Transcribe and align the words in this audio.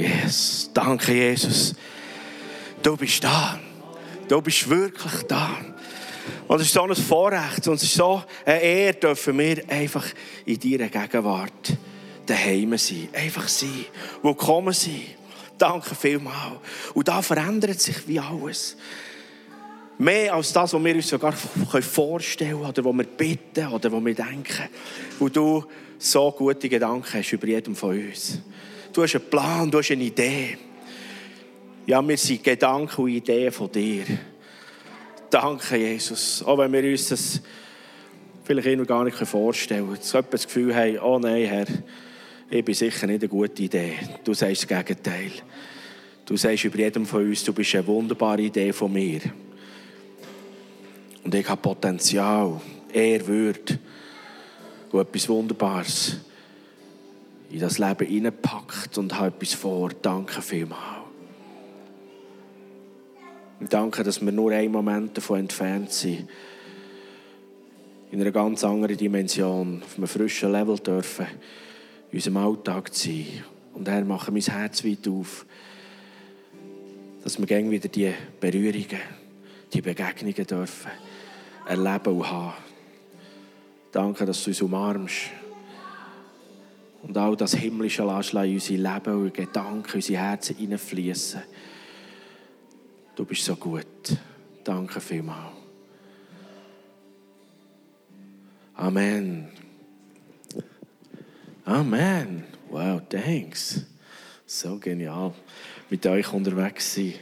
Yes, 0.00 0.70
danke 0.72 1.12
Jesus. 1.12 1.74
Du 2.82 2.96
bist 2.96 3.22
da. 3.22 3.60
Du 4.26 4.40
bist 4.40 4.66
wirklich 4.66 5.22
da. 5.28 5.58
Und 6.48 6.58
es 6.58 6.68
ist 6.68 6.72
so 6.72 6.84
ein 6.84 6.94
Vorrecht 6.94 7.68
und 7.68 7.74
es 7.74 7.82
ist 7.82 7.96
so 7.96 8.22
eine 8.46 8.62
Ehre, 8.62 8.94
dürfen 8.94 9.38
wir 9.38 9.62
einfach 9.68 10.06
in 10.46 10.58
deiner 10.58 10.88
Gegenwart 10.88 11.76
daheim 12.24 12.78
sein. 12.78 13.10
Einfach 13.12 13.46
sein. 13.46 13.84
Willkommen 14.22 14.72
sein. 14.72 15.02
Danke 15.58 15.94
vielmals. 15.94 16.60
Und 16.94 17.06
da 17.06 17.20
verändert 17.20 17.82
sich 17.82 18.08
wie 18.08 18.18
alles. 18.18 18.78
Mehr 19.98 20.32
als 20.32 20.54
das, 20.54 20.72
was 20.72 20.82
wir 20.82 20.94
uns 20.94 21.08
sogar 21.08 21.32
vorstellen 21.34 22.52
können, 22.52 22.70
oder 22.70 22.84
was 22.86 22.94
wir 22.94 23.04
bitten 23.04 23.66
oder 23.66 23.92
was 23.92 24.02
wir 24.02 24.14
denken. 24.14 24.68
Und 25.18 25.36
du 25.36 25.66
so 25.98 26.32
gute 26.32 26.70
Gedanken 26.70 27.18
hast 27.18 27.32
über 27.32 27.46
jedem 27.46 27.76
von 27.76 27.90
uns. 27.90 28.38
Du 28.92 29.02
hast 29.02 29.14
einen 29.14 29.30
Plan, 29.30 29.70
du 29.70 29.78
hast 29.78 29.90
eine 29.92 30.02
Idee. 30.02 30.58
Ja, 31.86 32.06
wir 32.06 32.16
sind 32.16 32.42
Gedanken 32.42 33.02
und 33.02 33.10
Ideen 33.10 33.52
von 33.52 33.70
dir. 33.70 34.04
Danke, 35.30 35.76
Jesus. 35.76 36.42
Auch 36.42 36.58
wenn 36.58 36.72
wir 36.72 36.82
uns 36.82 37.08
das 37.08 37.40
vielleicht 38.42 38.66
immer 38.66 38.84
gar 38.84 39.04
nicht 39.04 39.16
vorstellen 39.16 39.86
können. 39.86 40.02
So 40.02 40.20
das 40.22 40.44
Gefühl 40.44 40.74
haben, 40.74 40.98
oh 40.98 41.20
nein, 41.20 41.44
Herr, 41.46 41.66
ich 42.50 42.64
bin 42.64 42.74
sicher 42.74 43.06
nicht 43.06 43.22
eine 43.22 43.28
gute 43.28 43.62
Idee. 43.62 43.94
Du 44.24 44.34
sagst 44.34 44.68
das 44.68 44.84
Gegenteil. 44.84 45.30
Du 46.26 46.36
sagst 46.36 46.64
über 46.64 46.78
jedem 46.78 47.06
von 47.06 47.24
uns, 47.24 47.44
du 47.44 47.52
bist 47.52 47.72
eine 47.76 47.86
wunderbare 47.86 48.42
Idee 48.42 48.72
von 48.72 48.92
mir. 48.92 49.20
Und 51.22 51.32
ich 51.32 51.48
habe 51.48 51.60
Potenzial, 51.60 52.60
Ehrwürde 52.92 53.78
und 54.90 55.00
etwas 55.00 55.28
Wunderbares 55.28 56.16
in 57.50 57.60
das 57.60 57.78
Leben 57.78 58.06
hineinpackt 58.06 58.96
und 58.98 59.18
habe 59.18 59.28
etwas 59.28 59.54
vor. 59.54 59.90
Danke 60.02 60.40
vielmals. 60.40 61.00
Und 63.58 63.72
danke, 63.72 64.02
dass 64.02 64.24
wir 64.24 64.32
nur 64.32 64.52
einen 64.52 64.72
Moment 64.72 65.16
davon 65.16 65.40
entfernt 65.40 65.92
sind, 65.92 66.28
in 68.10 68.20
einer 68.20 68.30
ganz 68.30 68.64
anderen 68.64 68.96
Dimension, 68.96 69.82
auf 69.84 69.98
einem 69.98 70.06
frischen 70.06 70.50
Level 70.50 70.78
dürfen, 70.78 71.26
in 72.10 72.16
unserem 72.16 72.38
Alltag 72.38 72.94
zu 72.94 73.08
sein. 73.08 73.26
Und 73.74 73.88
Herr, 73.88 74.04
mache 74.04 74.32
mein 74.32 74.42
Herz 74.42 74.84
weit 74.84 75.06
auf, 75.06 75.44
dass 77.22 77.38
wir 77.38 77.46
gerne 77.46 77.70
wieder 77.70 77.88
die 77.88 78.12
Berührungen, 78.40 79.00
die 79.72 79.82
Begegnungen 79.82 80.46
dürfen 80.46 80.90
erleben 81.66 82.16
und 82.16 82.30
haben. 82.30 82.54
Danke, 83.92 84.24
dass 84.24 84.42
du 84.42 84.50
uns 84.50 84.62
umarmst. 84.62 85.30
Und 87.02 87.16
all 87.16 87.36
das 87.36 87.54
himmlische 87.54 88.04
Lassen 88.04 88.44
in 88.44 88.54
unser 88.54 88.74
Leben 88.74 89.22
und 89.22 89.34
Gedanken, 89.34 89.92
unsere 89.94 90.18
Herzen 90.22 90.56
hineinfließen. 90.56 91.42
Du 93.16 93.24
bist 93.24 93.44
so 93.44 93.56
gut. 93.56 93.86
Danke 94.64 95.00
vielmals. 95.00 95.56
Amen. 98.74 99.48
Amen. 101.64 102.44
Wow, 102.70 103.02
thanks. 103.08 103.84
So 104.46 104.78
genial, 104.78 105.32
mit 105.88 106.06
euch 106.06 106.32
unterwegs 106.32 106.94
sein. 106.94 107.14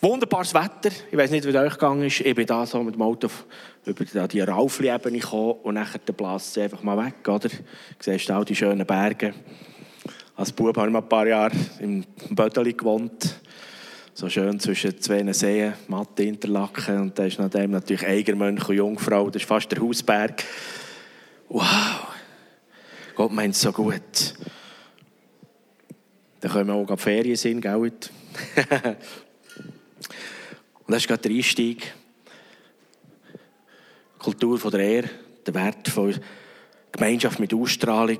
Wunderbares 0.00 0.52
Wetter. 0.52 0.90
Ich 1.10 1.16
weiß 1.16 1.30
nicht, 1.30 1.44
wie 1.44 1.50
es 1.50 1.54
euch 1.54 1.74
gegangen 1.74 2.02
ist. 2.02 2.20
Ich 2.20 2.34
bin 2.34 2.46
da 2.46 2.66
so 2.66 2.82
mit 2.82 2.96
dem 2.96 3.02
Auto 3.02 3.28
über 3.84 4.04
die 4.04 4.40
Raufli-Ebene 4.40 5.18
gekommen 5.18 5.54
und 5.62 5.74
nachher 5.74 5.98
blasst 5.98 6.56
es 6.56 6.62
einfach 6.62 6.82
mal 6.82 6.96
weg. 7.04 7.28
Oder? 7.28 7.48
Du 7.48 7.56
siehst 8.00 8.30
all 8.30 8.44
die 8.44 8.54
schönen 8.54 8.86
Berge. 8.86 9.34
Als 10.36 10.52
Bub 10.52 10.76
habe 10.76 10.86
ich 10.86 10.92
mal 10.92 11.00
ein 11.00 11.08
paar 11.08 11.26
Jahre 11.26 11.52
im 11.80 12.04
Bödeli 12.30 12.72
gewohnt. 12.72 13.40
So 14.14 14.28
schön 14.28 14.60
zwischen 14.60 15.00
zwei 15.00 15.32
Seen, 15.32 15.72
Matte, 15.88 16.24
Interlaken. 16.24 17.00
Und 17.00 17.18
da 17.18 17.24
ist 17.24 17.38
nach 17.38 17.48
dem 17.48 17.70
natürlich 17.70 18.06
Eigermönch 18.06 18.68
und 18.68 18.76
Jungfrau. 18.76 19.30
Das 19.30 19.42
ist 19.42 19.48
fast 19.48 19.70
der 19.72 19.80
Hausberg. 19.80 20.44
Wow! 21.48 22.08
Gott 23.14 23.32
meint 23.32 23.54
so 23.54 23.72
gut. 23.72 24.34
Da 26.40 26.48
können 26.48 26.68
wir 26.68 26.74
auch 26.74 26.98
Ferien 26.98 27.36
sein, 27.36 27.60
gell? 27.60 27.76
Und 27.76 27.92
das 30.88 31.02
ist 31.02 31.08
gerade 31.08 31.22
der 31.22 31.30
Einstieg. 31.30 31.94
Kultur 34.22 34.58
der 34.70 34.80
Ehre, 34.80 35.10
der 35.44 35.54
Wert 35.54 35.88
von 35.88 36.14
Gemeinschaft 36.92 37.40
mit 37.40 37.52
Ausstrahlung. 37.52 38.18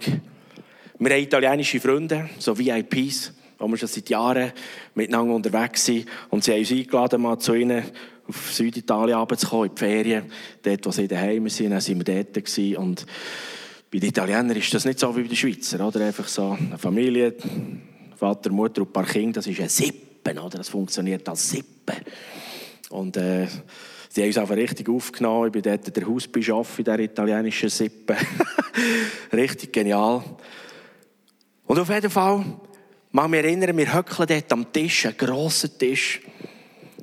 Wir 0.98 1.10
haben 1.10 1.22
italienische 1.22 1.78
Freunde, 1.78 2.28
so 2.40 2.58
VIPs, 2.58 3.32
wo 3.58 3.68
wir 3.68 3.76
schon 3.76 3.88
seit 3.88 4.08
Jahren 4.10 4.52
miteinander 4.96 5.32
unterwegs 5.32 5.84
sind. 5.84 6.06
Und 6.30 6.42
sie 6.42 6.52
haben 6.52 6.58
uns 6.58 6.72
eingeladen, 6.72 7.22
mal 7.22 7.38
zu 7.38 7.54
ihnen 7.54 7.84
auf 8.26 8.52
Süditalien 8.52 9.16
runterzukommen, 9.16 9.68
in 9.68 9.74
die 9.76 9.78
Ferien. 9.78 10.24
Dort, 10.62 10.86
wo 10.86 10.90
sie 10.90 11.06
daheim 11.06 11.48
sind, 11.48 11.70
dann 11.70 11.80
sind 11.80 12.04
wir 12.04 12.14
dort. 12.16 12.34
Gewesen. 12.34 12.76
Und 12.78 13.06
bei 13.88 13.98
den 13.98 14.08
Italienern 14.08 14.56
ist 14.56 14.74
das 14.74 14.84
nicht 14.84 14.98
so 14.98 15.16
wie 15.16 15.22
bei 15.22 15.28
den 15.28 15.36
Schweizer. 15.36 15.86
Oder? 15.86 16.06
Einfach 16.06 16.26
so 16.26 16.56
eine 16.58 16.78
Familie, 16.78 17.34
Vater, 18.16 18.50
Mutter 18.50 18.82
und 18.82 18.88
ein 18.88 18.92
paar 18.92 19.06
Kinder, 19.06 19.34
das 19.34 19.46
ist 19.46 19.60
ein 19.60 19.68
Sippen. 19.68 20.36
Oder? 20.36 20.58
Das 20.58 20.68
funktioniert 20.68 21.28
als 21.28 21.48
Sippen. 21.48 21.96
Und 22.90 23.16
äh, 23.16 23.46
sie 24.12 24.20
haben 24.20 24.28
uns 24.28 24.38
einfach 24.38 24.56
richtig 24.56 24.88
aufgenommen. 24.88 25.46
Ich 25.46 25.52
bin 25.52 25.62
dort 25.62 25.96
der 25.96 26.06
Hausbischof 26.06 26.78
in 26.78 26.84
der 26.84 26.98
italienischen 27.00 27.70
Sippe. 27.70 28.16
richtig 29.32 29.72
genial. 29.72 30.22
Und 31.64 31.78
auf 31.78 31.88
jeden 31.88 32.10
Fall, 32.10 32.44
mag 33.10 33.30
mich 33.30 33.42
erinnern, 33.42 33.76
wir 33.76 33.94
höckeln 33.94 34.28
dort 34.28 34.52
am 34.52 34.70
Tisch, 34.70 35.06
einen 35.06 35.16
grossen 35.16 35.78
Tisch. 35.78 36.20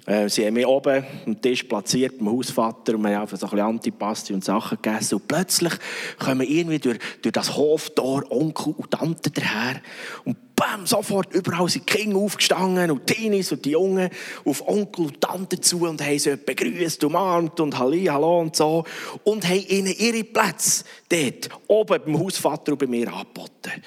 Äh, 0.05 0.29
sie 0.29 0.45
haben 0.45 0.53
mich 0.53 0.65
oben 0.65 1.03
am 1.25 1.41
Tisch 1.41 1.63
platziert, 1.63 2.17
beim 2.17 2.29
Hausvater, 2.29 2.95
und 2.95 3.03
wir 3.03 3.15
haben 3.15 3.21
einfach 3.21 3.37
so 3.37 3.47
ein 3.47 3.59
Antipasti 3.59 4.33
und 4.33 4.43
Sachen 4.43 4.77
gegessen. 4.81 5.15
Und 5.15 5.27
plötzlich 5.27 5.73
kommen 6.17 6.47
irgendwie 6.47 6.79
durch, 6.79 6.99
durch 7.21 7.33
das 7.33 7.55
Hoftor 7.55 8.23
Onkel 8.31 8.73
und 8.77 8.91
Tante 8.91 9.31
daher. 9.31 9.81
Und 10.25 10.55
bam, 10.55 10.85
sofort 10.85 11.33
überall 11.33 11.69
sind 11.69 11.89
die 11.89 11.97
Kinder 11.97 12.17
aufgestanden 12.17 12.91
und 12.91 13.09
die 13.09 13.13
Teenies 13.13 13.51
und 13.51 13.63
die 13.65 13.71
Jungen 13.71 14.09
auf 14.45 14.67
Onkel 14.67 15.05
und 15.05 15.21
Tante 15.21 15.59
zu 15.59 15.87
und 15.87 16.01
haben 16.01 16.19
sie 16.19 16.35
begrüßt, 16.37 17.03
umarmt 17.03 17.59
und 17.59 17.77
Halli, 17.77 18.05
Hallo 18.05 18.41
und 18.41 18.55
so. 18.55 18.83
Und 19.23 19.47
haben 19.47 19.65
ihnen 19.67 19.93
ihre 19.97 20.23
Plätze 20.23 20.85
dort 21.09 21.49
oben 21.67 22.01
beim 22.05 22.19
Hausvater 22.19 22.73
und 22.73 22.79
bei 22.79 22.87
mir 22.87 23.11
angeboten. 23.11 23.81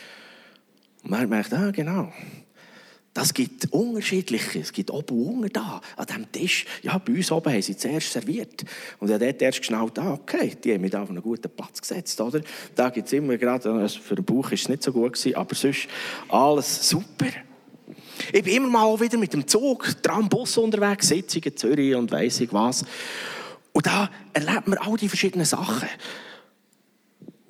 Und 1.03 1.11
man 1.11 1.29
merkt, 1.29 1.53
ah, 1.53 1.71
genau. 1.71 2.13
Das 3.15 3.35
gibt 3.35 3.71
unterschiedliche. 3.73 4.61
Es 4.61 4.73
gibt 4.73 4.91
oben 4.91 5.43
und 5.43 5.55
da, 5.55 5.83
an 5.97 6.07
diesem 6.07 6.33
Tisch. 6.33 6.65
Ja, 6.83 6.97
bei 6.97 7.13
uns 7.13 7.31
oben 7.31 7.53
haben 7.53 7.61
sie 7.61 7.77
zuerst 7.77 8.13
serviert. 8.13 8.65
Und 9.01 9.11
habe 9.11 9.25
dort 9.25 9.43
erst 9.43 9.59
geschnallt, 9.59 9.99
ah, 9.99 10.15
okay, 10.15 10.57
die 10.63 10.73
haben 10.73 10.81
mich 10.81 10.93
da 10.93 11.03
auf 11.03 11.11
einen 11.11 11.23
guten 11.23 11.51
Platz 11.51 11.81
gesetzt, 11.81 12.19
oder? 12.21 12.41
Da 12.75 12.89
gibt 12.89 13.09
es 13.09 13.13
immer 13.13 13.37
gerade, 13.37 13.71
also 13.71 14.01
für 14.01 14.15
den 14.15 14.25
Bauch 14.25 14.51
ist 14.53 14.63
es 14.63 14.69
nicht 14.71 14.83
so 14.83 14.93
gut 14.93 15.13
gewesen, 15.13 15.37
aber 15.37 15.55
sonst 15.55 15.89
alles 16.29 16.89
super. 16.89 17.27
Ich 18.33 18.43
bin 18.43 18.55
immer 18.55 18.69
mal 18.69 19.01
wieder 19.01 19.19
mit 19.19 19.35
dem 19.35 19.47
Zug, 19.47 20.03
Tram, 20.03 20.29
Bus 20.29 20.57
unterwegs, 20.57 21.09
Sitzungen 21.09 21.57
Zürich 21.57 21.95
und 21.95 22.11
weiss 22.11 22.41
ich 22.41 22.53
was. 22.53 22.85
Und 23.73 23.87
da 23.87 24.11
erlebt 24.33 24.69
man 24.69 24.79
all 24.79 24.97
die 24.97 25.09
verschiedenen 25.09 25.47
Sachen. 25.47 25.89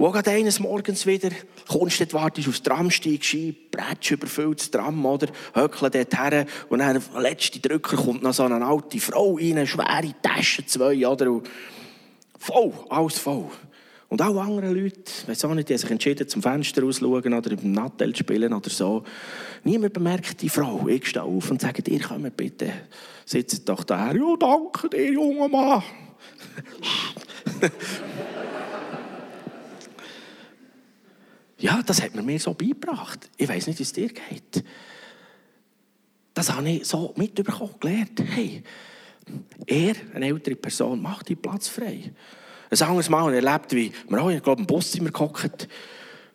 Und 0.03 0.17
auch 0.17 0.33
eines 0.33 0.59
Morgens 0.59 1.07
wieder, 1.07 1.31
kommst 1.69 2.01
du 2.01 2.07
dort, 2.07 2.15
wartest 2.15 2.49
aufs 2.49 2.61
Tramsteig, 2.61 3.25
Ski, 3.25 3.55
brätst 3.71 4.11
überfülltes 4.11 4.69
Tram, 4.69 5.07
oder? 5.07 5.29
Höckle 5.55 5.91
dort 5.91 6.19
her, 6.19 6.47
und 6.69 6.81
dann, 6.81 7.01
der 7.15 7.23
letzte 7.23 7.61
Drücker, 7.61 7.97
kommt 7.97 8.21
noch 8.21 8.35
so 8.35 8.43
eine 8.43 8.67
alte 8.67 8.99
Frau 8.99 9.37
rein, 9.37 9.65
schwere 9.65 10.13
Taschen, 10.21 10.67
zwei, 10.67 11.07
oder? 11.07 11.31
Und 11.31 11.49
voll, 12.37 12.73
alles 12.89 13.19
voll. 13.19 13.49
Und 14.09 14.21
auch 14.21 14.43
andere 14.43 14.73
Leute, 14.73 15.13
weiß 15.29 15.45
auch 15.45 15.55
nicht, 15.55 15.69
die 15.69 15.79
sich 15.79 15.89
entschieden, 15.89 16.27
zum 16.27 16.43
Fenster 16.43 16.83
rauszuschauen 16.83 17.33
oder 17.33 17.53
im 17.53 17.71
Nattel 17.71 18.17
spielen 18.17 18.53
oder 18.53 18.71
so. 18.71 19.05
Niemand 19.63 19.93
bemerkt 19.93 20.43
die 20.43 20.49
Frau. 20.49 20.85
Ich 20.89 21.07
stehe 21.07 21.25
auf 21.25 21.49
und 21.49 21.61
sage, 21.61 21.81
ihr 21.89 22.01
kommt 22.01 22.37
bitte, 22.37 22.73
sitzt 23.25 23.69
doch 23.69 23.85
da. 23.85 24.13
Ja, 24.13 24.37
danke 24.37 24.89
dir, 24.89 25.13
junger 25.13 25.47
Mann. 25.47 25.85
Ja, 31.63 31.81
das 31.83 32.03
hat 32.03 32.15
man 32.15 32.27
mir 32.27 32.41
so 32.41 32.55
beigebracht. 32.55 33.31
Ich 33.37 33.49
weiß 33.49 33.69
nicht, 33.69 33.79
wie 33.79 33.85
es 33.85 33.93
dir 33.93 34.09
geht. 34.09 34.65
Das 36.35 36.53
habe 36.53 36.69
ich 36.69 36.85
so 36.85 37.15
mitbekommen, 37.17 37.75
gelernt. 37.79 38.21
Hey, 38.21 38.63
er, 39.67 39.95
eine 40.15 40.27
ältere 40.27 40.57
Person, 40.57 41.01
macht 41.01 41.29
die 41.29 41.37
Platz 41.37 41.69
frei. 41.69 42.13
Ein 42.69 42.83
anderes 42.83 43.09
Mal 43.09 43.33
erlebt, 43.33 43.73
wie 43.75 43.93
wir 44.09 44.21
auch, 44.21 44.31
ich 44.31 44.43
glaube, 44.43 44.63
im 44.63 44.67
Buszimmer 44.67 45.11
gehockt 45.11 45.69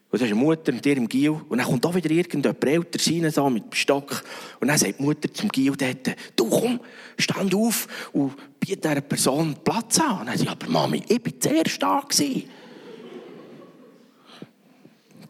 und 0.10 0.22
da 0.22 0.26
ist 0.26 0.32
eine 0.32 0.42
Mutter 0.42 0.72
mit 0.72 0.86
ihrem 0.86 1.10
Gil. 1.10 1.32
Und 1.32 1.58
dann 1.58 1.68
kommt 1.68 1.86
auch 1.86 1.94
wieder 1.94 2.10
irgendjemand 2.10 2.64
älter 2.64 3.12
rein, 3.12 3.30
so 3.30 3.50
mit 3.50 3.66
dem 3.66 3.74
Stock. 3.74 4.24
Und 4.62 4.70
dann 4.70 4.78
sagt 4.78 5.00
die 5.00 5.04
Mutter 5.04 5.34
zum 5.34 5.50
Gil 5.50 5.76
dort, 5.76 6.16
du 6.38 6.50
komm, 6.50 6.80
stand 7.18 7.54
auf 7.54 7.90
und 8.14 8.34
biete 8.58 8.88
dieser 8.88 9.02
Person 9.02 9.58
Platz 9.66 10.00
an. 10.00 10.22
Und 10.22 10.28
dann 10.28 10.38
sagt 10.38 10.40
sie, 10.40 10.48
aber 10.48 10.72
Mami, 10.72 11.04
ich 11.10 11.26
war 11.26 11.40
zuerst 11.40 11.84
da. 11.84 12.00
Gewesen. 12.00 12.44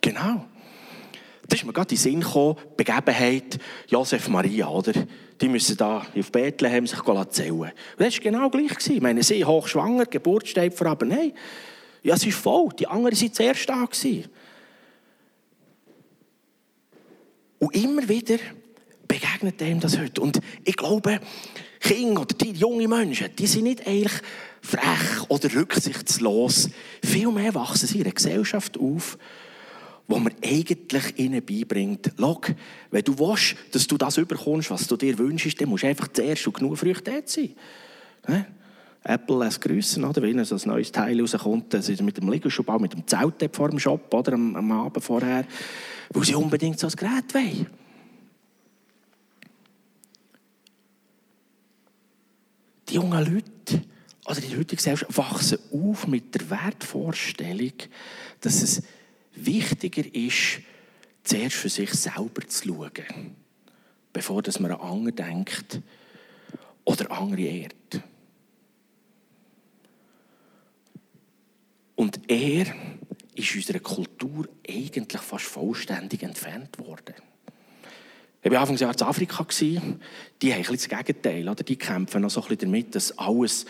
Genau. 0.02 0.46
ist 1.52 1.66
mir 1.66 1.74
gerade 1.74 1.96
in 1.96 1.98
den 1.98 2.02
Sinn 2.02 2.20
gekommen, 2.22 2.58
Begebenheit 2.76 3.60
Josef 3.88 4.28
Maria, 4.28 4.68
oder? 4.68 4.94
Die 5.40 5.50
müssen 5.50 5.78
da 5.78 6.06
auf 6.18 6.32
Bethlehem 6.32 6.88
sich 6.88 7.00
zählen. 7.30 7.62
Und 7.62 7.72
das 7.98 8.14
war 8.14 8.20
genau 8.22 8.50
gleich. 8.50 8.72
Ich 8.90 9.02
meine, 9.02 9.24
sie 9.24 9.46
hochschwanger, 9.46 10.06
Geburt 10.06 10.48
steht 10.48 10.74
vor, 10.74 10.88
aber 10.88 11.06
nein. 11.06 11.34
Ja, 12.04 12.16
es 12.16 12.26
ist 12.26 12.38
voll. 12.38 12.70
Die 12.80 12.88
anderen 12.88 13.20
waren 13.20 13.34
zuerst 13.34 13.70
da. 13.70 13.88
Und 17.60 17.76
immer 17.76 18.08
wieder 18.08 18.38
begegnet 19.08 19.62
ihm 19.62 19.80
das 19.80 19.98
heute. 19.98 20.22
Und 20.22 20.40
ich 20.64 20.76
glaube, 20.76 21.20
Kinder 21.80 22.22
oder 22.22 22.36
die 22.36 22.52
junge 22.52 22.88
Menschen, 22.88 23.30
die 23.38 23.48
sind 23.48 23.64
nicht 23.64 23.88
eigentlich 23.88 24.14
frech 24.62 25.30
oder 25.30 25.54
rücksichtslos. 25.54 26.70
Vielmehr 27.04 27.56
wachsen 27.56 27.88
sie 27.88 28.00
in 28.00 28.06
einer 28.06 28.14
Gesellschaft 28.14 28.78
auf, 28.78 29.18
wo 30.08 30.20
man 30.20 30.34
eigentlich 30.44 31.20
ihnen 31.20 31.46
beibringt, 31.46 32.12
schau, 32.18 32.42
wenn 32.92 33.04
du 33.04 33.20
willst, 33.20 33.56
dass 33.72 33.88
du 33.88 33.98
das 33.98 34.18
überkommst, 34.18 34.72
was 34.72 34.88
du 34.88 34.96
dir 34.96 35.18
wünschst, 35.18 35.60
dann 35.60 35.70
musst 35.70 35.84
du 35.84 35.88
einfach 35.88 36.08
zuerst 36.08 36.48
und 36.48 36.54
genug 36.54 36.78
früh 36.78 36.94
dort 36.94 37.28
sein. 37.28 37.56
Apple 39.04 39.40
lässt 39.40 39.62
grüßen, 39.62 40.04
oder? 40.04 40.22
wenn 40.22 40.44
so 40.44 40.56
ein 40.56 40.62
neues 40.66 40.92
Teil 40.92 41.20
rauskommt, 41.20 41.74
das 41.74 41.90
ist 41.90 42.02
mit 42.02 42.18
dem 42.18 42.32
Liegestuhlbau, 42.32 42.80
mit 42.80 42.94
dem 42.94 43.08
Zelt 43.08 43.56
vor 43.56 43.70
dem 43.70 43.80
Shop, 43.80 44.14
oder? 44.14 44.34
Am, 44.34 44.56
am 44.56 44.72
Abend 44.72 45.04
vorher, 45.04 45.46
weil 46.10 46.24
sie 46.24 46.36
unbedingt 46.36 46.80
so 46.80 46.88
ein 46.88 46.94
Gerät 46.94 47.34
wollen. 47.34 47.68
Die 52.90 52.96
jungen 52.96 53.34
Leute, 53.34 53.84
oder 54.26 54.42
die 54.42 54.58
heutige 54.58 54.78
Gesellschaft, 54.78 55.18
wachsen 55.18 55.60
auf 55.72 56.08
mit 56.08 56.36
der 56.36 56.50
Wertvorstellung, 56.50 57.74
dass 58.42 58.62
es 58.62 58.82
wichtiger 59.46 60.04
ist, 60.14 60.62
zuerst 61.24 61.56
für 61.56 61.70
sich 61.70 61.92
selber 61.92 62.48
zu 62.48 62.68
schauen, 62.68 63.36
bevor 64.14 64.42
man 64.60 64.72
an 64.72 64.80
andere 64.80 65.14
denkt 65.14 65.82
oder 66.86 67.12
andere 67.12 67.42
ehrt. 67.42 68.02
Und 71.96 72.20
er 72.30 72.74
ist 73.36 73.56
unserer 73.56 73.80
Kultur 73.80 74.48
eigentlich 74.68 75.22
fast 75.22 75.46
vollständig 75.46 76.24
entfernt 76.24 76.78
worden. 76.80 77.16
Ich 78.44 78.52
war 78.52 78.62
Anfang 78.62 78.78
Jahr 78.78 78.94
in 78.94 79.02
Afrika. 79.02 79.46
Die 79.60 80.54
haben 80.54 80.64
das 80.70 80.88
Gegenteil. 80.88 81.50
Oder? 81.50 81.64
Die 81.64 81.76
kämpfen 81.76 82.22
noch 82.22 82.30
so 82.30 82.42
ein 82.42 82.48
bisschen 82.48 82.72
damit, 82.72 82.94
dass 82.94 83.18
alles, 83.18 83.66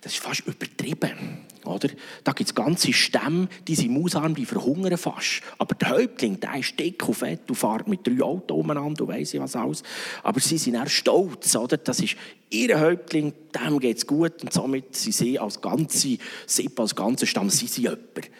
das 0.00 0.12
ist 0.12 0.22
fast 0.22 0.46
übertrieben. 0.46 1.44
Oder? 1.64 1.88
Da 2.22 2.32
gibt 2.32 2.48
es 2.48 2.54
ganze 2.54 2.92
Stämme, 2.92 3.48
die 3.66 3.74
sind 3.74 3.92
mausarm, 3.92 4.34
die 4.34 4.46
verhungern 4.46 4.96
fast. 4.96 5.42
Aber 5.58 5.74
der 5.74 5.90
Häuptling, 5.90 6.38
der 6.38 6.54
ist 6.54 6.78
dick 6.78 7.06
und 7.06 7.14
fett 7.14 7.48
und 7.48 7.56
fährt 7.56 7.88
mit 7.88 8.06
drei 8.06 8.22
Autos 8.22 8.56
umeinander 8.56 9.02
und 9.02 9.08
weiss 9.08 9.34
ich 9.34 9.40
was 9.40 9.56
alles. 9.56 9.82
Aber 10.22 10.40
sie 10.40 10.58
sind 10.58 10.76
auch 10.76 10.88
stolz. 10.88 11.54
Oder? 11.56 11.76
Das 11.76 12.00
ist 12.00 12.16
ihr 12.50 12.78
Häuptling, 12.78 13.32
dem 13.54 13.80
geht 13.80 13.98
es 13.98 14.06
gut 14.06 14.42
und 14.42 14.52
somit 14.52 14.94
sind 14.94 15.14
sie 15.14 15.38
als 15.38 15.60
ganze 15.60 16.16
Sippe, 16.46 16.82
als 16.82 16.94
ganzer 16.94 17.26
Stamm, 17.26 17.50
sie 17.50 17.66
sind 17.66 17.84
jemand. 17.84 18.30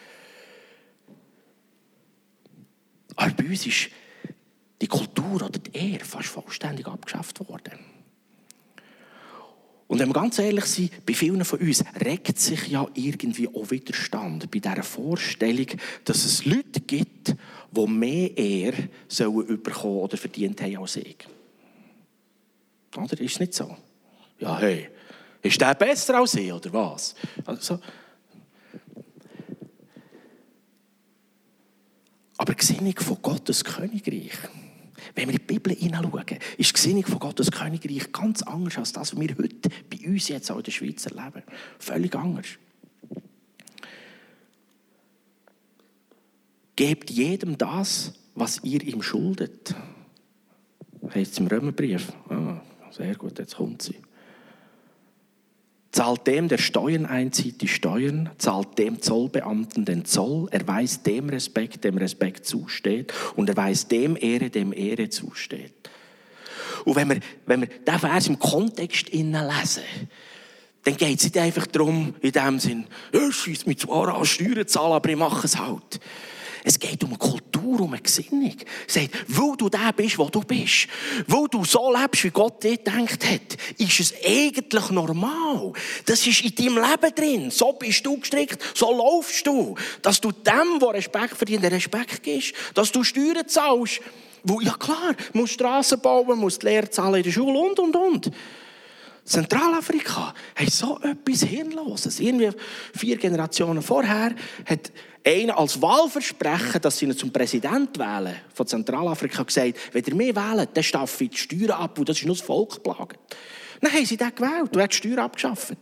Aber 3.15 3.31
bei 3.31 3.45
uns 3.45 3.67
ist 3.67 3.89
die 4.83 4.87
Kultur 4.89 5.35
oder 5.35 5.59
die 5.59 5.77
Ehre 5.77 6.03
fast 6.03 6.27
vollständig 6.27 6.85
abgeschafft 6.87 7.39
worden. 7.47 7.79
Und 9.87 9.99
wenn 9.99 10.09
wir 10.09 10.13
ganz 10.13 10.39
ehrlich 10.39 10.65
sind, 10.65 11.05
bei 11.05 11.13
vielen 11.13 11.45
von 11.45 11.59
uns 11.59 11.85
regt 12.03 12.37
sich 12.37 12.67
ja 12.67 12.85
irgendwie 12.93 13.47
auch 13.47 13.71
Widerstand 13.71 14.51
bei 14.51 14.59
dieser 14.59 14.83
Vorstellung, 14.83 15.67
dass 16.03 16.25
es 16.25 16.43
Leute 16.43 16.81
gibt, 16.81 17.33
die 17.71 17.87
mehr 17.87 18.37
Ehre 18.37 18.89
sollen 19.07 19.63
bekommen 19.63 19.99
oder 19.99 20.17
verdient 20.17 20.61
haben 20.61 20.77
als 20.77 20.97
ich. 20.97 21.17
Oder 22.97 23.21
ist 23.21 23.33
es 23.33 23.39
nicht 23.39 23.53
so? 23.53 23.77
Ja, 24.39 24.59
hey, 24.59 24.89
ist 25.41 25.61
der 25.61 25.75
besser 25.75 26.17
als 26.17 26.35
ich, 26.35 26.51
oder 26.51 26.73
was? 26.73 27.15
Also, 27.45 27.79
aber 32.35 32.53
die 32.53 32.59
Gesinnung 32.59 32.95
von 32.97 33.21
Gottes 33.21 33.63
Königreich 33.63 34.37
wenn 35.15 35.27
wir 35.27 35.33
in 35.33 35.39
die 35.39 35.53
Bibel 35.53 35.73
hineinschauen, 35.73 36.39
ist 36.57 36.69
die 36.69 36.73
Gesinnung 36.73 37.05
von 37.05 37.19
Gottes 37.19 37.51
Königreich 37.51 38.11
ganz 38.11 38.41
anders 38.41 38.77
als 38.77 38.93
das, 38.93 39.15
was 39.15 39.21
wir 39.21 39.35
heute 39.37 39.69
bei 39.89 40.07
uns 40.07 40.27
jetzt 40.27 40.51
auch 40.51 40.57
in 40.57 40.63
der 40.63 40.71
Schweiz 40.71 41.05
erleben. 41.05 41.43
Völlig 41.79 42.15
anders. 42.15 42.47
Gebt 46.75 47.11
jedem 47.11 47.57
das, 47.57 48.13
was 48.33 48.63
ihr 48.63 48.81
ihm 48.81 49.03
schuldet. 49.03 49.75
Heißt 51.13 51.33
es 51.33 51.37
im 51.37 51.47
Römerbrief. 51.47 52.11
Ah, 52.29 52.61
sehr 52.89 53.15
gut, 53.15 53.37
jetzt 53.37 53.55
kommt 53.55 53.83
sie 53.83 53.97
zahlt 55.93 56.25
dem, 56.25 56.47
der 56.47 56.57
Steuern 56.57 57.05
einzieht, 57.05 57.61
die 57.61 57.67
Steuern, 57.67 58.31
zahlt 58.39 58.79
dem 58.79 59.01
Zollbeamten 59.01 59.85
den 59.85 60.05
Zoll, 60.05 60.47
er 60.51 60.67
weiß 60.67 61.03
dem 61.03 61.29
Respekt, 61.29 61.83
dem 61.83 61.97
Respekt 61.97 62.47
zusteht 62.47 63.13
und 63.35 63.47
er 63.47 63.55
weiß 63.55 63.87
dem 63.87 64.17
Ehre, 64.19 64.49
dem 64.49 64.73
Ehre 64.73 65.09
zusteht. 65.09 65.73
Und 66.83 66.95
wenn 66.95 67.09
wir, 67.09 67.19
wenn 67.45 67.61
wir 67.61 67.67
diesen 67.67 67.99
Vers 67.99 68.27
im 68.27 68.39
Kontext 68.39 69.13
lesen, 69.47 69.83
dann 70.83 70.97
geht 70.97 71.19
es 71.19 71.25
nicht 71.25 71.37
einfach 71.37 71.67
darum, 71.67 72.15
in 72.21 72.31
dem 72.31 72.59
Sinn, 72.59 72.87
ich 73.11 73.35
schieße 73.35 73.67
mich 73.69 73.77
zwar 73.77 74.15
an 74.15 74.25
Steuern 74.25 74.65
zahlen, 74.65 74.93
aber 74.93 75.09
ich 75.09 75.15
mache 75.15 75.45
es 75.45 75.59
halt. 75.59 75.99
Es 76.63 76.79
geht 76.79 77.03
um 77.03 77.11
eine 77.11 77.19
Kultur, 77.73 77.85
um 77.85 77.93
eine 77.93 78.01
Gesinnung. 78.01 78.55
Es 78.87 78.93
sagt, 78.93 79.09
weil 79.27 79.57
du 79.57 79.69
der 79.69 79.91
bist, 79.93 80.17
wo 80.17 80.29
du 80.29 80.41
bist, 80.41 80.87
weil 81.27 81.47
du 81.49 81.63
so 81.65 81.93
lebst, 81.93 82.23
wie 82.23 82.29
Gott 82.29 82.63
dir 82.63 82.77
gedacht 82.77 83.25
hat, 83.25 83.57
ist 83.77 83.99
es 83.99 84.13
eigentlich 84.25 84.89
normal. 84.89 85.73
Das 86.05 86.25
ist 86.25 86.41
in 86.41 86.55
deinem 86.55 86.75
Leben 86.77 87.15
drin. 87.15 87.51
So 87.51 87.73
bist 87.73 88.05
du 88.05 88.17
gestrickt, 88.17 88.59
so 88.73 88.91
laufst 88.91 89.45
du. 89.45 89.75
Dass 90.01 90.21
du 90.21 90.31
dem, 90.31 90.79
der 90.79 90.93
Respekt 90.93 91.35
verdient, 91.35 91.63
Respekt 91.63 92.23
gibst. 92.23 92.53
Dass 92.73 92.91
du 92.91 93.03
Steuern 93.03 93.47
zahlst. 93.47 94.01
Wo, 94.45 94.59
ja 94.59 94.73
klar, 94.73 95.15
musst 95.31 95.53
Straßen 95.53 96.01
bauen, 96.01 96.37
musst 96.37 96.63
Lehre 96.63 96.89
zahlen 96.89 97.15
in 97.15 97.23
der 97.23 97.31
Schule 97.31 97.57
und, 97.57 97.79
und, 97.79 97.95
und. 97.95 98.31
Zentralafrika 99.25 100.33
hat 100.55 100.69
so 100.69 100.99
etwas 101.01 101.43
Hirnloses. 101.43 102.19
Irgendwie 102.19 102.51
vier 102.95 103.17
Generationen 103.17 103.81
vorher 103.81 104.35
hat 104.65 104.91
einer 105.25 105.57
als 105.57 105.81
Wahlversprechen, 105.81 106.81
dass 106.81 106.97
sie 106.97 107.05
ihn 107.05 107.17
zum 107.17 107.31
Präsident 107.31 107.97
wählen 107.97 108.35
von 108.53 108.67
Zentralafrika 108.67 109.43
gesagt, 109.43 109.77
wenn 109.93 110.03
ihr 110.03 110.15
mehr 110.15 110.35
wählt, 110.35 110.69
dann 110.73 110.83
staffe 110.83 111.23
ich 111.23 111.29
die 111.29 111.37
Steuern 111.37 111.71
ab, 111.71 111.97
und 111.97 112.09
das 112.09 112.17
ist 112.17 112.25
nur 112.25 112.35
das 112.35 112.45
Volk 112.45 112.83
plagt. 112.83 113.17
Dann 113.79 113.91
haben 113.91 114.05
sie 114.05 114.17
den 114.17 114.35
gewählt 114.35 114.75
und 114.75 114.81
hat 114.81 114.91
die 114.91 114.97
Steuern 114.97 115.19
abgeschafft. 115.19 115.73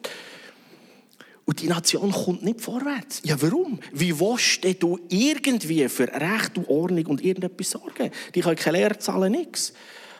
Und 1.46 1.60
die 1.62 1.68
Nation 1.68 2.12
kommt 2.12 2.44
nicht 2.44 2.62
vorwärts. 2.62 3.22
Ja, 3.24 3.42
warum? 3.42 3.80
Wie 3.92 4.18
willst 4.20 4.64
du 4.82 5.00
irgendwie 5.10 5.90
für 5.90 6.08
Recht 6.08 6.58
und 6.58 6.70
Ordnung 6.70 7.08
und 7.08 7.24
irgendetwas 7.24 7.72
sorgen? 7.72 8.12
Die 8.36 8.42
können 8.42 8.56
keine 8.56 8.78
Lehre 8.78 8.98
zahlen, 9.00 9.32
nichts. 9.32 9.74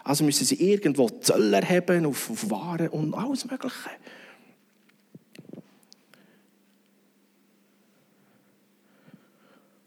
Also 0.04 0.24
müssen 0.24 0.46
sie 0.46 0.56
irgendwo 0.56 1.10
Zölle 1.10 1.58
erheben 1.58 2.06
auf, 2.06 2.30
auf 2.30 2.50
Waren 2.50 2.90
und 2.90 3.14
alles 3.14 3.46
Mögliche. 3.46 3.90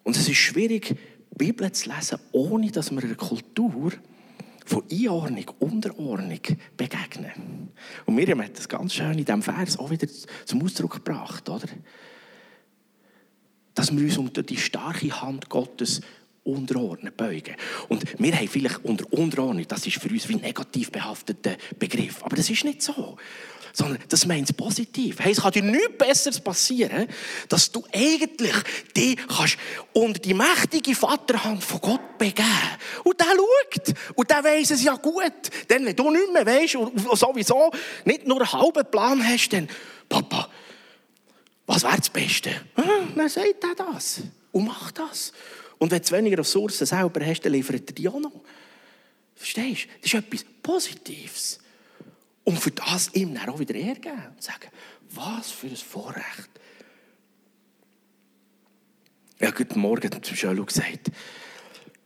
Und 0.05 0.17
es 0.17 0.29
ist 0.29 0.37
schwierig, 0.37 0.97
die 1.33 1.37
Bibel 1.37 1.71
zu 1.73 1.91
lesen, 1.91 2.19
ohne 2.33 2.71
dass 2.71 2.91
wir 2.93 3.03
einer 3.03 3.15
Kultur 3.15 3.93
von 4.65 4.83
Einordnung, 4.91 5.51
Unterordnung 5.59 6.41
begegnen. 6.77 7.71
Und 8.07 8.15
Miriam 8.15 8.43
hat 8.43 8.57
das 8.57 8.69
ganz 8.69 8.95
schön 8.95 9.19
in 9.19 9.25
diesem 9.25 9.43
Vers 9.43 9.79
auch 9.79 9.91
wieder 9.91 10.07
zum 10.45 10.63
Ausdruck 10.63 11.05
gebracht, 11.05 11.49
oder? 11.49 11.67
Dass 13.75 13.95
wir 13.95 14.05
uns 14.05 14.19
unter 14.19 14.43
die 14.43 14.57
starke 14.57 15.21
Hand 15.21 15.49
Gottes 15.49 16.01
unterordnen, 16.45 17.13
beugen. 17.17 17.57
Und 17.89 18.05
wir 18.19 18.37
haben 18.37 18.49
vielleicht 18.49 18.85
unter 18.85 19.11
Unterordnung, 19.13 19.67
das 19.67 19.87
ist 19.87 20.01
für 20.01 20.09
uns 20.09 20.29
wie 20.29 20.35
ein 20.35 20.41
negativ 20.41 20.93
behafteter 20.93 21.57
Begriff. 21.79 22.23
Aber 22.23 22.37
das 22.37 22.51
ist 22.51 22.65
nicht 22.65 22.83
so 22.83 23.17
sondern 23.75 23.99
das 24.09 24.25
meint 24.25 24.49
es 24.49 24.57
positiv. 24.57 25.19
Hey, 25.19 25.33
es 25.33 25.43
kann 25.43 25.51
dir 25.51 25.63
nichts 25.63 25.99
Besseres 25.99 26.41
passieren, 26.41 27.09
dass 27.49 27.71
du 27.73 27.85
eigentlich 27.93 28.55
dich 28.97 29.19
kannst 29.27 29.59
unter 29.93 30.21
die 30.21 30.33
mächtige 30.33 30.95
Vaterhand 30.95 31.63
von 31.63 31.81
Gott 31.81 32.17
begeben. 32.17 32.47
Und 33.03 33.19
der 33.19 33.27
schaut. 33.27 33.95
Und 34.15 34.31
der 34.31 34.45
weiss 34.45 34.71
es 34.71 34.85
ja 34.85 34.95
gut. 34.95 35.25
Denn 35.69 35.85
wenn 35.85 35.97
du 35.97 36.09
nicht 36.11 36.33
mehr 36.33 36.47
weisst 36.47 36.77
und 36.77 37.19
sowieso 37.19 37.73
nicht 38.05 38.27
nur 38.27 38.41
einen 38.41 38.53
halben 38.53 38.89
Plan 38.91 39.27
hast, 39.27 39.49
dann, 39.49 39.69
Papa, 40.09 40.49
was 41.67 41.83
wäre 41.83 41.97
das 41.97 42.11
Beste? 42.11 42.51
Hm, 42.77 43.17
dann 43.17 43.29
sagt 43.29 43.65
er 43.65 43.75
das. 43.75 44.21
Und 44.53 44.67
macht 44.67 45.01
das. 45.01 45.33
Und 45.85 45.91
wenn 45.91 46.01
du 46.01 46.11
weniger 46.13 46.39
Ressourcen 46.39 46.87
selber 46.87 47.23
hast, 47.27 47.43
dann 47.43 47.53
liefert 47.53 47.91
er 47.91 47.95
die 47.95 48.09
auch 48.09 48.19
noch. 48.19 48.33
Verstehst 49.35 49.85
du? 49.85 49.89
Das 50.01 50.15
ist 50.15 50.15
etwas 50.15 50.47
Positives. 50.63 51.59
Und 52.43 52.59
für 52.59 52.71
das 52.71 53.13
ihm 53.13 53.35
dann 53.35 53.51
auch 53.51 53.59
wieder 53.59 53.75
hergeben 53.75 54.29
und 54.35 54.43
sagen, 54.43 54.71
was 55.11 55.51
für 55.51 55.67
ein 55.67 55.77
Vorrecht. 55.77 56.49
Ja, 59.39 59.51
guten 59.51 59.79
Morgen 59.79 60.11
zum 60.23 60.35
Schölu 60.35 60.65
gesagt. 60.65 61.11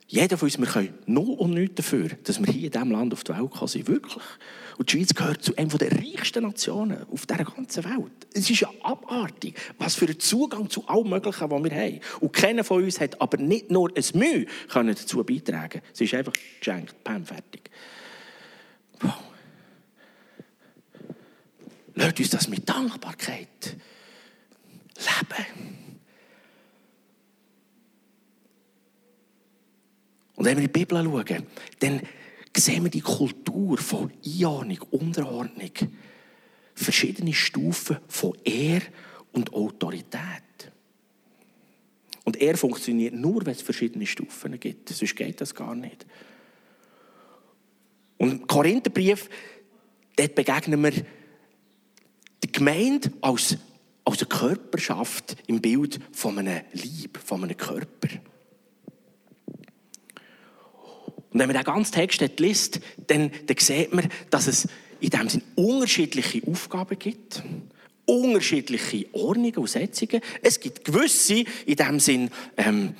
Jeder 0.08 0.36
von 0.36 0.46
uns, 0.46 0.58
wir 0.58 0.66
können 0.66 0.98
null 1.06 1.36
und 1.38 1.54
nichts 1.54 1.76
dafür, 1.76 2.08
dass 2.24 2.40
wir 2.40 2.52
hier 2.52 2.64
in 2.64 2.72
diesem 2.72 2.90
Land 2.90 3.12
auf 3.12 3.22
die 3.22 3.32
Welt 3.32 3.48
kommen 3.48 3.68
sind. 3.68 3.86
Wirklich. 3.86 4.24
Und 4.78 4.92
die 4.92 4.96
Schweiz 4.96 5.12
gehört 5.12 5.42
zu 5.42 5.56
einer 5.56 5.76
der 5.76 5.90
reichsten 5.90 6.44
Nationen 6.44 7.04
auf 7.10 7.26
dieser 7.26 7.44
ganzen 7.44 7.84
Welt. 7.84 8.26
Es 8.32 8.48
ist 8.48 8.60
ja 8.60 8.70
abartig, 8.82 9.58
was 9.76 9.96
für 9.96 10.04
einen 10.04 10.20
Zugang 10.20 10.70
zu 10.70 10.86
allem 10.86 11.10
Möglichen, 11.10 11.50
was 11.50 11.64
wir 11.64 11.70
haben. 11.72 12.00
Und 12.20 12.32
keiner 12.32 12.62
von 12.62 12.84
uns 12.84 13.00
hat 13.00 13.20
aber 13.20 13.38
nicht 13.38 13.72
nur 13.72 13.90
ein 13.94 14.04
Mühe 14.14 14.46
können 14.68 14.94
dazu 14.94 15.24
beitragen 15.24 15.82
Es 15.92 16.00
ist 16.00 16.14
einfach 16.14 16.32
geschenkt, 16.60 16.94
Pam, 17.02 17.26
fertig. 17.26 17.68
Wow. 19.00 19.14
Lasst 21.96 22.20
uns 22.20 22.30
das 22.30 22.48
mit 22.48 22.68
Dankbarkeit 22.68 23.76
leben. 24.96 25.78
Und 30.36 30.44
wenn 30.44 30.56
wir 30.56 30.64
in 30.64 30.72
die 30.72 30.78
Bibel 30.78 31.02
schauen, 31.02 31.46
dann 31.80 32.00
sehen 32.60 32.84
wir 32.84 32.90
die 32.90 33.00
Kultur 33.00 33.78
von 33.78 34.10
Einordnung, 34.24 34.78
Unterordnung. 34.90 35.72
Verschiedene 36.74 37.34
Stufen 37.34 37.98
von 38.08 38.36
Ehr 38.44 38.82
und 39.32 39.52
Autorität. 39.52 40.72
Und 42.24 42.36
er 42.40 42.56
funktioniert 42.56 43.14
nur, 43.14 43.44
wenn 43.46 43.52
es 43.52 43.62
verschiedene 43.62 44.06
Stufen 44.06 44.60
gibt. 44.60 44.90
Sonst 44.90 45.16
geht 45.16 45.40
das 45.40 45.54
gar 45.54 45.74
nicht. 45.74 46.06
Und 48.18 48.32
im 48.32 48.46
Korintherbrief, 48.46 49.30
dort 50.16 50.34
begegnen 50.34 50.82
wir 50.82 50.92
der 50.92 52.50
Gemeinde 52.52 53.12
als, 53.20 53.56
als 54.04 54.18
eine 54.18 54.28
Körperschaft 54.28 55.36
im 55.46 55.60
Bild 55.60 56.00
von 56.12 56.38
einem 56.38 56.62
Lieb, 56.72 57.18
von 57.24 57.44
einem 57.44 57.56
Körper. 57.56 58.08
Und 61.38 61.42
wenn 61.42 61.54
man 61.54 61.64
den 61.64 61.72
ganzen 61.72 61.92
Text 61.92 62.20
liest, 62.40 62.80
dann, 63.06 63.30
dann 63.46 63.56
sieht 63.56 63.94
man, 63.94 64.08
dass 64.28 64.48
es 64.48 64.66
in 64.98 65.10
dem 65.10 65.28
Sinne 65.28 65.44
unterschiedliche 65.54 66.42
Aufgaben 66.48 66.98
gibt, 66.98 67.44
unterschiedliche 68.06 69.06
Ordnungen 69.12 69.54
und 69.54 69.70
Setzungen. 69.70 70.20
Es 70.42 70.58
gibt 70.58 70.84
gewisse, 70.84 71.44
in 71.64 71.76
dem 71.76 72.00
Sinn, 72.00 72.30
ähm, 72.56 72.96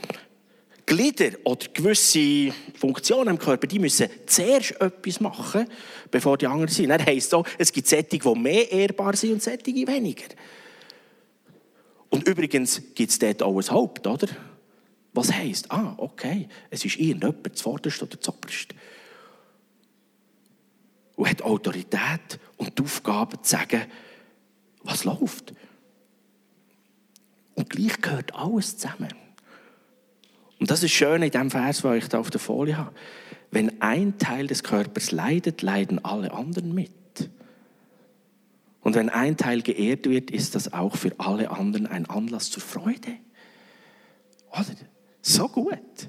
Glieder 0.87 1.30
oder 1.42 1.66
gewisse 1.75 2.54
Funktionen 2.78 3.30
im 3.30 3.38
Körper, 3.40 3.66
die 3.66 3.80
müssen 3.80 4.07
zuerst 4.26 4.80
etwas 4.80 5.18
machen, 5.18 5.66
bevor 6.09 6.38
die 6.38 6.47
anderen 6.47 6.68
sind. 6.68 6.90
Das 6.90 7.07
heisst 7.07 7.35
auch, 7.35 7.45
es 7.59 7.73
gibt 7.73 7.88
Sättige, 7.88 8.33
die 8.33 8.38
mehr 8.38 8.71
ehrbar 8.71 9.16
sind 9.16 9.33
und 9.33 9.42
Sättige 9.42 9.85
weniger. 9.85 10.26
Und 12.09 12.28
übrigens 12.28 12.80
gibt 12.95 13.11
es 13.11 13.18
dort 13.18 13.42
auch 13.42 13.59
ein 13.59 13.68
Haupt, 13.68 14.07
oder? 14.07 14.28
Was 15.12 15.33
heisst, 15.33 15.71
ah, 15.71 15.95
okay, 15.97 16.49
es 16.71 16.85
ist 16.85 16.97
irgendjemand 16.97 17.57
zuvorderst 17.57 18.03
oder 18.03 18.21
zuoberst. 18.21 18.75
Und 21.17 21.29
hat 21.29 21.43
Autorität 21.43 22.38
und 22.57 22.79
die 22.79 22.83
Aufgabe 22.83 23.43
zu 23.43 23.50
sagen, 23.57 23.87
was 24.83 25.05
läuft. 25.05 25.53
Und 27.55 27.71
gleich 27.71 28.00
gehört 28.00 28.35
alles 28.35 28.79
zusammen. 28.79 29.12
Und 30.61 30.71
das 30.71 30.83
ist 30.83 30.93
schön 30.93 31.23
in 31.23 31.31
dem 31.31 31.50
Vers, 31.50 31.83
den 31.83 31.95
ich 31.95 32.09
da 32.09 32.19
auf 32.19 32.31
der 32.31 32.41
Folie 32.41 32.77
habe. 32.77 32.93
Wenn 33.50 33.81
ein 33.81 34.19
Teil 34.19 34.47
des 34.47 34.62
Körpers 34.62 35.11
leidet, 35.11 35.62
leiden 35.62 36.05
alle 36.05 36.33
anderen 36.33 36.75
mit. 36.75 36.93
Und 38.81 38.95
wenn 38.95 39.09
ein 39.09 39.37
Teil 39.37 39.62
geehrt 39.62 40.09
wird, 40.09 40.31
ist 40.31 40.55
das 40.55 40.73
auch 40.73 40.97
für 40.97 41.12
alle 41.19 41.50
anderen 41.50 41.87
ein 41.87 42.07
Anlass 42.07 42.50
zur 42.50 42.62
Freude. 42.62 43.17
Oder? 44.50 44.65
So 45.29 45.47
gut. 45.47 46.09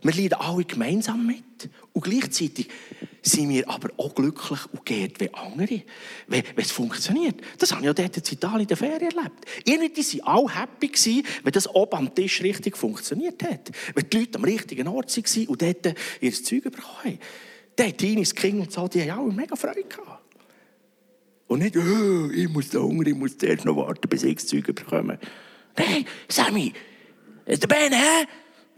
Wir 0.00 0.14
leiden 0.14 0.38
alle 0.38 0.64
gemeinsam 0.64 1.26
mit. 1.26 1.68
Und 1.92 2.02
gleichzeitig 2.02 2.68
sind 3.20 3.50
wir 3.50 3.68
aber 3.68 3.90
auch 3.98 4.14
glücklich 4.14 4.60
und 4.72 4.86
geehrt 4.86 5.20
wie 5.20 5.34
andere, 5.34 5.82
wenn, 6.28 6.44
wenn 6.54 6.64
es 6.64 6.70
funktioniert. 6.70 7.42
Das 7.58 7.72
habe 7.72 7.82
ich 7.82 7.86
ja 7.86 7.92
dort 7.92 8.16
in 8.16 8.22
Italien 8.22 8.60
in 8.60 8.66
der 8.68 8.76
Ferien 8.78 9.10
erlebt. 9.10 9.44
Irgendwie 9.66 10.22
waren 10.22 10.26
alle 10.26 10.60
happy, 10.60 11.24
wenn 11.42 11.52
das 11.52 11.68
oben 11.68 11.96
am 11.96 12.14
Tisch 12.14 12.42
richtig 12.42 12.74
funktioniert 12.74 13.42
hat. 13.42 13.70
Wenn 13.94 14.08
die 14.08 14.18
Leute 14.18 14.38
am 14.38 14.44
richtigen 14.44 14.88
Ort 14.88 15.14
waren 15.14 15.46
und 15.48 15.60
dort 15.60 15.94
ihr 16.20 16.32
Zeug 16.32 16.62
bekommen 16.62 16.86
haben. 17.04 17.18
Der 17.76 17.94
Teenies, 17.94 18.34
King 18.34 18.60
und 18.60 18.72
so, 18.72 18.88
die 18.88 19.10
haben 19.10 19.20
alle 19.26 19.32
mega 19.34 19.56
Freude 19.56 19.84
gehabt. 19.84 20.36
Und 21.48 21.58
nicht, 21.58 21.76
oh, 21.76 22.30
ich 22.30 22.48
muss 22.48 22.70
da 22.70 22.78
hungern, 22.78 23.08
ich 23.08 23.14
muss 23.14 23.36
zuerst 23.36 23.66
noch 23.66 23.76
warten, 23.76 24.08
bis 24.08 24.22
ich 24.22 24.36
das 24.36 24.46
Zeug 24.46 24.64
bekomme. 24.74 25.18
Nein, 25.76 26.06
Sammy, 26.28 26.72
der 27.48 27.68
Ben, 27.68 27.92
hä? 27.92 28.26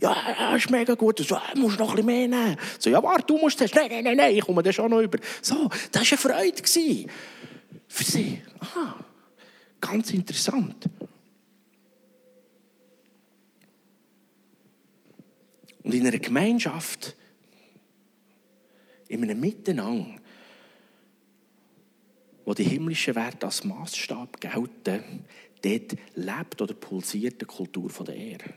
Ja, 0.00 0.16
ja, 0.38 0.56
ist 0.56 0.70
mega 0.70 0.94
gut. 0.94 1.18
So, 1.18 1.34
äh, 1.34 1.58
musst 1.58 1.78
noch 1.78 1.90
ein 1.90 1.96
bisschen 1.96 2.06
mehr 2.06 2.28
nehmen. 2.28 2.56
So, 2.78 2.88
ja, 2.88 3.02
warte, 3.02 3.26
du 3.26 3.36
musst 3.36 3.60
das. 3.60 3.74
Nein, 3.74 3.88
nein, 3.90 4.04
nein, 4.04 4.16
nein, 4.16 4.34
ich 4.34 4.42
komme 4.44 4.62
da 4.62 4.72
schon 4.72 4.90
noch 4.90 5.00
über. 5.00 5.18
So, 5.42 5.68
das 5.92 6.10
war 6.24 6.30
eine 6.30 6.52
Freude 6.52 6.62
für 7.88 8.04
sie. 8.04 8.42
Aha, 8.60 9.04
ganz 9.80 10.10
interessant. 10.12 10.88
Und 15.82 15.94
in 15.94 16.06
einer 16.06 16.18
Gemeinschaft, 16.18 17.16
in 19.08 19.22
einem 19.22 19.40
Miteinander, 19.40 20.20
wo 22.44 22.54
die 22.54 22.64
himmlischen 22.64 23.14
Werte 23.14 23.46
als 23.46 23.64
Maßstab 23.64 24.40
gelten, 24.40 25.24
dort 25.62 25.96
lebt 26.14 26.62
oder 26.62 26.74
pulsiert 26.74 27.40
die 27.40 27.46
Kultur 27.46 27.90
der 28.04 28.14
Ehre. 28.14 28.54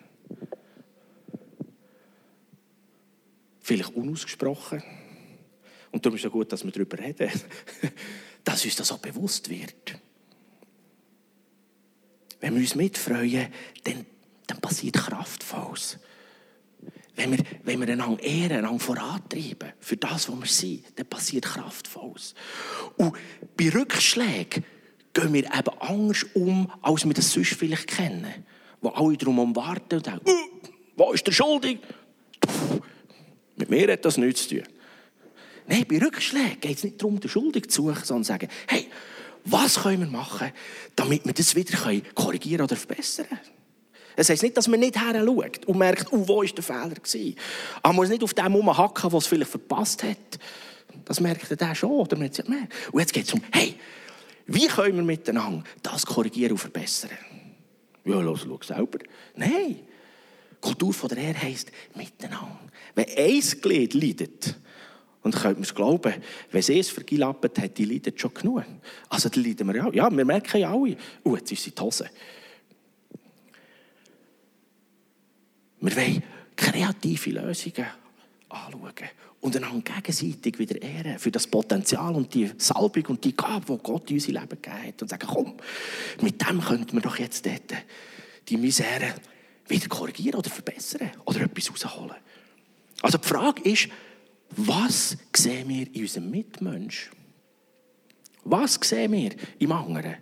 Vielleicht 3.60 3.96
unausgesprochen. 3.96 4.84
Und 5.92 6.06
darum 6.06 6.18
ist 6.18 6.26
es 6.26 6.32
gut, 6.32 6.52
dass 6.52 6.64
wir 6.64 6.72
darüber 6.72 7.00
reden, 7.00 7.32
dass 8.44 8.66
uns 8.66 8.76
das 8.76 8.92
auch 8.92 9.00
bewusst 9.00 9.50
wird. 9.50 10.00
Wenn 12.42 12.56
wir 12.56 12.62
uns 12.62 12.76
mitfreuen, 12.76 13.48
dann, 13.84 14.06
dann 14.48 14.60
passiert 14.60 14.96
Kraftvolles. 14.96 15.98
Wenn 17.16 17.32
wir, 17.32 17.46
wenn 17.64 17.80
wir 17.80 17.88
einander 17.88 18.22
ehren, 18.22 18.58
einander 18.58 18.80
vorantreiben, 18.80 19.74
für 19.80 19.98
das, 19.98 20.30
was 20.30 20.40
wir 20.40 20.48
sind, 20.48 20.86
dann 20.96 21.06
passiert 21.06 21.46
Kraftvolles. 21.46 22.34
Und 22.98 23.16
bei 23.56 23.70
Rückschlägen 23.70 24.66
gehen 25.14 25.34
wir 25.34 25.46
eben 25.46 25.80
anders 25.80 26.26
um, 26.34 26.72
als 26.82 27.06
wir 27.06 27.14
das 27.14 27.32
sonst 27.32 27.54
vielleicht 27.54 27.88
kennen. 27.88 28.46
Wo 28.82 28.90
alle 28.90 29.16
darum 29.16 29.56
warten 29.56 29.96
und 29.96 30.06
denken, 30.06 30.28
uh, 30.28 30.68
wo 30.98 31.12
ist 31.14 31.26
der 31.26 31.32
Schuldig? 31.32 31.80
Mit 33.56 33.70
mir 33.70 33.92
hat 33.92 34.04
das 34.04 34.18
nichts 34.18 34.48
zu 34.48 34.56
tun. 34.56 34.64
Nein, 35.68 35.86
bei 35.88 36.00
Rückschlägen 36.00 36.60
geht 36.60 36.78
es 36.78 36.84
nicht 36.84 37.02
darum, 37.02 37.20
den 37.20 37.30
Schuldig 37.30 37.70
zu 37.70 37.84
suchen, 37.84 38.04
sondern 38.04 38.24
zu 38.24 38.28
sagen, 38.28 38.50
hey, 38.68 38.88
was 39.46 39.82
können 39.82 40.02
wir 40.02 40.08
machen, 40.08 40.52
damit 40.96 41.26
wir 41.26 41.34
das 41.34 41.56
wieder 41.56 41.78
korrigieren 42.14 42.64
oder 42.64 42.76
verbessern 42.76 43.28
können. 43.28 43.40
Es 44.16 44.30
heisst 44.30 44.44
nicht, 44.44 44.56
dass 44.58 44.68
man 44.68 44.80
nicht 44.80 45.00
her 45.00 45.24
schaut 45.26 45.66
und 45.66 45.78
merkt, 45.78 46.12
oh, 46.12 46.28
wo 46.28 46.38
war 46.38 46.46
der 46.46 46.64
Fehler? 46.64 46.90
Gewesen. 46.90 47.36
Man 47.82 47.96
muss 47.96 48.10
nicht 48.10 48.24
auf 48.24 48.34
dem 48.34 48.54
rumhacken, 48.54 49.12
was 49.12 49.24
es 49.24 49.28
vielleicht 49.28 49.52
verpasst 49.52 50.04
hat. 50.04 50.40
Das 51.06 51.20
merkt 51.20 51.50
er 51.50 51.76
schon. 51.76 51.92
Oder 51.92 52.18
man 52.18 52.32
sagt, 52.32 52.50
und 52.50 53.00
jetzt 53.00 53.14
geht 53.14 53.26
es 53.26 53.34
um, 53.34 53.42
hey, 53.52 53.76
wie 54.48 54.68
können 54.68 54.98
wir 54.98 55.04
miteinander 55.04 55.64
das 55.82 56.06
korrigieren 56.06 56.54
und 56.54 56.58
verbessern? 56.58 57.12
Ja, 58.06 58.20
los, 58.20 58.46
schau 58.46 58.60
selber. 58.62 59.00
Nein. 59.36 59.80
Kultur 60.60 60.94
von 60.94 61.10
der 61.10 61.18
Ehre 61.20 61.42
heisst 61.42 61.72
miteinander. 61.96 62.60
Wenn 62.96 63.06
ein 63.18 63.42
Glied 63.62 63.94
leidet, 63.94 64.56
und 65.24 65.36
könnt 65.36 65.58
mir 65.58 65.64
es 65.64 65.74
glauben, 65.74 66.14
wenn 66.52 66.62
sie 66.62 66.80
es 66.80 66.90
vergilappt 66.90 67.58
hat, 67.58 67.78
die 67.78 67.86
leidet 67.86 68.20
schon 68.20 68.34
genug. 68.34 68.64
Also 69.10 69.30
die 69.30 69.42
leiden 69.42 69.68
wir 69.68 69.76
ja 69.78 69.86
auch. 69.86 69.94
Ja, 69.94 70.12
wir 70.12 70.26
merken 70.26 70.60
ja 70.60 70.72
alle, 70.72 70.98
oh, 71.24 71.36
jetzt 71.36 71.52
ist 71.52 71.64
sie 71.64 71.72
die 71.72 71.82
Hose. 71.82 72.10
Wir 75.80 75.96
wollen 75.96 76.24
kreative 76.56 77.30
Lösungen 77.32 77.88
anschauen 78.50 79.10
und 79.44 79.58
einander 79.58 79.82
gegenseitig 79.82 80.58
wieder 80.58 80.82
ehren 80.82 81.20
für 81.20 81.30
das 81.30 81.48
Potenzial 81.48 82.16
und 82.16 82.34
die 82.34 82.50
Salbung 82.58 83.08
und 83.08 83.26
die 83.26 83.36
Gabe, 83.36 83.74
die 83.74 83.84
Gott 83.84 84.10
in 84.10 84.16
unser 84.16 84.32
Leben 84.32 84.50
gegeben 84.50 84.88
hat. 84.88 85.02
Und 85.02 85.10
sagen, 85.10 85.28
komm, 85.28 85.56
mit 86.22 86.42
dem 86.48 86.62
könnten 86.62 86.94
wir 86.94 87.02
doch 87.02 87.20
jetzt 87.20 87.46
dort 87.46 87.74
die 88.48 88.56
Misere 88.56 89.14
wieder 89.68 89.88
korrigieren 89.90 90.40
oder 90.40 90.50
verbessern 90.50 91.12
oder 91.26 91.42
etwas 91.42 91.70
rausholen. 91.70 92.16
Also 93.02 93.18
die 93.18 93.28
Frage 93.28 93.70
ist, 93.70 93.90
was 94.52 95.18
sehen 95.36 95.68
wir 95.68 95.94
in 95.94 96.04
unserem 96.04 96.32
Mitmensch? 96.32 97.12
Was 98.46 98.80
sehen 98.82 99.12
wir 99.12 99.32
im 99.60 99.72
anderen? 99.74 100.16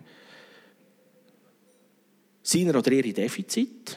Seiner 2.42 2.76
oder 2.76 2.90
ihre 2.90 3.12
Defizit? 3.12 3.96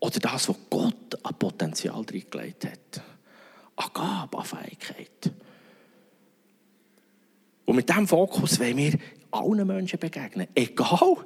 Oder 0.00 0.18
das, 0.18 0.48
was 0.48 0.56
Gott 0.68 1.24
an 1.24 1.38
Potenzial 1.38 2.02
reingelegt 2.02 2.64
hat? 2.64 3.11
An 3.76 3.88
Gabe, 3.92 4.38
an 4.38 4.44
Fähigkeit? 4.44 5.32
Und 7.64 7.76
mit 7.76 7.88
diesem 7.88 8.06
Fokus 8.06 8.58
wollen 8.60 8.76
wir 8.76 8.98
allen 9.30 9.66
Menschen 9.66 9.98
begegnen. 9.98 10.46
Egal, 10.54 11.16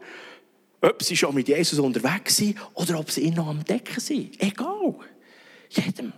ob 0.80 1.02
sie 1.02 1.16
schon 1.16 1.34
mit 1.34 1.48
Jesus 1.48 1.78
unterwegs 1.78 2.36
sind 2.36 2.56
oder 2.74 3.00
ob 3.00 3.10
sie 3.10 3.22
ihn 3.22 3.34
noch 3.34 3.48
am 3.48 3.64
Decken 3.64 4.00
sind. 4.00 4.40
Egal. 4.40 4.94
Jedem. 5.70 6.12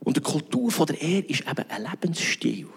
Und 0.00 0.16
die 0.16 0.20
Kultur 0.20 0.70
der 0.86 1.00
Ehre 1.00 1.26
ist 1.26 1.40
eben 1.40 1.64
ein 1.70 1.82
Lebensstil. 1.82 2.68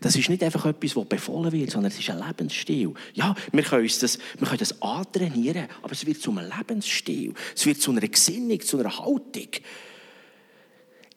Das 0.00 0.16
ist 0.16 0.28
nicht 0.28 0.42
einfach 0.42 0.66
etwas, 0.66 0.94
das 0.94 1.08
befohlen 1.08 1.52
wird, 1.52 1.70
sondern 1.70 1.90
es 1.90 1.98
ist 1.98 2.10
ein 2.10 2.18
Lebensstil. 2.18 2.92
Ja, 3.14 3.34
wir 3.52 3.62
können, 3.62 3.88
das, 4.00 4.18
wir 4.38 4.46
können 4.46 4.58
das 4.58 4.82
antrainieren, 4.82 5.68
aber 5.82 5.92
es 5.92 6.04
wird 6.04 6.20
zu 6.20 6.30
einem 6.30 6.50
Lebensstil. 6.50 7.32
Es 7.54 7.64
wird 7.64 7.80
zu 7.80 7.92
einer 7.92 8.00
Gesinnung, 8.00 8.60
zu 8.60 8.78
einer 8.78 8.98
Haltung. 8.98 9.48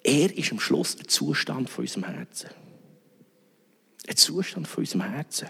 Er 0.07 0.37
ist 0.37 0.53
am 0.53 0.59
Schluss 0.61 0.97
ein 0.97 1.09
Zustand 1.09 1.69
von 1.69 1.83
unserem 1.83 2.05
Herzen. 2.05 2.49
Ein 4.07 4.15
Zustand 4.15 4.65
von 4.65 4.83
unserem 4.83 5.01
Herzen. 5.01 5.49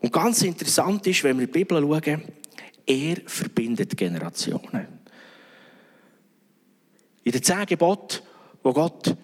Und 0.00 0.12
ganz 0.12 0.42
interessant 0.42 1.06
ist, 1.06 1.22
wenn 1.22 1.38
wir 1.38 1.44
in 1.44 1.52
die 1.52 1.58
Bibel 1.60 1.80
schauen, 1.80 2.22
er 2.84 3.16
verbindet 3.26 3.96
Generationen. 3.96 4.88
In 7.22 7.30
den 7.30 7.42
zehn 7.44 7.64
Geboten, 7.64 8.24
wo 8.64 8.72
Gott 8.72 9.16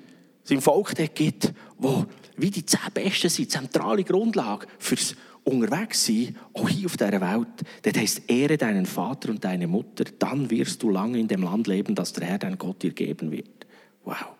seinem 0.44 0.62
Volk 0.62 0.94
gibt, 1.12 1.52
wo 1.78 2.06
wie 2.36 2.52
die 2.52 2.64
zehn 2.64 2.92
Besten 2.94 3.30
sind, 3.30 3.50
zentrale 3.50 4.04
Grundlage 4.04 4.68
fürs 4.78 5.16
Unterwegssein, 5.42 6.38
auch 6.52 6.68
hier 6.68 6.86
auf 6.86 6.96
dieser 6.96 7.20
Welt. 7.20 7.48
Das 7.82 8.00
heisst, 8.00 8.30
ehre 8.30 8.56
deinen 8.56 8.86
Vater 8.86 9.30
und 9.30 9.42
deine 9.42 9.66
Mutter, 9.66 10.04
dann 10.20 10.50
wirst 10.50 10.84
du 10.84 10.90
lange 10.90 11.18
in 11.18 11.26
dem 11.26 11.42
Land 11.42 11.66
leben, 11.66 11.96
das 11.96 12.12
der 12.12 12.28
Herr, 12.28 12.38
dein 12.38 12.58
Gott, 12.58 12.80
dir 12.84 12.92
geben 12.92 13.32
wird. 13.32 13.66
Wow. 14.04 14.36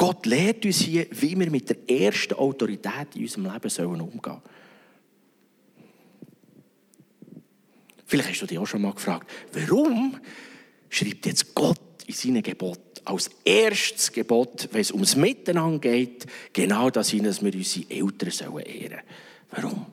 Gott 0.00 0.24
lehrt 0.24 0.64
uns 0.64 0.80
hier, 0.80 1.06
wie 1.10 1.38
wir 1.38 1.50
mit 1.50 1.68
der 1.68 1.90
ersten 1.90 2.32
Autorität 2.32 3.14
in 3.16 3.20
unserem 3.20 3.52
Leben 3.52 3.68
sollen 3.68 4.00
umgehen 4.00 4.22
sollen. 4.22 4.40
Vielleicht 8.06 8.30
hast 8.30 8.40
du 8.40 8.46
dich 8.46 8.58
auch 8.58 8.66
schon 8.66 8.80
mal 8.80 8.94
gefragt, 8.94 9.30
warum 9.52 10.18
schreibt 10.88 11.26
jetzt 11.26 11.54
Gott 11.54 11.78
in 12.06 12.14
seinen 12.14 12.42
Geboten 12.42 13.02
als 13.04 13.30
erstes 13.44 14.10
Gebot, 14.10 14.70
wenn 14.72 14.80
es 14.80 14.90
ums 14.90 15.16
Miteinander 15.16 15.80
geht, 15.80 16.24
genau 16.54 16.88
das 16.88 17.10
hin, 17.10 17.24
dass 17.24 17.44
wir 17.44 17.54
unsere 17.54 17.90
Eltern 17.90 18.30
sollen 18.30 18.64
ehren 18.64 19.00
Warum? 19.50 19.84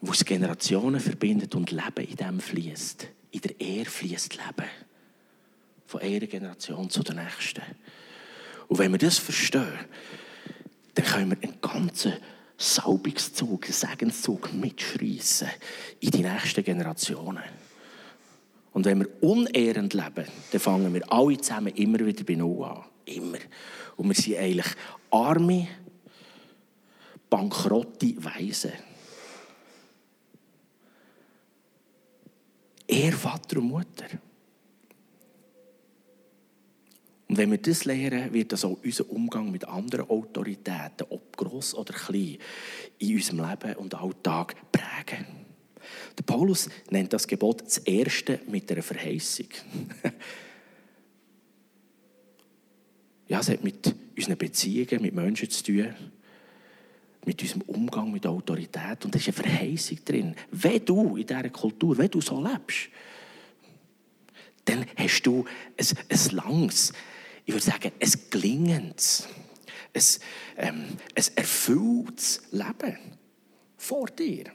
Wo 0.00 0.12
es 0.12 0.24
Generationen 0.24 1.00
verbindet 1.00 1.56
und 1.56 1.72
Leben 1.72 2.08
in 2.08 2.14
dem 2.14 2.38
fließt. 2.38 3.08
In 3.32 3.40
der 3.40 3.60
Ehre 3.60 3.90
fließt 3.90 4.36
Leben. 4.36 4.85
Von 5.86 6.00
einer 6.00 6.26
Generation 6.26 6.90
zur 6.90 7.04
nächsten. 7.14 7.62
Und 8.68 8.78
wenn 8.78 8.92
wir 8.92 8.98
das 8.98 9.18
verstehen, 9.18 9.78
dann 10.94 11.04
können 11.04 11.30
wir 11.30 11.48
einen 11.48 11.60
ganzen 11.60 12.14
Salbungszug, 12.58 13.64
einen 13.64 13.72
Segenszug 13.72 14.52
mitschreissen 14.54 15.48
in 16.00 16.10
die 16.10 16.22
nächsten 16.22 16.64
Generationen. 16.64 17.42
Und 18.72 18.84
wenn 18.84 19.00
wir 19.00 19.22
unehrend 19.22 19.94
leben, 19.94 20.26
dann 20.50 20.60
fangen 20.60 20.92
wir 20.92 21.12
alle 21.12 21.38
zusammen 21.38 21.74
immer 21.74 21.98
wieder 22.00 22.24
bei 22.24 22.34
Null 22.34 22.64
an. 22.64 22.84
Immer. 23.06 23.38
Und 23.96 24.08
wir 24.08 24.14
sind 24.14 24.36
eigentlich 24.36 24.66
arme, 25.10 25.68
bankrotte 27.30 28.14
Weisen. 28.22 28.72
Er, 32.86 33.12
Vater 33.12 33.58
und 33.58 33.68
Mutter. 33.68 34.06
Und 37.28 37.38
wenn 37.38 37.50
wir 37.50 37.58
das 37.58 37.84
lernen, 37.84 38.32
wird 38.32 38.52
das 38.52 38.64
auch 38.64 38.78
unseren 38.82 39.08
Umgang 39.08 39.50
mit 39.50 39.66
anderen 39.66 40.08
Autoritäten, 40.08 41.06
ob 41.08 41.36
gross 41.36 41.74
oder 41.74 41.92
klein, 41.92 42.38
in 42.98 43.14
unserem 43.16 43.48
Leben 43.48 43.76
und 43.76 43.94
Alltag 43.94 44.54
prägen. 44.70 45.26
Der 46.16 46.22
Paulus 46.22 46.68
nennt 46.90 47.12
das 47.12 47.26
Gebot 47.26 47.62
das 47.62 47.78
erste 47.78 48.40
mit 48.48 48.70
einer 48.70 48.82
Verheißung. 48.82 49.48
ja, 53.28 53.40
es 53.40 53.48
hat 53.48 53.64
mit 53.64 53.94
unseren 54.16 54.38
Beziehungen 54.38 55.02
mit 55.02 55.14
Menschen 55.14 55.50
zu 55.50 55.64
tun, 55.64 55.94
mit 57.24 57.42
unserem 57.42 57.62
Umgang 57.62 58.12
mit 58.12 58.26
Autorität. 58.26 59.04
Und 59.04 59.14
da 59.14 59.18
ist 59.18 59.26
eine 59.26 59.32
Verheißung 59.32 59.98
drin. 60.04 60.34
Wenn 60.52 60.84
du 60.84 61.16
in 61.16 61.26
dieser 61.26 61.50
Kultur, 61.50 61.98
wenn 61.98 62.10
du 62.10 62.20
so 62.20 62.40
lebst, 62.40 62.88
dann 64.64 64.86
hast 64.96 65.26
du 65.26 65.44
ein, 65.76 65.86
ein 66.08 66.36
langes, 66.36 66.92
ich 67.46 67.54
würde 67.54 67.64
sagen, 67.64 67.92
ein 68.00 68.12
gelingendes, 68.28 69.28
ein, 69.94 70.02
ähm, 70.56 70.84
ein 71.14 71.24
erfülltes 71.36 72.42
Leben 72.50 72.98
vor 73.76 74.06
dir. 74.06 74.46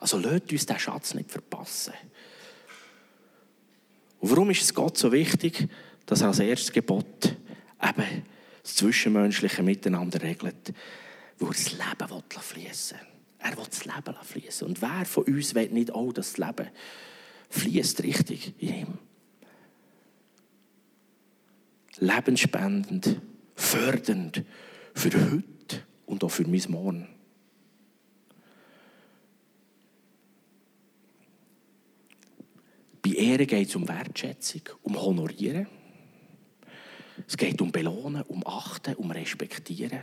Also 0.00 0.18
lasst 0.18 0.32
uns 0.32 0.46
diesen 0.46 0.78
Schatz 0.78 1.14
nicht 1.14 1.30
verpassen. 1.30 1.94
Und 4.18 4.30
warum 4.30 4.50
ist 4.50 4.62
es 4.62 4.74
Gott 4.74 4.98
so 4.98 5.12
wichtig, 5.12 5.68
dass 6.06 6.22
er 6.22 6.28
als 6.28 6.40
erstes 6.40 6.72
Gebot 6.72 7.36
eben 7.80 8.24
das 8.62 8.74
zwischenmenschliche 8.74 9.62
Miteinander 9.62 10.20
regelt? 10.20 10.74
Weil 11.38 11.50
er 11.50 11.54
das 11.54 11.72
Leben 11.72 12.22
fließen. 12.40 12.98
Er 13.38 13.56
will 13.56 13.66
das 13.70 13.84
Leben 13.84 14.16
fließen. 14.24 14.66
Und 14.66 14.82
wer 14.82 15.04
von 15.04 15.24
uns 15.24 15.54
will 15.54 15.68
nicht 15.68 15.92
auch 15.92 16.12
das 16.12 16.36
Leben 16.36 16.68
fließt 17.50 18.02
richtig 18.02 18.54
in 18.58 18.74
ihm? 18.74 18.98
Lebensspendend, 21.98 23.20
fördernd 23.54 24.44
für 24.94 25.10
heute 25.30 25.82
und 26.06 26.22
auch 26.24 26.30
für 26.30 26.46
mein 26.46 26.62
Morgen. 26.68 27.08
Bei 33.02 33.10
Ehre 33.10 33.46
geht 33.46 33.68
es 33.68 33.76
um 33.76 33.88
Wertschätzung, 33.88 34.62
um 34.82 35.00
Honorieren. 35.00 35.68
Es 37.26 37.36
geht 37.36 37.60
um 37.62 37.72
Belohnen, 37.72 38.22
um 38.22 38.46
Achten, 38.46 38.94
um 38.96 39.10
Respektieren. 39.10 40.00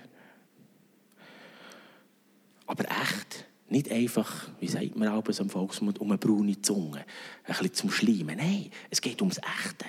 Aber 2.65 2.85
echt, 2.85 3.45
nicht 3.69 3.91
einfach, 3.91 4.49
wie 4.59 4.67
sagt 4.67 4.95
man 4.95 5.09
auch 5.09 5.23
am 5.27 5.49
Volksmund, 5.49 5.99
um 5.99 6.11
eine 6.11 6.17
braune 6.17 6.61
Zunge, 6.61 6.99
ein 6.99 7.05
bisschen 7.45 7.73
zum 7.73 7.91
Schleimen. 7.91 8.37
Nein, 8.37 8.71
es 8.89 9.01
geht 9.01 9.21
ums 9.21 9.37
Echte. 9.37 9.85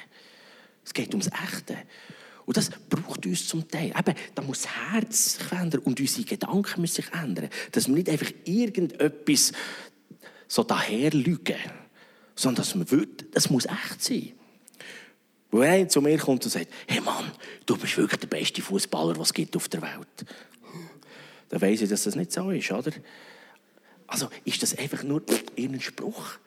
Es 0.85 0.93
geht 0.93 1.11
ums 1.11 1.29
Echte. 1.29 1.77
Und 2.47 2.57
das 2.57 2.71
braucht 2.91 3.25
uns 3.25 3.49
zum 3.49 3.67
Teil. 3.69 3.93
Eben, 3.99 4.15
da 4.35 4.43
muss 4.43 4.63
das 4.63 4.93
Herz 4.93 5.39
sich 5.39 5.53
ändern 5.53 5.81
und 5.81 5.99
unsere 5.99 6.25
Gedanken 6.27 6.81
müssen 6.83 7.03
sich 7.03 7.13
ändern. 7.13 7.49
Dass 7.73 7.89
wir 7.89 7.95
nicht 7.95 8.11
einfach 8.11 8.31
irgendetwas 8.45 9.53
so 10.47 10.63
daher 10.63 11.11
lügen 11.11 11.57
sondern 12.35 12.57
dass 12.65 12.75
man 12.75 12.91
will, 12.91 13.09
das 13.33 13.51
muss 13.51 13.67
echt 13.67 14.03
sein. 14.03 14.33
Wo 15.51 15.61
einer 15.61 15.89
zu 15.89 16.01
mir 16.01 16.19
kommt 16.19 16.45
und 16.45 16.51
sagt, 16.51 16.69
hey 16.89 17.01
Mann, 17.01 17.31
du 17.65 17.77
bist 17.77 17.97
wirklich 17.97 18.21
der 18.21 18.27
beste 18.27 18.61
Fußballer, 18.61 19.17
was 19.19 19.33
gibt 19.33 19.57
auf 19.57 19.69
der 19.69 19.83
Welt. 19.83 20.27
Dann 21.49 21.61
weiss 21.61 21.81
ich, 21.81 21.89
dass 21.89 22.05
das 22.05 22.17
nicht 22.17 22.33
so 22.33 22.51
ist, 22.51 22.73
oder? 22.73 22.91
Also 24.07 24.29
ist 24.45 24.63
das 24.63 24.77
einfach 24.77 25.03
nur 25.05 25.23
irgendein 25.55 25.81
Spruch? 25.81 26.39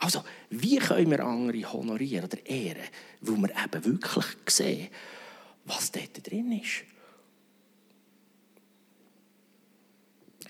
Also, 0.00 0.24
wie 0.48 0.78
können 0.78 1.10
wir 1.10 1.24
andere 1.24 1.72
honorieren 1.72 2.24
oder 2.24 2.44
ehren, 2.46 2.82
wo 3.20 3.36
wir 3.36 3.50
eben 3.50 3.84
wirklich 3.84 4.26
sehen, 4.48 4.88
was 5.66 5.92
dort 5.92 6.26
drin 6.26 6.52
ist? 6.52 6.84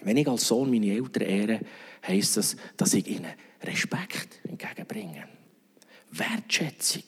Wenn 0.03 0.17
ich 0.17 0.29
als 0.29 0.47
Sohn 0.47 0.71
meine 0.71 0.93
Eltern 0.93 1.25
ehre, 1.25 1.61
heisst 2.07 2.37
das, 2.37 2.57
dass 2.77 2.95
ich 2.95 3.07
ihnen 3.07 3.33
Respekt 3.63 4.41
entgegenbringe. 4.45 5.29
Wertschätzung 6.13 7.05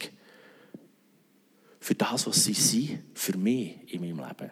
für 1.78 1.94
das, 1.94 2.26
was 2.26 2.44
sie 2.44 2.55
sind, 2.55 3.02
für 3.14 3.37
mich 3.37 3.92
in 3.92 4.00
meinem 4.00 4.28
Leben. 4.28 4.50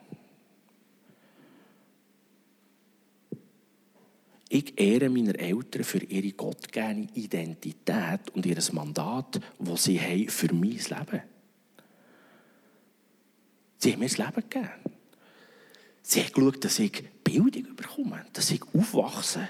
Ich 4.53 4.81
ehre 4.81 5.09
meine 5.09 5.39
Eltern 5.39 5.85
für 5.85 6.03
ihre 6.03 6.33
gottgegebene 6.33 7.07
Identität 7.15 8.31
und 8.35 8.45
ihr 8.45 8.59
Mandat, 8.73 9.41
das 9.61 9.85
sie 9.85 10.01
haben 10.01 10.29
für 10.29 10.53
mein 10.53 10.73
Leben. 10.73 11.23
Sie 13.79 13.93
haben 13.93 14.01
mir 14.01 14.09
das 14.09 14.19
Leben 14.19 14.43
gegeben. 14.49 14.71
Sie 16.03 16.21
haben 16.21 16.33
geschaut, 16.33 16.65
dass 16.65 16.81
ich 16.81 17.05
Bildung 17.23 17.77
bekomme, 17.77 18.27
dass 18.33 18.51
ich 18.51 18.61
aufwachse 18.75 19.49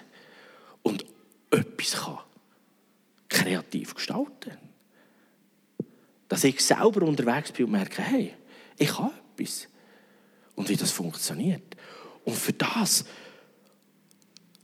und 0.82 1.06
etwas 1.50 1.92
kann 1.92 2.18
kreativ 3.30 3.94
gestalten. 3.94 4.58
Dass 6.28 6.44
ich 6.44 6.62
selber 6.62 7.06
unterwegs 7.06 7.52
bin 7.52 7.64
und 7.64 7.72
merke, 7.72 8.02
hey, 8.02 8.34
ich 8.76 8.98
habe 8.98 9.14
etwas. 9.34 9.66
Und 10.56 10.68
wie 10.68 10.76
das 10.76 10.90
funktioniert. 10.90 11.74
Und 12.24 12.36
für 12.36 12.52
das 12.52 13.06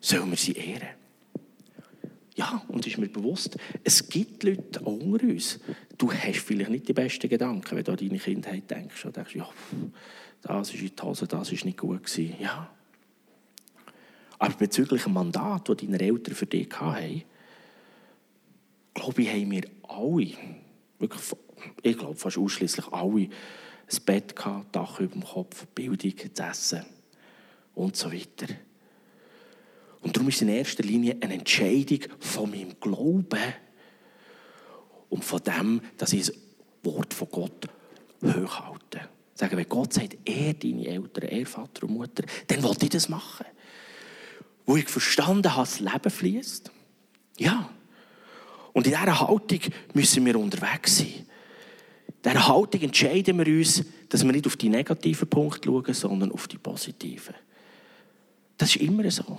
sollen 0.06 0.30
wir 0.30 0.36
sie 0.36 0.52
ehren. 0.52 0.88
Ja, 2.36 2.62
und 2.68 2.86
ist 2.86 2.98
mir 2.98 3.08
bewusst, 3.08 3.56
es 3.82 4.08
gibt 4.08 4.42
Leute 4.42 4.80
unter 4.80 5.24
uns. 5.24 5.58
Du 5.96 6.12
hast 6.12 6.40
vielleicht 6.40 6.70
nicht 6.70 6.86
die 6.86 6.92
besten 6.92 7.28
Gedanken, 7.28 7.76
wenn 7.76 7.84
du 7.84 7.92
an 7.92 7.96
deine 7.96 8.18
Kindheit 8.18 8.70
denkst. 8.70 9.04
Und 9.06 9.16
denkst, 9.16 9.34
ja, 9.34 9.48
das 10.42 10.74
ist 10.74 10.80
in 10.80 10.92
die 10.94 11.02
Hose, 11.02 11.26
das 11.26 11.50
ist 11.50 11.64
nicht 11.64 11.78
gut 11.78 12.04
gewesen. 12.04 12.34
Ja. 12.38 12.70
Aber 14.38 14.54
bezüglich 14.54 15.02
dem 15.04 15.14
Mandat, 15.14 15.68
das 15.68 15.78
deine 15.78 15.98
Eltern 15.98 16.34
für 16.34 16.46
dich 16.46 16.68
hatten, 16.78 17.22
glaube 18.92 19.22
ich, 19.22 19.28
haben 19.28 19.50
wir 19.50 19.62
alle, 19.88 20.32
wirklich, 20.98 21.22
ich 21.82 21.96
glaube 21.96 22.16
fast 22.16 22.36
ausschließlich 22.38 22.86
alle, 22.92 23.22
ein 23.22 24.04
Bett 24.04 24.36
gehabt, 24.36 24.76
Dach 24.76 25.00
über 25.00 25.14
dem 25.14 25.24
Kopf, 25.24 25.66
Bildung, 25.68 26.14
das 26.34 26.72
Essen 26.72 26.84
und 27.74 27.96
so 27.96 28.12
weiter. 28.12 28.54
Und 30.06 30.14
darum 30.14 30.28
ist 30.28 30.36
es 30.36 30.42
in 30.42 30.50
erster 30.50 30.84
Linie 30.84 31.16
eine 31.20 31.34
Entscheidung 31.34 31.98
von 32.20 32.48
meinem 32.48 32.78
Glauben 32.78 33.26
und 35.10 35.24
von 35.24 35.42
dem, 35.42 35.80
dass 35.98 36.12
ich 36.12 36.26
das 36.26 36.32
Wort 36.84 37.12
von 37.12 37.28
Gott 37.28 37.66
hochhalte. 38.22 39.00
Sagen, 39.34 39.56
wenn 39.56 39.68
Gott 39.68 39.94
sagt, 39.94 40.16
er 40.24 40.54
deine 40.54 40.86
Eltern, 40.86 41.24
er 41.24 41.44
Vater 41.44 41.88
und 41.88 41.94
Mutter, 41.94 42.22
dann 42.46 42.62
wollte 42.62 42.84
ich 42.84 42.92
das 42.92 43.08
machen. 43.08 43.46
Wo 44.64 44.76
ich 44.76 44.88
verstanden 44.88 45.52
habe, 45.52 45.66
das 45.66 45.80
Leben 45.80 46.10
fließt. 46.10 46.70
Ja. 47.38 47.68
Und 48.72 48.86
in 48.86 48.92
dieser 48.92 49.18
Haltung 49.18 49.60
müssen 49.92 50.24
wir 50.24 50.38
unterwegs 50.38 50.98
sein. 50.98 51.26
In 52.06 52.14
dieser 52.24 52.46
Haltung 52.46 52.80
entscheiden 52.80 53.38
wir 53.38 53.46
uns, 53.48 53.84
dass 54.08 54.24
wir 54.24 54.30
nicht 54.30 54.46
auf 54.46 54.56
die 54.56 54.68
negativen 54.68 55.28
Punkte 55.28 55.68
schauen, 55.68 55.94
sondern 55.94 56.30
auf 56.30 56.46
die 56.46 56.58
positiven. 56.58 57.34
Das 58.56 58.68
ist 58.68 58.80
immer 58.80 59.10
so. 59.10 59.36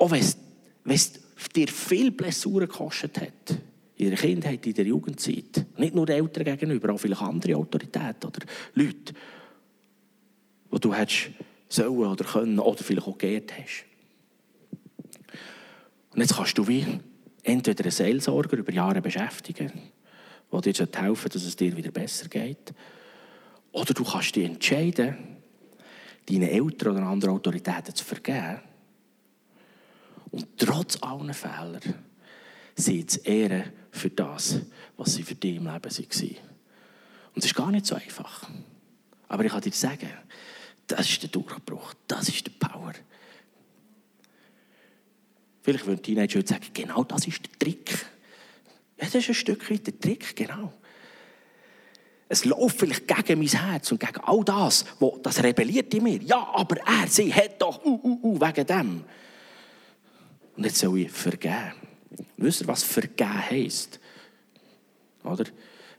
Auch 0.00 0.10
wenn 0.10 0.20
es 0.20 1.12
dir 1.54 1.68
viel 1.68 2.10
Blessuren 2.10 2.66
gekostet 2.66 3.20
hat, 3.20 3.58
in 3.96 4.08
der 4.08 4.18
Kindheit, 4.18 4.66
in 4.66 4.72
der 4.72 4.86
Jugendzeit. 4.86 5.66
Nicht 5.76 5.94
nur 5.94 6.06
den 6.06 6.24
Eltern 6.24 6.44
gegenüber, 6.44 6.94
auch 6.94 6.98
vielleicht 6.98 7.20
andere 7.20 7.56
Autoritäten 7.56 8.28
oder 8.28 8.40
Leute, 8.74 9.12
die 10.72 10.80
du 10.80 10.94
hättest 10.94 11.32
sollen 11.68 12.06
oder 12.06 12.24
können 12.24 12.58
oder 12.58 12.82
vielleicht 12.82 13.06
auch 13.06 13.18
geehrt 13.18 13.52
hast. 13.52 13.84
Und 16.14 16.20
jetzt 16.22 16.34
kannst 16.34 16.56
du 16.56 16.66
wie 16.66 16.86
entweder 17.42 17.84
einen 17.84 17.92
Seelsorger 17.92 18.56
über 18.56 18.72
Jahre 18.72 19.02
beschäftigen, 19.02 19.70
der 20.50 20.60
dir 20.60 20.88
helfen 20.96 21.28
dass 21.30 21.44
es 21.44 21.56
dir 21.56 21.76
wieder 21.76 21.90
besser 21.90 22.26
geht. 22.28 22.72
Oder 23.72 23.92
du 23.92 24.02
kannst 24.02 24.34
dich 24.34 24.46
entscheiden, 24.46 25.14
deinen 26.26 26.48
Eltern 26.48 26.96
oder 26.96 27.06
anderen 27.06 27.34
Autoritäten 27.34 27.94
zu 27.94 28.02
vergeben. 28.02 28.69
Und 30.30 30.46
trotz 30.56 30.98
allen 31.02 31.34
Fehlern 31.34 31.80
sie 32.76 33.04
zu 33.06 33.20
ehren 33.20 33.72
für 33.90 34.10
das, 34.10 34.60
was 34.96 35.14
sie 35.14 35.22
für 35.22 35.34
dich 35.34 35.56
im 35.56 35.66
Leben 35.66 35.84
waren. 35.84 36.36
Und 37.34 37.38
es 37.38 37.44
ist 37.46 37.54
gar 37.54 37.70
nicht 37.70 37.86
so 37.86 37.94
einfach. 37.94 38.48
Aber 39.28 39.44
ich 39.44 39.52
kann 39.52 39.60
dir 39.60 39.72
sagen, 39.72 40.10
das 40.86 41.08
ist 41.08 41.22
der 41.22 41.30
Durchbruch, 41.30 41.94
das 42.06 42.28
ist 42.28 42.46
die 42.46 42.50
Power. 42.50 42.92
Vielleicht 45.62 45.86
würden 45.86 46.02
Teenager 46.02 46.44
sagen, 46.44 46.66
genau 46.72 47.04
das 47.04 47.26
ist 47.26 47.42
der 47.44 47.58
Trick. 47.58 47.90
Ja, 48.98 49.04
das 49.04 49.14
ist 49.14 49.28
ein 49.28 49.34
Stück 49.34 49.70
weit 49.70 49.86
der 49.86 49.98
Trick, 49.98 50.34
genau. 50.34 50.72
Es 52.28 52.44
läuft 52.44 52.78
vielleicht 52.78 53.06
gegen 53.08 53.40
mein 53.40 53.48
Herz 53.48 53.90
und 53.92 54.00
gegen 54.00 54.20
all 54.22 54.44
das, 54.44 54.84
wo, 54.98 55.18
das 55.22 55.42
rebelliert 55.42 55.92
in 55.94 56.04
mir. 56.04 56.22
Ja, 56.22 56.48
aber 56.54 56.76
er, 56.78 57.08
sie 57.08 57.32
hat 57.32 57.60
doch, 57.60 57.84
uh, 57.84 58.00
uh, 58.02 58.20
uh, 58.22 58.40
wegen 58.40 58.66
dem. 58.66 59.04
Und 60.60 60.66
jetzt 60.66 60.76
soll 60.76 60.98
ich 60.98 61.10
vergeben. 61.10 61.72
Wisst 62.36 62.60
ihr, 62.60 62.66
was 62.66 62.82
vergeben 62.82 63.50
heisst? 63.50 63.98
Oder? 65.24 65.44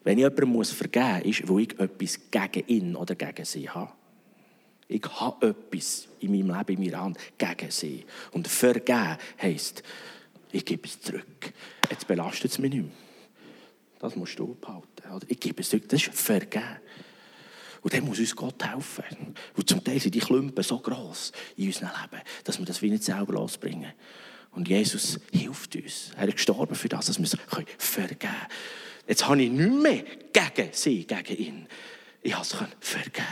Wenn 0.03 0.19
ich 0.19 0.21
jemandem 0.21 0.49
muss 0.49 0.69
vergeben 0.69 1.23
muss, 1.25 1.39
ist, 1.39 1.49
weil 1.49 1.61
ich 1.61 1.79
etwas 1.79 2.19
gegen 2.29 2.67
ihn 2.67 2.95
oder 2.95 3.15
gegen 3.15 3.43
sie 3.43 3.67
habe. 3.67 3.91
Ich 4.87 5.03
habe 5.03 5.47
etwas 5.47 6.07
in 6.19 6.29
meinem 6.29 6.55
Leben, 6.55 6.79
in 6.79 6.91
meiner 6.91 7.03
Hand 7.03 7.17
gegen 7.39 7.71
sie. 7.71 8.05
Und 8.33 8.47
vergeben 8.47 9.17
heisst, 9.41 9.81
ich 10.51 10.63
gebe 10.63 10.87
es 10.87 11.01
zurück. 11.01 11.53
Jetzt 11.89 12.05
belastet 12.05 12.51
es 12.51 12.59
mich 12.59 12.69
nicht 12.69 12.83
mehr. 12.83 12.91
Das 13.97 14.15
musst 14.15 14.37
du 14.37 14.53
behalten. 14.61 15.11
Oder? 15.11 15.25
Ich 15.27 15.39
gebe 15.39 15.59
es 15.59 15.71
zurück. 15.71 15.89
Das 15.89 16.03
ist 16.03 16.13
vergeben. 16.13 16.77
Und 17.81 17.91
dann 17.95 18.05
muss 18.05 18.19
uns 18.19 18.35
Gott 18.35 18.63
helfen. 18.63 19.05
Und 19.57 19.67
zum 19.67 19.83
Teil 19.83 19.99
sind 19.99 20.13
die 20.13 20.19
Klumpen 20.19 20.63
so 20.63 20.77
gross 20.77 21.31
in 21.57 21.65
unserem 21.65 21.89
Leben, 21.99 22.21
dass 22.43 22.59
wir 22.59 22.65
das 22.67 22.79
wie 22.83 22.91
nicht 22.91 23.03
selber 23.03 23.33
losbringen. 23.33 23.93
Und 24.51 24.67
Jesus 24.67 25.19
hilft 25.31 25.75
uns. 25.75 26.11
Er 26.17 26.27
ist 26.27 26.35
gestorben 26.35 26.75
für 26.75 26.89
das, 26.89 27.05
dass 27.05 27.17
wir 27.17 27.23
es 27.23 27.37
vergeben 27.77 28.19
können. 28.19 28.35
Jetzt 29.07 29.27
habe 29.27 29.41
ich 29.41 29.49
nicht 29.49 29.71
mehr 29.71 30.03
gegen 30.33 30.69
sie, 30.73 31.05
gegen 31.05 31.37
ihn. 31.37 31.67
Ich 32.21 32.33
habe 32.33 32.43
es 32.43 32.55
vergeben. 32.79 33.25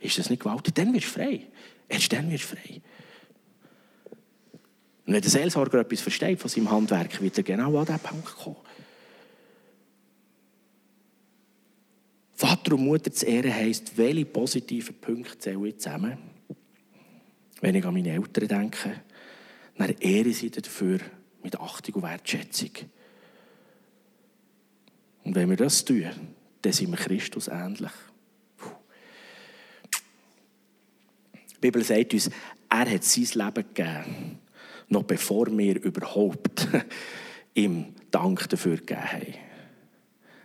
Ist 0.00 0.18
das 0.18 0.30
nicht 0.30 0.42
gewaltig? 0.42 0.74
Dann 0.74 0.92
wirst 0.92 1.06
du 1.06 1.10
frei. 1.10 1.46
Erst 1.88 2.12
dann 2.12 2.30
wirst 2.30 2.44
du 2.44 2.56
frei. 2.56 2.80
Und 5.06 5.12
wenn 5.12 5.20
der 5.20 5.30
Seelsorger 5.30 5.80
etwas 5.80 6.00
versteht 6.00 6.40
von 6.40 6.48
seinem 6.48 6.70
Handwerk, 6.70 7.20
wird 7.20 7.36
er 7.36 7.44
genau 7.44 7.76
an 7.78 7.84
diesen 7.84 8.00
Punkt 8.00 8.36
kommen. 8.36 8.56
Vater 12.34 12.74
und 12.74 12.84
Mutter 12.84 13.12
zu 13.12 13.26
ehren 13.26 13.54
heisst, 13.54 13.96
welche 13.96 14.24
positiven 14.24 14.94
Punkte 14.96 15.38
zähle 15.38 15.68
ich 15.68 15.78
zusammen? 15.78 16.18
Wenn 17.60 17.74
ich 17.74 17.84
an 17.84 17.94
meine 17.94 18.10
Eltern 18.10 18.48
denke, 18.48 19.02
dann 19.78 19.96
ehre 20.00 20.32
sie 20.32 20.50
dafür 20.50 21.00
mit 21.42 21.58
Achtung 21.58 21.94
und 21.96 22.02
Wertschätzung. 22.02 22.70
Und 25.24 25.34
wenn 25.34 25.50
wir 25.50 25.56
das 25.56 25.84
tun, 25.84 26.10
dann 26.62 26.72
sind 26.72 26.90
wir 26.90 26.96
Christus 26.96 27.48
ähnlich. 27.48 27.92
Die 31.56 31.60
Bibel 31.60 31.82
sagt 31.82 32.12
uns, 32.12 32.30
er 32.68 32.90
hat 32.90 33.04
sein 33.04 33.24
Leben 33.24 33.64
gegeben, 33.74 34.38
noch 34.88 35.04
bevor 35.04 35.46
wir 35.46 35.82
überhaupt 35.82 36.68
ihm 37.54 37.94
Dank 38.10 38.48
dafür 38.48 38.76
gegeben 38.76 39.12
haben. 39.12 39.34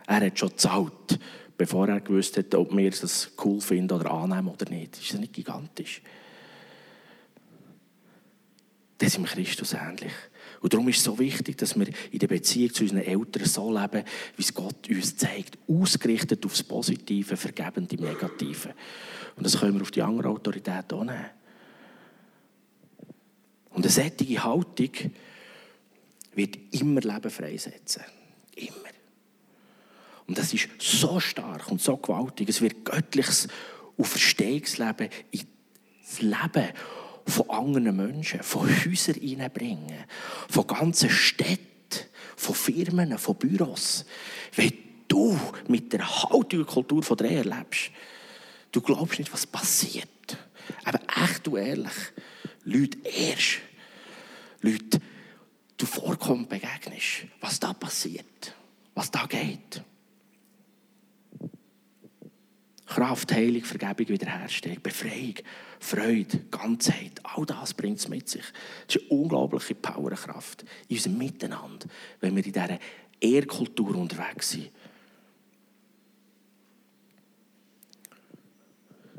Er 0.06 0.26
hat 0.26 0.38
schon 0.38 0.48
gezahlt, 0.48 1.18
bevor 1.56 1.88
er 1.88 2.00
gewusst 2.00 2.36
hat, 2.38 2.54
ob 2.54 2.74
wir 2.74 2.90
das 2.90 3.30
cool 3.44 3.60
finden 3.60 3.92
oder 3.92 4.10
annehmen 4.10 4.48
oder 4.48 4.68
nicht. 4.70 4.98
Ist 4.98 5.12
das 5.12 5.20
nicht 5.20 5.34
gigantisch? 5.34 6.02
Dann 9.00 9.08
sind 9.08 9.22
wir 9.22 9.44
Christus 9.44 9.72
ähnlich. 9.72 10.12
Und 10.60 10.74
darum 10.74 10.86
ist 10.88 10.98
es 10.98 11.04
so 11.04 11.18
wichtig, 11.18 11.56
dass 11.56 11.78
wir 11.78 11.88
in 12.10 12.18
der 12.18 12.26
Beziehung 12.26 12.74
zu 12.74 12.82
unseren 12.82 13.00
Eltern 13.00 13.46
so 13.46 13.72
leben, 13.72 14.04
wie 14.36 14.42
es 14.42 14.52
Gott 14.52 14.90
uns 14.90 15.16
zeigt, 15.16 15.56
ausgerichtet 15.66 16.44
auf 16.44 16.52
das 16.52 16.62
Positive, 16.62 17.36
vergebend 17.38 17.90
im 17.94 18.00
Negativen. 18.00 18.72
Und 19.36 19.46
das 19.46 19.58
können 19.58 19.74
wir 19.76 19.82
auf 19.82 19.90
die 19.90 20.02
andere 20.02 20.28
Autorität 20.28 20.92
auch 20.92 21.02
nehmen. 21.02 21.30
Und 23.70 23.86
eine 23.86 23.88
solche 23.88 24.44
Haltung 24.44 24.90
wird 26.34 26.58
immer 26.72 27.00
Leben 27.00 27.30
freisetzen. 27.30 28.02
Immer. 28.54 28.90
Und 30.26 30.36
das 30.36 30.52
ist 30.52 30.68
so 30.78 31.20
stark 31.20 31.70
und 31.70 31.80
so 31.80 31.96
gewaltig. 31.96 32.50
Es 32.50 32.60
wird 32.60 32.84
göttliches 32.84 33.48
Auferstehungsleben 33.96 35.08
in 35.30 35.40
das 36.02 36.20
Leben 36.20 36.68
von 37.26 37.50
anderen 37.50 37.96
Menschen, 37.96 38.42
von 38.42 38.68
Häusern 38.68 39.16
reinbringen, 39.16 40.04
von 40.48 40.66
ganzen 40.66 41.10
Städten, 41.10 41.60
von 42.36 42.54
Firmen, 42.54 43.18
von 43.18 43.36
Büros. 43.36 44.04
Wenn 44.56 44.72
du 45.08 45.38
mit 45.68 45.92
der 45.92 46.08
Haltung 46.08 46.60
und 46.60 46.66
Kultur 46.66 47.02
von 47.02 47.16
der 47.16 47.30
erlebst, 47.30 47.90
du 48.72 48.80
glaubst 48.80 49.18
nicht, 49.18 49.32
was 49.32 49.46
passiert. 49.46 50.08
Aber 50.84 51.00
echt 51.24 51.46
und 51.48 51.58
ehrlich, 51.58 51.92
Leute 52.64 52.98
erst, 53.04 53.58
Leute, 54.60 55.00
du 55.76 55.86
vorkommst, 55.86 56.48
begegnest, 56.48 57.26
was 57.40 57.58
da 57.58 57.72
passiert, 57.72 58.54
was 58.94 59.10
da 59.10 59.26
geht. 59.26 59.82
Kraft, 62.90 63.32
Heilung, 63.32 63.62
Vergebung, 63.62 64.08
Wiederherstellung, 64.08 64.82
Befreiung, 64.82 65.36
Freude, 65.78 66.40
Ganzheit, 66.50 67.20
all 67.22 67.46
das 67.46 67.72
bringt 67.72 67.98
es 67.98 68.08
mit 68.08 68.28
sich. 68.28 68.42
Das 68.88 68.96
ist 68.96 69.02
eine 69.02 69.20
unglaubliche 69.20 69.76
Powerkraft 69.76 70.64
in 70.88 70.96
unserem 70.96 71.18
Miteinander, 71.18 71.86
wenn 72.20 72.34
wir 72.34 72.44
in 72.44 72.52
dieser 72.52 72.78
Ehrkultur 73.20 73.94
unterwegs 73.94 74.50
sind. 74.50 74.70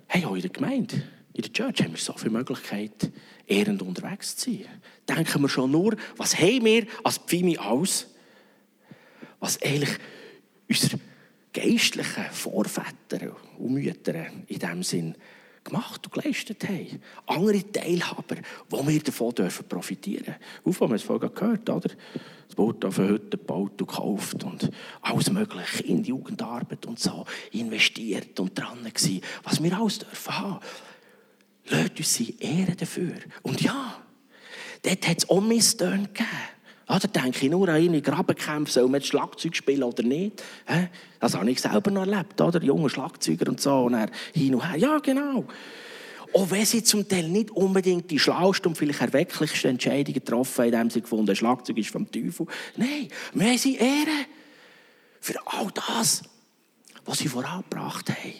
Hey, 0.07 0.25
auch 0.25 0.35
in 0.35 0.41
der 0.41 0.51
Gemeinde, 0.51 1.03
in 1.31 1.41
der 1.41 1.53
Church 1.53 1.81
haben 1.81 1.91
wir 1.91 1.97
so 1.97 2.11
viele 2.17 2.31
Möglichkeiten, 2.31 3.13
ehrend 3.47 3.81
unterwegs 3.81 4.35
zu 4.35 4.51
sein. 4.51 4.81
Denken 5.07 5.43
wir 5.43 5.49
schon 5.49 5.71
nur, 5.71 5.95
was 6.17 6.37
haben 6.37 6.65
wir 6.65 6.87
als 7.05 7.19
Pfimi 7.19 7.57
aus, 7.57 8.07
was 9.39 9.61
eigentlich 9.61 9.97
unser 10.67 10.99
geistlichen 11.53 12.25
Vorväter 12.31 13.33
und 13.61 13.73
Mütter 13.73 14.27
in 14.47 14.59
diesem 14.59 14.83
Sinn 14.83 15.15
gemacht 15.63 16.05
und 16.05 16.13
geleistet 16.13 16.67
haben. 16.67 17.01
Andere 17.27 17.71
Teilhaber, 17.71 18.37
wo 18.69 18.85
wir 18.87 18.99
davon 18.99 19.33
dürfen 19.35 19.67
profitieren 19.67 20.35
dürfen. 20.63 20.83
Auf, 20.83 20.89
wir 20.89 20.95
es 20.95 21.03
vorhin 21.03 21.33
gehört, 21.33 21.69
oder? 21.69 21.89
Es 22.49 22.57
wurde 22.57 22.87
auf 22.87 22.97
Hütte 22.97 23.37
gebaut 23.37 23.79
und 23.81 23.87
gekauft 23.87 24.43
und 24.43 24.71
alles 25.01 25.31
Mögliche 25.31 25.83
in 25.83 26.03
die 26.03 26.09
Jugendarbeit 26.09 26.85
und 26.85 26.99
so 26.99 27.25
investiert 27.51 28.39
und 28.39 28.57
dran 28.57 28.83
gewesen, 28.83 29.21
was 29.43 29.61
wir 29.63 29.77
alles 29.77 29.99
dürfen 29.99 30.37
haben. 30.37 30.59
Lasst 31.67 31.97
uns 31.97 32.13
sie 32.15 32.35
ehren 32.39 32.75
dafür. 32.75 33.15
Und 33.43 33.61
ja, 33.61 34.01
dort 34.81 35.07
hat 35.07 35.17
es 35.19 35.29
auch 35.29 35.41
Misstöne 35.41 36.07
gegeben. 36.07 36.27
Ah, 36.93 36.99
da 36.99 37.07
denke 37.07 37.45
ich 37.45 37.49
nur 37.49 37.69
an 37.69 37.75
eine 37.75 38.01
Grabenkämpfe, 38.01 38.69
soll 38.69 38.83
man 38.89 38.95
jetzt 38.95 39.07
Schlagzeug 39.07 39.55
spielen 39.55 39.83
oder 39.83 40.03
nicht? 40.03 40.43
Das 41.21 41.35
habe 41.35 41.49
ich 41.49 41.61
selber 41.61 41.89
noch 41.89 42.05
erlebt, 42.05 42.41
oder? 42.41 42.61
Junge 42.61 42.89
Schlagzeuger 42.89 43.47
und 43.47 43.61
so, 43.61 43.85
und 43.85 43.95
hin 44.33 44.55
und 44.55 44.69
her. 44.69 44.77
Ja, 44.77 44.97
genau. 44.99 45.45
Auch 46.33 46.51
wenn 46.51 46.65
sie 46.65 46.83
zum 46.83 47.07
Teil 47.07 47.29
nicht 47.29 47.49
unbedingt 47.51 48.11
die 48.11 48.19
schlauesten 48.19 48.71
und 48.71 48.75
vielleicht 48.75 48.99
erwecklichsten 48.99 49.71
Entscheidungen 49.71 50.15
getroffen 50.15 50.65
haben, 50.65 50.73
indem 50.73 50.89
sie 50.89 50.99
gefunden 50.99 51.29
haben, 51.29 51.35
Schlagzeug 51.37 51.77
ist 51.77 51.91
vom 51.91 52.11
Teufel. 52.11 52.47
Nein, 52.75 53.07
wir 53.35 53.47
haben 53.47 53.57
sie 53.57 53.77
ehren 53.77 54.25
für 55.21 55.35
all 55.45 55.71
das, 55.73 56.23
was 57.05 57.19
sie 57.19 57.29
vorangebracht 57.29 58.09
haben. 58.09 58.33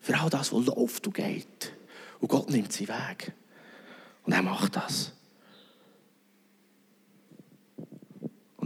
Für 0.00 0.18
all 0.18 0.30
das, 0.30 0.50
was 0.50 0.64
läuft 0.64 1.06
und 1.06 1.12
geht. 1.12 1.74
Und 2.20 2.28
Gott 2.28 2.48
nimmt 2.48 2.72
sie 2.72 2.88
weg. 2.88 3.32
Und 4.24 4.32
er 4.32 4.40
macht 4.40 4.76
das. 4.76 5.12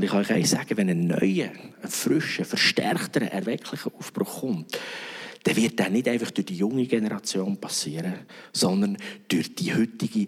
Ich 0.05 0.11
kann 0.11 0.21
euch 0.21 0.33
eins 0.33 0.51
sagen, 0.51 0.77
wenn 0.77 0.91
ein 0.91 1.07
neuer, 1.07 1.51
ein 1.83 1.89
frischer, 1.89 2.45
verstärkter, 2.45 3.23
erwecklicher 3.23 3.91
Aufbruch 3.99 4.41
kommt, 4.41 4.79
dann 5.45 5.57
wird 5.57 5.81
das 5.81 5.91
nicht 5.91 6.09
einfach 6.09 6.31
durch 6.31 6.47
die 6.47 6.57
junge 6.57 6.87
Generation 6.87 7.57
passieren, 7.57 8.15
sondern 8.53 8.99
durch 9.29 9.55
die 9.55 9.75
heutige 9.75 10.27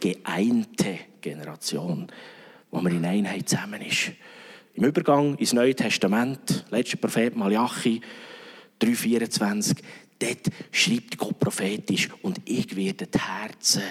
geeinte 0.00 0.98
Generation, 1.20 2.06
wo 2.70 2.80
man 2.80 2.96
in 2.96 3.04
Einheit 3.04 3.48
zusammen 3.48 3.82
ist. 3.82 4.12
Im 4.74 4.84
Übergang 4.84 5.36
ins 5.36 5.52
Neue 5.52 5.74
Testament, 5.74 6.64
letzter 6.70 6.96
Prophet 6.96 7.36
Malachi 7.36 8.00
3,24, 8.80 9.76
dort 10.18 10.50
schreibt 10.70 11.18
Gott 11.18 11.38
prophetisch 11.38 12.08
und 12.22 12.40
ich 12.46 12.74
werde 12.74 13.06
die 13.06 13.18
Herzen 13.18 13.82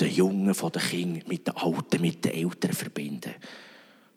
den 0.00 0.10
Jungen, 0.10 0.54
von 0.54 0.72
den 0.72 0.82
Kindern 0.82 1.22
mit 1.28 1.46
den 1.46 1.56
Alten, 1.56 2.00
mit 2.00 2.24
den 2.24 2.32
Eltern 2.32 2.72
verbinden 2.72 3.34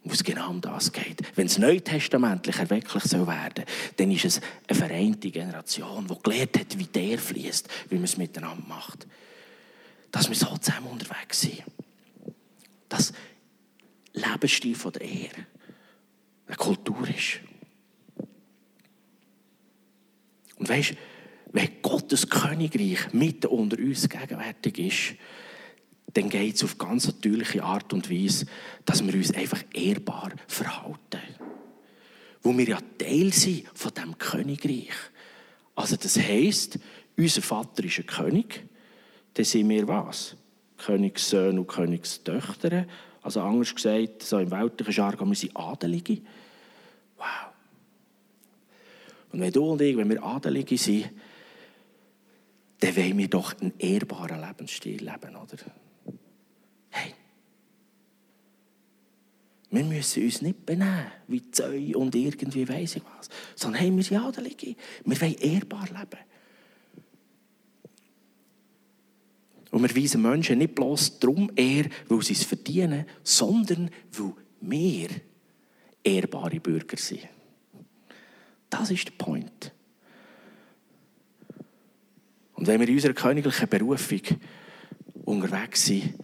wo 0.04 0.14
es 0.14 0.24
genau 0.24 0.50
um 0.50 0.62
das 0.62 0.92
geht. 0.92 1.22
Wenn 1.36 1.48
es 1.48 1.58
neutestamentlich 1.58 2.58
erwecklich 2.58 3.04
soll 3.04 3.28
werden 3.28 3.66
dann 3.98 4.12
ist 4.12 4.26
es 4.26 4.42
eine 4.68 4.78
vereinte 4.78 5.30
Generation, 5.30 6.08
die 6.08 6.24
gelernt 6.24 6.58
hat, 6.60 6.78
wie 6.78 6.86
der 6.86 7.20
fließt, 7.20 7.68
wie 7.90 7.96
man 7.96 8.06
es 8.06 8.18
miteinander 8.18 8.64
macht. 8.68 9.08
Dass 10.12 10.30
wir 10.30 10.36
so 10.36 10.58
zusammen 10.58 10.88
unterwegs 10.88 11.42
sind. 11.42 11.64
Das 12.88 13.14
Lebensstil 14.14 14.76
von 14.76 14.94
der 14.94 15.02
Ehre 15.02 15.46
eine 16.48 16.56
Kultur 16.56 17.08
ist. 17.08 17.42
Und 20.56 20.68
weißt, 20.68 20.96
wenn 21.52 21.82
Gottes 21.82 22.30
Königreich 22.30 23.14
mitten 23.14 23.48
unter 23.48 23.78
uns 23.78 24.10
gegenwärtig 24.10 24.78
ist, 24.80 25.16
dann 26.14 26.30
geht 26.30 26.56
es 26.56 26.64
auf 26.64 26.78
ganz 26.78 27.08
natürliche 27.08 27.64
Art 27.64 27.94
und 27.94 28.10
Weise, 28.10 28.46
dass 28.86 29.06
wir 29.06 29.14
uns 29.14 29.34
einfach 29.34 29.64
ehrbar 29.74 30.32
verhalten. 30.48 31.22
Wo 32.42 32.58
wir 32.58 32.68
ja 32.68 32.80
Teil 32.98 33.34
sind 33.34 33.68
von 33.74 33.94
diesem 33.94 34.18
Königreich. 34.18 34.94
Also 35.76 35.98
das 35.98 36.18
heisst, 36.18 36.80
unser 37.18 37.42
Vater 37.42 37.84
ist 37.84 38.00
ein 38.00 38.06
König, 38.06 38.66
dann 39.34 39.46
sind 39.46 39.70
wir 39.70 39.88
was? 39.88 40.36
Königssöhne 40.78 41.60
und 41.60 41.68
Königstöchter. 41.68 42.86
Also 43.22 43.42
anders 43.42 43.76
gesagt, 43.76 44.24
so 44.24 44.40
im 44.40 44.50
weltlichen 44.52 44.94
Jargon, 44.94 45.30
wir 45.30 45.36
sind 45.36 45.56
Adelige. 45.56 46.22
Wow. 47.18 47.26
Und 49.32 49.42
wenn 49.42 49.52
du 49.52 49.72
und 49.72 49.82
ich, 49.82 49.96
wenn 49.98 50.10
wir 50.10 50.24
Adelige 50.24 50.78
sind, 50.78 51.10
dann 52.80 52.96
wollen 52.96 53.18
wir 53.18 53.28
doch 53.28 53.60
einen 53.60 53.74
ehrbaren 53.78 54.40
Lebensstil 54.40 55.04
leben, 55.04 55.36
oder? 55.36 55.58
Wir 59.72 59.84
müssen 59.84 60.24
uns 60.24 60.42
nicht 60.42 60.66
benehmen 60.66 61.12
wie 61.28 61.52
Zeu 61.52 61.92
und 61.96 62.16
irgendwie 62.16 62.68
weiss 62.68 62.96
ich 62.96 63.04
was, 63.18 63.30
sondern 63.56 63.82
hey, 63.82 63.96
wir 63.96 64.04
sind 64.04 64.18
Adelige. 64.18 64.76
Wir 65.06 65.22
wollen 65.22 65.36
ehrbar 65.36 65.86
leben. 65.86 66.24
Und 69.72 69.84
wir 69.84 70.04
weisen 70.04 70.24
Menschen 70.24 70.58
nicht 70.58 70.74
bloß 70.74 71.20
darum 71.20 71.52
eher, 71.56 71.86
weil 72.08 72.22
sie 72.24 72.34
es 72.34 72.44
verdienen, 72.44 73.06
sondern 73.24 73.92
weil 74.14 74.34
wir 74.62 75.10
ehrbare 76.04 76.60
Bürger 76.60 76.98
sind. 76.98 77.28
Das 78.70 78.90
ist 78.90 79.08
der 79.08 79.12
Point. 79.12 79.72
Und 82.54 82.68
wenn 82.68 82.80
wir 82.80 82.88
in 82.88 82.96
unserer 82.96 83.14
königlichen 83.14 83.70
Berufung 83.70 84.22
unterwegs 85.24 85.86
sind, 85.86 86.16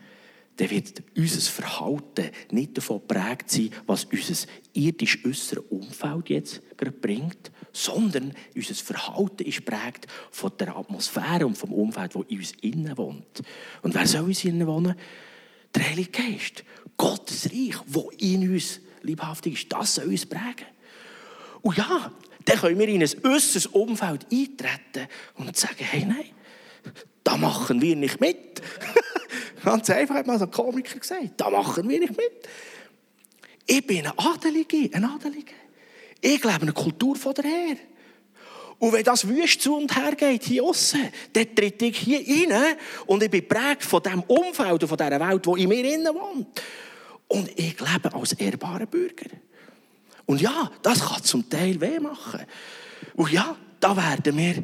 dann 0.58 0.70
wird 0.70 1.04
unser 1.18 1.42
Verhalten 1.42 2.32
nicht 2.52 2.78
davon 2.78 3.02
geprägt 3.02 3.52
sein, 3.52 3.72
was 3.86 4.06
unser 4.06 4.48
irdisch 4.74 5.26
äußeres 5.26 5.66
Umfeld 5.70 6.30
jetzt 6.30 6.62
gerade 6.78 6.92
bringt, 6.92 7.52
sondern 7.74 8.34
unser 8.56 8.76
Verhalten 8.76 9.44
ist 9.44 9.66
geprägt 9.66 10.08
von 10.32 10.52
der 10.58 10.78
Atmosphäre 10.78 11.46
und 11.46 11.58
vom 11.58 11.74
Umfeld, 11.74 12.16
wo 12.16 12.22
in 12.24 12.38
uns 12.38 12.54
innen 12.62 12.98
wohnt. 12.98 13.42
Und 13.82 13.94
wer 13.94 14.08
soll 14.08 14.22
in 14.22 14.28
uns 14.28 14.46
innen 14.46 14.68
wohnen? 14.68 14.96
Der 15.74 15.90
Heilige 15.90 16.12
Geist. 16.12 16.64
Gottes 16.96 17.52
Reich, 17.52 17.76
wo 17.88 18.10
in 18.18 18.50
uns 18.50 18.80
liebhaftig 19.02 19.54
ist, 19.54 19.74
das 19.74 19.96
soll 19.96 20.06
uns 20.06 20.26
prägen. 20.26 20.68
Und 21.62 21.78
ja, 21.78 22.12
dann 22.46 22.58
können 22.58 22.80
wir 22.80 22.88
in 22.88 23.04
ein 23.04 23.26
äußeres 23.26 23.66
Umfeld 23.68 24.26
eintreten 24.32 25.10
und 25.34 25.58
sagen, 25.58 25.76
hey, 25.80 26.06
nein, 26.06 26.30
da 27.24 27.36
machen 27.38 27.82
wir 27.82 27.96
nicht 27.96 28.22
mit. 28.22 28.62
Ganz 29.66 29.90
einfach 29.90 30.16
hat 30.16 30.28
mal 30.28 30.38
so 30.38 30.46
Komiker 30.46 31.00
gesagt, 31.00 31.32
da 31.38 31.50
machen 31.50 31.90
wir 31.90 32.00
nicht 32.00 32.16
mit. 32.16 32.48
Ich 33.66 33.86
bin 33.86 34.06
ein 34.06 34.14
Adelige, 34.16 34.92
ein 34.94 35.04
Adelige. 35.04 35.54
Ich 36.22 36.44
lebe 36.44 36.62
eine 36.62 36.72
Kultur 36.72 37.16
von 37.16 37.34
der 37.34 37.46
Herr. 37.46 37.76
Und 38.78 38.94
wenn 38.94 39.04
das 39.04 39.28
wüst 39.28 39.62
zu 39.62 39.76
und 39.76 39.96
her 39.96 40.14
geht, 40.16 40.44
hier 40.44 40.64
außen, 40.64 41.10
dann 41.34 41.56
tritt 41.56 41.82
ich 41.82 41.98
hier 41.98 42.20
rein 42.52 42.76
und 43.08 43.24
ich 43.24 43.32
bin 43.32 43.48
prägt 43.48 43.84
von 43.84 44.04
dem 44.04 44.22
Umfeld 44.22 44.84
und 44.84 44.88
von 44.88 44.98
dieser 44.98 45.20
Welt, 45.20 45.46
die 45.46 45.64
in 45.64 45.70
mir 45.70 45.94
innen 45.94 46.14
wohnt. 46.14 46.62
Und 47.28 47.50
ich 47.58 47.80
lebe 47.80 48.14
als 48.14 48.34
ehrbarer 48.34 48.86
Bürger. 48.86 49.32
Und 50.28 50.42
ja, 50.42 50.70
das 50.84 51.04
kann 51.04 51.24
zum 51.24 51.50
Teil 51.50 51.82
weh 51.82 52.00
machen. 52.00 52.46
Und 53.16 53.32
ja, 53.32 53.56
da 53.80 53.98
werden 53.98 54.38
wir 54.38 54.64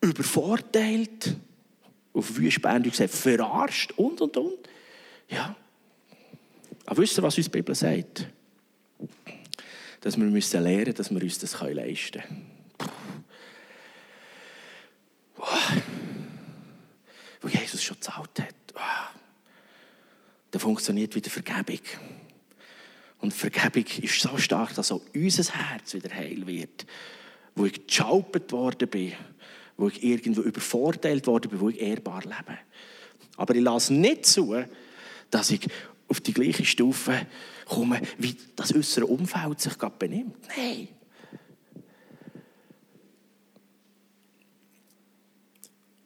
übervorteilt 0.00 1.36
auf 2.14 2.36
Wüstbändig 2.36 2.92
gesagt, 2.92 3.14
verarscht 3.14 3.92
und 3.92 4.20
und 4.20 4.36
und. 4.36 4.68
Ja. 5.28 5.56
Aber 6.86 7.02
wisst 7.02 7.18
ihr, 7.18 7.22
was 7.22 7.36
uns 7.36 7.46
die 7.46 7.50
Bibel 7.50 7.74
sagt? 7.74 8.26
Dass 10.00 10.16
wir 10.16 10.24
müssen 10.24 10.62
lernen, 10.62 10.94
dass 10.94 11.10
wir 11.10 11.22
uns 11.22 11.38
das 11.38 11.60
leisten 11.60 12.22
können. 12.22 13.24
Wo 17.40 17.48
Jesus 17.48 17.82
schon 17.82 17.96
gezahlt 17.96 18.40
hat. 18.40 18.54
Da 20.50 20.58
funktioniert 20.58 21.14
wieder 21.14 21.30
Vergebung. 21.30 21.80
Und 23.20 23.32
Vergebung 23.32 23.86
ist 24.02 24.20
so 24.20 24.36
stark, 24.36 24.74
dass 24.74 24.92
auch 24.92 25.00
unser 25.14 25.52
Herz 25.54 25.94
wieder 25.94 26.10
heil 26.14 26.46
wird. 26.46 26.84
Wo 27.54 27.64
ich 27.64 27.86
geschaupert 27.86 28.52
worden 28.52 28.88
bin 28.88 29.12
wo 29.82 29.88
ich 29.88 30.04
irgendwo 30.04 30.42
übervorteilt 30.42 31.26
worden 31.26 31.50
bin, 31.50 31.60
wo 31.60 31.68
ich 31.68 31.80
ehrbar 31.80 32.22
lebe. 32.22 32.56
Aber 33.36 33.54
ich 33.56 33.62
lasse 33.62 33.92
nicht 33.92 34.24
zu, 34.24 34.54
dass 35.28 35.50
ich 35.50 35.66
auf 36.06 36.20
die 36.20 36.32
gleiche 36.32 36.64
Stufe 36.64 37.26
komme, 37.66 38.00
wie 38.16 38.36
das 38.54 38.72
äußere 38.72 39.06
Umfeld 39.06 39.60
sich 39.60 39.76
gerade 39.76 39.96
benimmt. 39.98 40.36
Nein. 40.56 40.86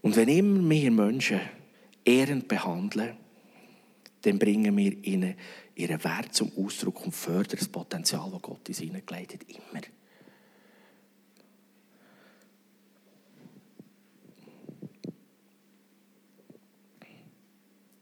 Und 0.01 0.17
wenn 0.17 0.29
immer 0.29 0.63
mehr 0.63 0.91
Menschen 0.91 1.41
ehrend 2.03 2.49
behandeln, 2.49 3.15
dann 4.23 4.39
bringen 4.39 4.75
wir 4.75 5.05
ihnen 5.05 5.35
ihren 5.75 6.03
Wert 6.03 6.35
zum 6.35 6.51
Ausdruck 6.57 7.05
und 7.05 7.13
fördern 7.13 7.59
das 7.59 7.69
Potenzial, 7.69 8.31
das 8.33 8.41
Gott 8.41 8.69
in 8.69 8.75
sie 8.75 8.87
hineingelegt 8.87 9.35
hat, 9.35 9.41
immer. 9.49 9.83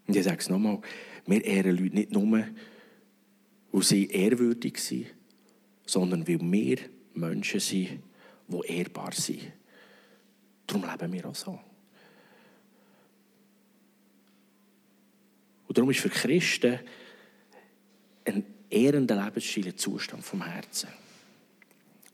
Und 0.07 0.17
ich 0.17 0.25
sage 0.25 0.39
es 0.39 0.49
nochmal, 0.49 0.81
wir 1.27 1.45
ehren 1.45 1.77
Leute 1.77 1.95
nicht 1.95 2.13
nur, 2.13 2.47
weil 3.73 3.83
sie 3.83 4.07
ehrwürdig 4.07 4.79
sind, 4.79 5.07
sondern 5.87 6.27
weil 6.29 6.41
wir 6.41 6.79
Menschen 7.15 7.61
sind, 7.61 8.03
die 8.49 8.67
ehrbar 8.67 9.13
sind. 9.13 9.53
Darum 10.67 10.89
leben 10.89 11.13
wir 11.13 11.27
auch 11.27 11.35
so. 11.35 11.59
Und 15.67 15.79
darum 15.79 15.91
ist 15.91 16.01
für 16.01 16.11
Christen 16.11 16.79
ein 18.25 18.45
ehrender 18.71 19.23
Lebensstil 19.25 19.69
ein 19.69 19.77
Zustand 19.77 20.25
vom 20.25 20.45
Herzen. 20.45 20.89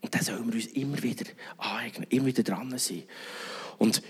Und 0.00 0.14
da 0.14 0.22
sollen 0.22 0.46
wir 0.46 0.55
uns 0.55 0.66
immer 0.66 1.03
wieder 1.03 1.26
aneignen, 1.59 2.07
immer 2.11 2.26
wieder 2.26 2.42
dran 2.42 2.76
sein. 2.79 3.03
Und 3.79 4.03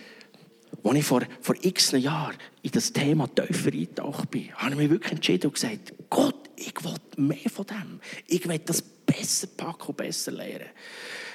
Als 0.83 0.97
ich 0.97 1.05
vor, 1.05 1.23
vor 1.41 1.57
x 1.61 1.93
Jahren 1.93 2.37
in 2.63 2.71
das 2.71 2.93
Thema 2.93 3.29
tiefer 3.29 3.73
eingetaucht 3.73 4.31
bin, 4.31 4.55
habe 4.55 4.71
ich 4.73 4.77
mich 4.77 4.91
wirklich 4.91 5.13
entschieden 5.13 5.47
und 5.49 5.55
gesagt, 5.55 5.93
Gott, 6.09 6.51
ich 6.57 6.75
will 6.83 6.95
mehr 7.17 7.51
von 7.51 7.67
dem. 7.67 8.01
Ich 8.27 8.47
will 8.49 8.59
das 8.59 8.83
besser 8.83 9.47
packen 9.49 9.89
und 9.89 9.97
besser 9.97 10.33
lernen. 10.33 10.69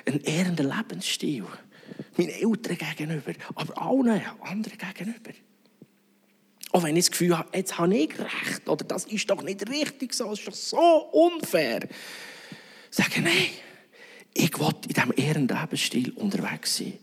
Ein 0.06 0.22
ehrender 0.22 0.64
Lebensstil. 0.64 1.46
Meinen 2.18 2.30
Eltern 2.30 2.78
gegenüber, 2.78 3.34
aber 3.54 3.82
allen 3.82 4.22
anderen 4.42 4.78
gegenüber. 4.78 5.32
Auch 6.72 6.84
wenn 6.84 6.96
ich 6.98 7.06
das 7.06 7.12
Gefühl 7.12 7.38
habe, 7.38 7.58
jetzt 7.58 7.78
habe 7.78 7.96
ich 7.96 8.20
recht, 8.20 8.68
oder 8.68 8.84
das 8.84 9.06
ist 9.06 9.30
doch 9.30 9.42
nicht 9.42 9.70
richtig 9.70 10.14
so, 10.14 10.30
das 10.30 10.40
ist 10.40 10.48
doch 10.48 10.54
so 10.54 10.98
unfair. 11.12 11.88
Sagen, 12.90 13.24
nein, 13.24 13.50
ich 14.34 14.60
will 14.60 14.74
in 14.88 14.94
diesem 14.94 15.14
ehrenden 15.16 15.58
Lebensstil 15.58 16.12
unterwegs 16.12 16.78
sein. 16.78 16.94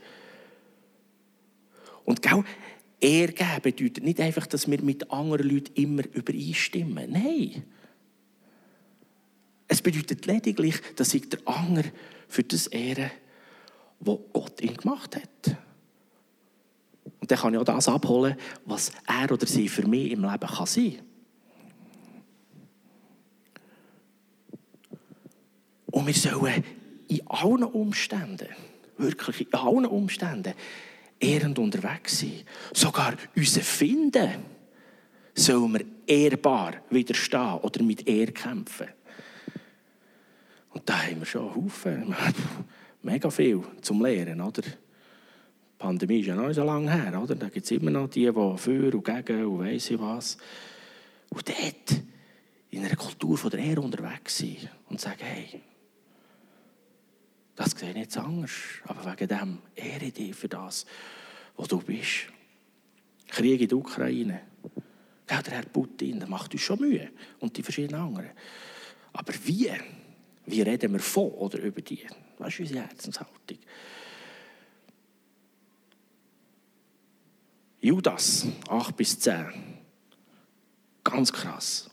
Und 2.05 2.23
gell, 2.23 2.45
Ehr 3.01 3.29
geben 3.29 3.63
bedeutet 3.63 4.05
nicht 4.05 4.21
einfach, 4.21 4.47
dass 4.47 4.71
wir 4.71 4.81
mit 4.81 5.11
anderen 5.11 5.49
Leuten 5.49 5.75
immer 5.75 6.05
übereinstimmen. 6.13 7.11
Nein. 7.11 7.65
Es 9.67 9.83
bedeutet 9.83 10.27
lediglich, 10.27 10.77
dass 10.97 11.13
ich 11.15 11.29
der 11.29 11.41
andere 11.47 11.91
für 12.29 12.45
das 12.45 12.69
ehre, 12.69 13.11
was 14.01 14.19
Gott 14.33 14.61
ihn 14.61 14.77
gemacht 14.77 15.17
hat. 15.17 15.57
Und 17.21 17.31
dann 17.31 17.39
kann 17.39 17.55
ich 17.55 17.61
auch 17.61 17.65
das 17.65 17.89
abholen, 17.89 18.37
was 18.65 18.93
er 19.07 19.33
oder 19.33 19.47
sie 19.47 19.69
für 19.69 19.87
mich 19.87 20.13
im 20.13 20.23
Leben 20.23 20.47
kann 20.47 20.67
sein 20.67 20.99
Und 25.93 26.07
wir 26.07 26.15
sollen 26.15 26.65
in 27.09 27.21
allen 27.29 27.65
Umständen, 27.65 28.49
wirklich 28.97 29.43
in 29.43 29.55
allen 29.55 29.85
Umständen, 29.85 30.55
ehrend 31.23 31.59
unterwegs 31.59 32.21
sein. 32.21 32.43
Sogar 32.73 33.15
unser 33.37 33.61
Finden 33.61 34.31
sollen 35.35 35.73
wir 35.73 35.85
ehrbar 36.07 36.75
widerstehen 36.91 37.59
oder 37.63 37.83
mit 37.83 38.07
Ehr 38.09 38.33
kämpfen. 38.33 38.89
Und 40.71 40.89
da 40.89 41.03
haben 41.03 41.21
wir 41.21 41.27
schon 41.27 41.49
einen 41.49 41.65
Haufen, 41.65 42.15
mega 43.03 43.31
viel 43.31 43.63
zum 43.81 44.03
Lehren, 44.05 44.41
oder? 44.41 44.63
Die 44.63 45.79
Pandemie 45.79 46.21
ist 46.21 46.27
ja 46.27 46.35
noch 46.35 46.47
nicht 46.47 46.57
so 46.57 46.65
lange 46.65 46.91
her, 46.91 47.21
oder? 47.21 47.35
Da 47.35 47.49
gibt 47.49 47.65
es 47.65 47.71
immer 47.73 47.91
noch 47.91 48.09
die, 48.09 48.27
die 48.27 48.59
für 48.59 48.95
und 48.95 49.05
gegen 49.05 49.47
und 49.47 49.59
weiss 49.59 49.91
ich 49.91 49.99
was. 49.99 50.39
Und 51.29 51.49
dort 51.49 52.03
in 52.71 52.85
einer 52.85 52.97
Kultur 52.97 53.37
von 53.37 53.51
der 53.51 53.61
Ehre 53.61 53.81
unterwegs 53.81 54.39
sind 54.39 54.69
und 54.89 55.01
sagen, 55.01 55.23
hey, 55.23 55.61
das 57.57 57.73
sehe 57.73 57.91
ich 57.91 57.97
jetzt 57.97 58.17
anders, 58.17 58.53
aber 58.85 59.13
wegen 59.13 59.29
dem 59.29 59.59
ehre 59.75 60.07
ich 60.07 60.15
dich 60.15 60.35
für 60.35 60.49
das, 60.49 60.87
was 61.57 61.69
du 61.69 61.79
bist. 61.79 62.29
Krieg 63.29 63.61
in 63.61 63.69
der 63.69 63.79
Ukraine. 63.79 64.41
Ja, 65.31 65.41
der 65.43 65.55
Herr 65.55 65.65
Putin, 65.65 66.19
der 66.19 66.29
macht 66.29 66.53
uns 66.53 66.63
schon 66.63 66.81
Mühe 66.81 67.11
und 67.41 67.57
die 67.57 67.63
verschiedenen 67.63 68.03
anderen. 68.03 68.31
Aber 69.13 69.33
wie? 69.45 69.71
Wie 70.47 70.63
reden 70.63 70.93
wir 70.93 71.01
von 71.01 71.31
oder 71.31 71.59
über 71.61 71.81
die? 71.81 72.07
Das 72.39 72.49
ist 72.49 72.61
unsere 72.61 72.81
Herzenshaltung. 72.81 73.59
Judas, 77.81 78.47
8 78.69 78.97
bis 78.97 79.19
10. 79.19 79.47
Ganz 81.05 81.33
krass. 81.33 81.91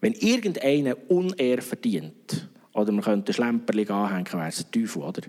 Wenn 0.00 0.12
irgendeiner 0.14 0.96
Unehr 1.10 1.62
verdient, 1.62 2.48
oder 2.76 2.92
man 2.92 3.02
könnte 3.02 3.32
ein 3.32 3.34
Schlemperling 3.34 3.90
anhängen, 3.90 4.32
wäre 4.32 4.48
es 4.48 4.64
ein 4.64 4.70
Teufel, 4.70 5.02
oder? 5.02 5.22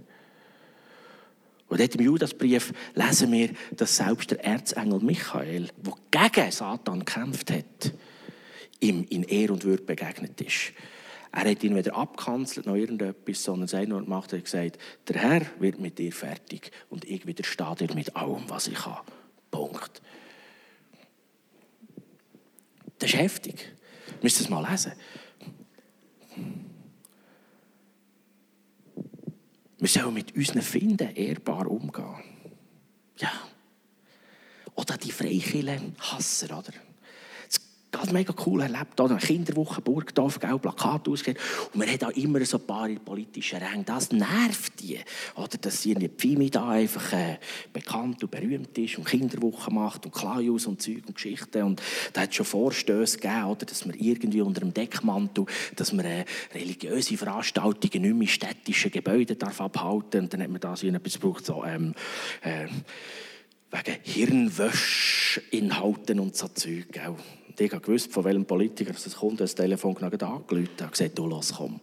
Und 1.69 1.79
dort 1.79 1.95
im 1.95 2.01
Judasbrief 2.01 2.73
lesen 2.93 3.31
wir, 3.31 3.49
dass 3.71 3.97
selbst 3.97 4.31
der 4.31 4.43
Erzengel 4.43 4.99
Michael, 4.99 5.69
der 5.77 6.31
gegen 6.31 6.51
Satan 6.51 6.99
gekämpft 6.99 7.51
hat, 7.51 7.93
ihm 8.79 9.05
in 9.09 9.23
Ehr 9.23 9.51
und 9.51 9.63
Würde 9.63 9.83
begegnet 9.83 10.39
ist. 10.41 10.73
Er 11.31 11.49
hat 11.49 11.63
ihn 11.63 11.75
weder 11.75 11.95
abkanzelt 11.95 12.65
noch 12.65 12.75
irgendetwas, 12.75 13.43
sondern 13.43 13.67
sein 13.67 13.89
nur 13.89 14.01
gemacht 14.01 14.31
hat 14.31 14.43
gesagt, 14.43 14.77
der 15.07 15.21
Herr 15.21 15.41
wird 15.59 15.79
mit 15.79 15.99
dir 15.99 16.11
fertig 16.11 16.71
und 16.89 17.05
ich 17.05 17.27
widerstehe 17.27 17.75
dir 17.75 17.93
mit 17.95 18.15
allem, 18.15 18.49
was 18.49 18.67
ich 18.67 18.85
habe. 18.85 19.11
Punkt. 19.51 20.01
Das 22.99 23.11
ist 23.11 23.19
heftig. 23.19 23.73
Ihr 24.07 24.23
müsst 24.23 24.39
es 24.39 24.49
mal 24.49 24.65
lesen. 24.69 24.93
Wir 29.79 29.87
sollen 29.87 30.13
mit 30.13 30.35
unseren 30.35 30.61
Finden 30.61 31.15
ehrbar 31.15 31.67
umgehen. 31.67 32.23
Ja. 33.17 33.31
Oder 34.75 34.97
die 34.97 35.11
Freikirchen 35.11 35.95
hassen, 35.99 36.51
oder? 36.51 36.73
Ganz 37.97 38.11
mega 38.11 38.31
cool 38.45 38.61
erlebt. 38.61 39.01
Eine 39.01 39.17
Kinderwoche 39.17 39.81
Burgdorf, 39.81 40.39
gell, 40.39 40.59
Plakat 40.59 41.09
ausgegeben. 41.09 41.43
Und 41.73 41.81
wir 41.81 41.87
haben 41.87 41.97
da 41.97 42.09
immer 42.09 42.45
so 42.45 42.57
ein 42.57 42.67
paar 42.67 42.87
politische 42.89 43.59
Ränge. 43.59 43.85
Das 43.85 44.11
nervt 44.11 44.79
die. 44.81 44.99
Oder, 45.35 45.57
dass 45.59 45.81
sie 45.81 45.95
die 45.95 46.07
Pfimi 46.07 46.51
da 46.51 46.69
einfach 46.69 47.11
äh, 47.13 47.39
bekannt 47.73 48.23
und 48.23 48.29
berühmt 48.29 48.77
ist 48.77 48.99
und 48.99 49.07
Kinderwoche 49.07 49.73
macht 49.73 50.05
und 50.05 50.13
Klajus 50.13 50.67
und 50.67 50.79
Zeug 50.79 51.05
und 51.07 51.15
Geschichten. 51.15 51.63
Und 51.63 51.81
da 52.13 52.21
hat 52.21 52.29
es 52.29 52.35
schon 52.35 52.45
Vorstöße 52.45 53.17
gegeben, 53.17 53.45
oder, 53.45 53.65
dass 53.65 53.83
man 53.83 53.97
irgendwie 53.97 54.41
unter 54.41 54.59
dem 54.59 54.75
Deckmantel, 54.75 55.47
dass 55.75 55.91
man 55.91 56.05
äh, 56.05 56.25
religiöse 56.53 57.17
Veranstaltungen 57.17 58.03
nicht 58.03 58.13
mehr 58.13 58.21
in 58.21 58.27
städtischen 58.27 58.91
Gebäuden 58.91 59.39
darf 59.39 59.59
abhalten. 59.59 60.25
Und 60.25 60.33
dann 60.33 60.43
hat 60.43 60.51
man 60.51 60.61
da 60.61 60.75
so 60.75 60.85
etwas 60.85 61.13
gebraucht, 61.13 61.47
so, 61.47 61.65
ähm, 61.65 61.95
äh, 62.41 62.67
wegen 63.71 63.97
Hirnwäschinhalten 64.03 66.19
und 66.19 66.35
so 66.35 66.47
Zeug. 66.49 66.99
Gell 67.57 67.65
ich 67.65 67.81
gewusst, 67.81 68.13
von 68.13 68.23
welchem 68.23 68.45
Politiker 68.45 68.91
es 68.91 69.15
kommt, 69.15 69.41
das 69.41 69.55
Telefon 69.55 69.95
gerade 69.95 70.25
angerufen 70.25 70.69
und 70.79 70.91
gesagt, 70.91 71.17
du 71.17 71.25
los, 71.25 71.53
komm. 71.57 71.79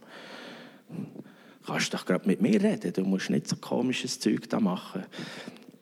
Kannst 1.66 1.92
doch 1.92 2.06
gerade 2.06 2.28
mit 2.28 2.40
mir 2.40 2.62
reden, 2.62 2.92
du 2.92 3.02
musst 3.02 3.28
nicht 3.28 3.48
so 3.48 3.56
komisches 3.56 4.20
Zeug 4.20 4.48
da 4.48 4.60
machen. 4.60 5.04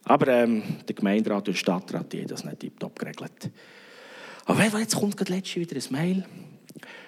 Aber 0.05 0.29
ähm, 0.29 0.63
der 0.89 0.95
Gemeinderat 0.95 1.49
und 1.49 1.49
der 1.49 1.55
Stadtrat 1.55 2.15
haben 2.15 2.27
das 2.27 2.45
nicht 2.45 2.61
tiptop 2.61 2.99
geregelt. 2.99 3.51
Aber 4.47 4.65
jetzt 4.65 4.97
kommt 4.97 5.17
gerade 5.17 5.35
letztes 5.35 5.57
wieder 5.57 5.77
ein 5.77 5.93
Mail. 5.93 6.25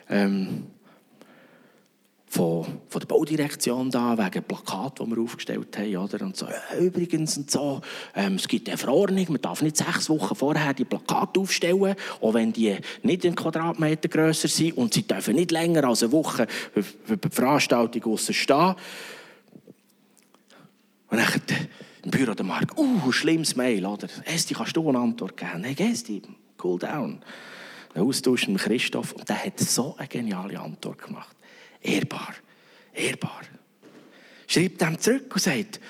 Ähm, 0.08 0.66
von, 2.34 2.66
von 2.88 3.00
der 3.00 3.06
Baudirektion 3.06 3.92
da, 3.92 4.18
wegen 4.18 4.42
Plakat, 4.42 4.98
die 4.98 5.06
wir 5.06 5.22
aufgestellt 5.22 5.78
haben. 5.78 5.96
Oder? 5.96 6.24
Und 6.24 6.36
so, 6.36 6.46
ja, 6.46 6.78
übrigens, 6.80 7.36
und 7.36 7.48
so, 7.48 7.80
ähm, 8.16 8.34
es 8.34 8.48
gibt 8.48 8.68
eine 8.68 8.76
Verordnung, 8.76 9.26
man 9.28 9.40
darf 9.40 9.62
nicht 9.62 9.76
sechs 9.76 10.10
Wochen 10.10 10.34
vorher 10.34 10.74
die 10.74 10.84
Plakate 10.84 11.38
aufstellen, 11.38 11.94
auch 12.20 12.34
wenn 12.34 12.52
die 12.52 12.76
nicht 13.04 13.24
einen 13.24 13.36
Quadratmeter 13.36 14.08
grösser 14.08 14.48
sind 14.48 14.76
und 14.76 14.94
sie 14.94 15.06
dürfen 15.06 15.36
nicht 15.36 15.52
länger 15.52 15.84
als 15.84 16.02
eine 16.02 16.10
Woche 16.10 16.48
für 17.04 17.16
die 17.16 17.28
Veranstaltung 17.30 18.18
stehen. 18.18 18.74
Und 21.10 21.18
dann 21.18 21.28
im 22.02 22.10
Büro 22.10 22.34
der 22.34 22.44
Mark, 22.44 22.76
uh, 22.76 23.12
schlimmes 23.12 23.54
Mail, 23.54 23.86
oder? 23.86 24.08
Esti, 24.24 24.54
kannst 24.54 24.76
du 24.76 24.88
eine 24.88 24.98
Antwort 24.98 25.36
geben? 25.36 25.62
Hey, 25.62 25.76
Esti, 25.92 26.20
cool 26.62 26.80
down. 26.80 27.22
Ein 27.94 28.02
Austausch 28.02 28.48
mit 28.48 28.60
Christoph 28.60 29.12
und 29.12 29.28
der 29.28 29.44
hat 29.44 29.60
so 29.60 29.94
eine 29.96 30.08
geniale 30.08 30.58
Antwort 30.58 31.00
gemacht. 31.00 31.33
Ehrbar. 31.84 32.34
Ehrbar. 32.92 33.42
Schreibt 34.46 34.80
dem 34.80 34.98
zurück 34.98 35.32
und 35.32 35.40
sagt, 35.40 35.80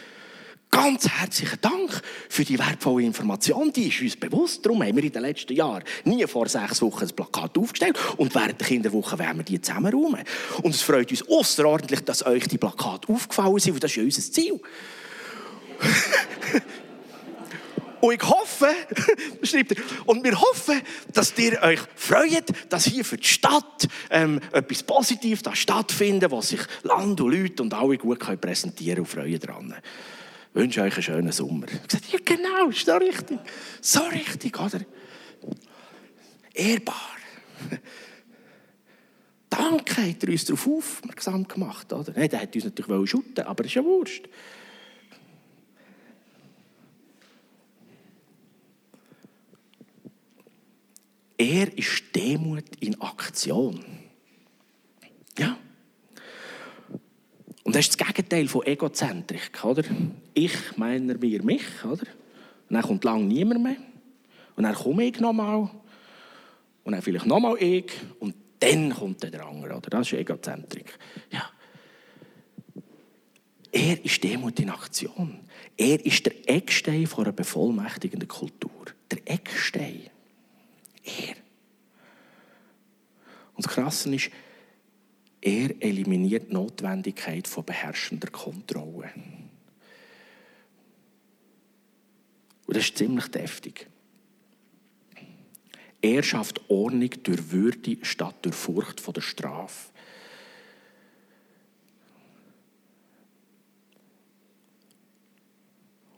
Ganz 0.75 1.09
herzlichen 1.09 1.61
Dank 1.61 2.03
für 2.29 2.45
die 2.45 2.59
wertvolle 2.59 3.05
Information. 3.05 3.73
Die 3.73 3.87
ist 3.87 4.03
uns 4.03 4.17
bewusst. 4.17 4.67
Darum 4.67 4.83
haben 4.83 4.97
wir 4.97 5.05
in 5.05 5.13
den 5.13 5.23
letzten 5.23 5.53
Jahren 5.53 5.85
nie 6.03 6.27
vor 6.27 6.49
sechs 6.49 6.83
Wochen 6.83 7.05
ein 7.05 7.15
Plakat 7.15 7.57
aufgestellt. 7.57 7.97
Und 8.17 8.35
während 8.35 8.61
der 8.61 8.67
Kinderwoche 8.67 9.17
werden 9.17 9.37
wir 9.37 9.45
die 9.45 9.61
zusammenräumen. 9.61 10.25
Und 10.65 10.75
es 10.75 10.83
freut 10.83 11.13
uns 11.13 11.29
außerordentlich, 11.29 12.01
dass 12.01 12.27
euch 12.27 12.49
die 12.49 12.59
Plakate 12.59 13.09
aufgefallen 13.13 13.61
sind. 13.61 13.75
Und 13.75 13.85
das 13.85 13.93
ist 13.93 13.97
ja 13.99 14.03
unser 14.03 14.23
Ziel. 14.23 14.61
Und 18.05 18.13
ich 18.13 18.29
hoffe, 18.29 18.69
schreibt 19.43 19.73
er, 19.73 19.83
und 20.05 20.23
wir 20.23 20.39
hoffen, 20.39 20.83
dass 21.15 21.33
ihr 21.39 21.59
euch 21.63 21.81
freut, 21.95 22.53
dass 22.69 22.85
hier 22.85 23.03
für 23.03 23.17
die 23.17 23.27
Stadt 23.27 23.89
ähm, 24.11 24.41
etwas 24.53 24.83
Positives 24.83 25.43
da 25.43 25.57
stattfindet, 25.57 26.31
was 26.31 26.51
sich 26.51 26.61
Land 26.83 27.23
und 27.23 27.33
Leute 27.33 27.63
und 27.63 27.73
alle 27.73 27.97
gut 27.97 28.21
können 28.21 28.39
präsentieren 28.39 28.99
und 28.99 29.07
freuen 29.07 29.41
daran. 29.41 29.75
Ich 30.51 30.55
wünsche 30.55 30.83
euch 30.83 30.93
einen 30.93 31.03
schönen 31.03 31.33
Sommer. 31.33 31.67
Ich 31.67 31.83
gesagt, 31.83 32.13
ja 32.13 32.19
genau, 32.23 32.69
ist 32.69 32.87
doch 32.87 33.01
richtig. 33.01 33.39
So 33.81 34.01
richtig, 34.01 34.61
oder? 34.61 34.81
Ehrbar. 36.53 37.11
Danke, 39.49 40.11
hat 40.11 40.23
er 40.25 40.29
uns 40.29 40.45
darauf 40.45 40.67
aufmerksam 40.67 41.49
gemacht, 41.49 41.91
oder? 41.91 42.13
Nein, 42.15 42.29
der 42.29 42.43
hat 42.43 42.55
uns 42.55 42.65
natürlich 42.65 43.11
schütten 43.11 43.47
aber 43.47 43.63
das 43.63 43.71
ist 43.71 43.77
ja 43.77 43.83
wurscht. 43.83 44.29
Er 51.45 51.77
ist 51.77 52.05
Demut 52.17 52.65
in 52.81 52.99
Aktion. 53.03 53.85
Ja. 55.39 55.59
Und 57.65 57.77
das 57.77 57.87
ist 57.87 58.01
das 58.01 58.07
Gegenteil 58.07 58.49
von 58.49 58.65
Egozentrik, 58.65 59.63
oder? 59.63 59.85
Ich, 60.33 60.55
meiner, 60.79 61.19
mir, 61.19 61.43
mich, 61.43 61.85
oder? 61.85 62.07
Und 62.69 62.71
dann 62.71 62.83
kommt 62.83 63.05
lang 63.05 63.29
niemand 63.29 63.63
mehr. 63.63 63.77
Und 64.57 64.65
dann 64.65 64.75
komme 64.75 65.05
ich 65.05 65.21
nochmal. 65.21 65.69
Und 66.83 66.93
dann 66.93 67.03
vielleicht 67.03 67.27
nochmal 67.27 67.57
ich. 67.61 67.93
Und 68.21 68.35
dann 68.59 68.95
kommt 68.95 69.23
der 69.23 69.47
andere. 69.47 69.77
Oder? 69.77 69.91
Das 69.91 70.11
ist 70.11 70.19
Egozentrik. 70.19 70.99
Ja. 71.31 71.51
Er 73.71 74.03
ist 74.03 74.25
Demut 74.25 74.59
in 74.61 74.71
Aktion. 74.71 75.41
Er 75.77 76.07
ist 76.07 76.25
der 76.25 76.49
Eckstein 76.49 77.07
einer 77.15 77.33
bevollmächtigenden 77.33 78.29
Kultur. 78.29 78.87
Der 79.11 79.19
Eckstein. 79.27 80.09
Er. 81.05 81.37
Und 83.55 83.65
das 83.65 83.73
Krasse 83.73 84.15
ist, 84.15 84.31
er 85.41 85.83
eliminiert 85.83 86.49
die 86.49 86.55
Notwendigkeit 86.55 87.47
von 87.47 87.65
beherrschender 87.65 88.31
Kontrolle. 88.31 89.11
Und 92.67 92.77
das 92.77 92.85
ist 92.85 92.97
ziemlich 92.97 93.29
deftig. 93.29 93.87
Er 96.01 96.23
schafft 96.23 96.69
Ordnung 96.69 97.11
durch 97.23 97.51
Würde 97.51 97.99
statt 98.03 98.37
durch 98.43 98.55
Furcht 98.55 99.01
vor 99.01 99.15
der 99.15 99.21
Strafe. 99.21 99.91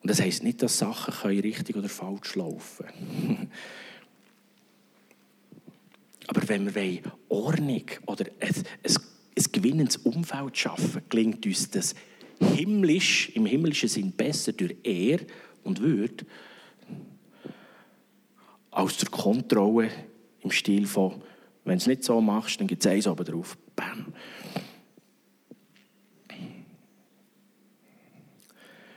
Und 0.02 0.10
das 0.10 0.20
heisst 0.20 0.44
nicht, 0.44 0.62
dass 0.62 0.78
Sachen 0.78 1.30
richtig 1.40 1.74
oder 1.74 1.88
falsch 1.88 2.36
laufen 2.36 2.86
können. 2.86 3.50
Aber 6.28 6.48
wenn 6.48 6.74
wir 6.74 7.02
Ordnung 7.28 7.84
oder 8.06 8.26
ein, 8.40 8.54
ein, 8.82 8.96
ein 9.38 9.44
gewinnendes 9.52 9.98
Umfeld 9.98 10.56
schaffen, 10.56 11.02
gelingt 11.08 11.46
uns 11.46 11.70
das 11.70 11.94
himmlisch, 12.40 13.30
im 13.30 13.46
himmlischen 13.46 13.88
Sinn 13.88 14.12
besser 14.12 14.52
durch 14.52 14.76
Ehr 14.82 15.20
und 15.62 15.80
Würde 15.80 16.26
als 18.76 18.98
durch 18.98 19.10
Kontrolle 19.10 19.90
im 20.42 20.50
Stil 20.50 20.86
von, 20.86 21.22
wenn 21.64 21.78
du 21.78 21.82
es 21.82 21.86
nicht 21.86 22.04
so 22.04 22.20
machst, 22.20 22.60
dann 22.60 22.66
gibt 22.66 22.84
es 22.84 22.90
eins 22.90 23.06
oben 23.06 23.24
drauf. 23.24 23.56
Bam. 23.74 24.12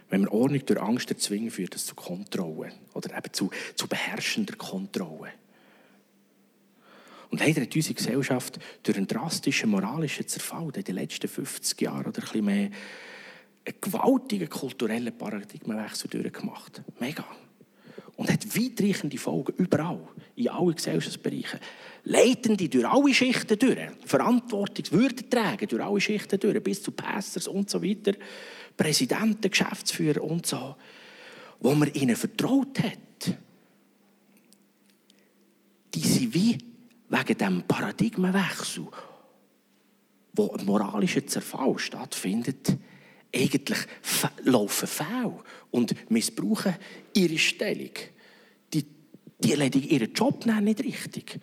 Wenn 0.09 0.23
wir 0.23 0.33
Ordnung 0.33 0.65
durch 0.65 0.81
Angst 0.81 1.09
erzwingen, 1.11 1.49
führt 1.49 1.75
das 1.75 1.85
zu 1.85 1.95
Kontrolle 1.95 2.73
oder 2.93 3.17
eben 3.17 3.31
zu, 3.31 3.51
zu 3.75 3.87
beherrschender 3.87 4.55
Kontrolle. 4.55 5.29
Und 7.29 7.39
leider 7.39 7.61
hat 7.61 7.75
unsere 7.75 7.93
Gesellschaft 7.93 8.59
durch 8.83 8.97
einen 8.97 9.07
drastischen 9.07 9.69
moralischen 9.69 10.27
Zerfall 10.27 10.71
in 10.75 10.83
den 10.83 10.95
letzten 10.95 11.27
50 11.27 11.79
Jahren 11.81 12.07
oder 12.07 12.23
ein 12.33 12.45
mehr 12.45 12.69
einen 13.65 13.81
gewaltigen 13.81 14.49
kulturellen 14.49 15.15
Paradigmenwechsel 15.15 16.09
durchgemacht. 16.09 16.81
Mega. 16.99 17.25
Und 18.15 18.31
hat 18.31 18.57
weitreichende 18.57 19.17
Folgen 19.17 19.53
überall, 19.57 20.01
in 20.35 20.49
allen 20.49 20.75
Gesellschaftsbereichen. 20.75 21.59
Leitende 22.03 22.67
durch 22.67 22.87
alle 22.87 23.13
Schichten 23.13 23.57
durch, 23.59 23.77
Verantwortungswürde 24.05 25.29
tragen 25.29 25.67
durch 25.67 25.83
alle 25.83 26.01
Schichten 26.01 26.39
durch, 26.39 26.61
bis 26.61 26.81
zu 26.81 26.91
Pastors 26.91 27.47
und 27.47 27.69
so 27.69 27.81
weiter. 27.81 28.13
Präsidenten, 28.75 29.49
Geschäftsführer 29.49 30.21
und 30.23 30.45
so, 30.45 30.75
wo 31.59 31.73
man 31.75 31.93
ihnen 31.93 32.15
vertraut 32.15 32.79
hat, 32.79 33.37
die 35.93 35.99
sind 35.99 36.33
wie 36.33 36.57
wegen 37.09 37.37
dem 37.37 37.63
Paradigmenwechsel, 37.63 38.87
wo 40.33 40.51
ein 40.51 40.65
moralischer 40.65 41.25
Zerfall 41.25 41.77
stattfindet, 41.79 42.77
eigentlich 43.35 43.79
laufen 44.43 44.87
faul 44.87 45.43
und 45.71 46.09
missbrauchen 46.09 46.75
ihre 47.13 47.37
Stellung. 47.37 47.91
Die, 48.73 48.85
die 49.39 49.51
erledigen 49.51 49.89
ihren 49.89 50.13
Job 50.13 50.45
nicht 50.45 50.83
richtig. 50.83 51.39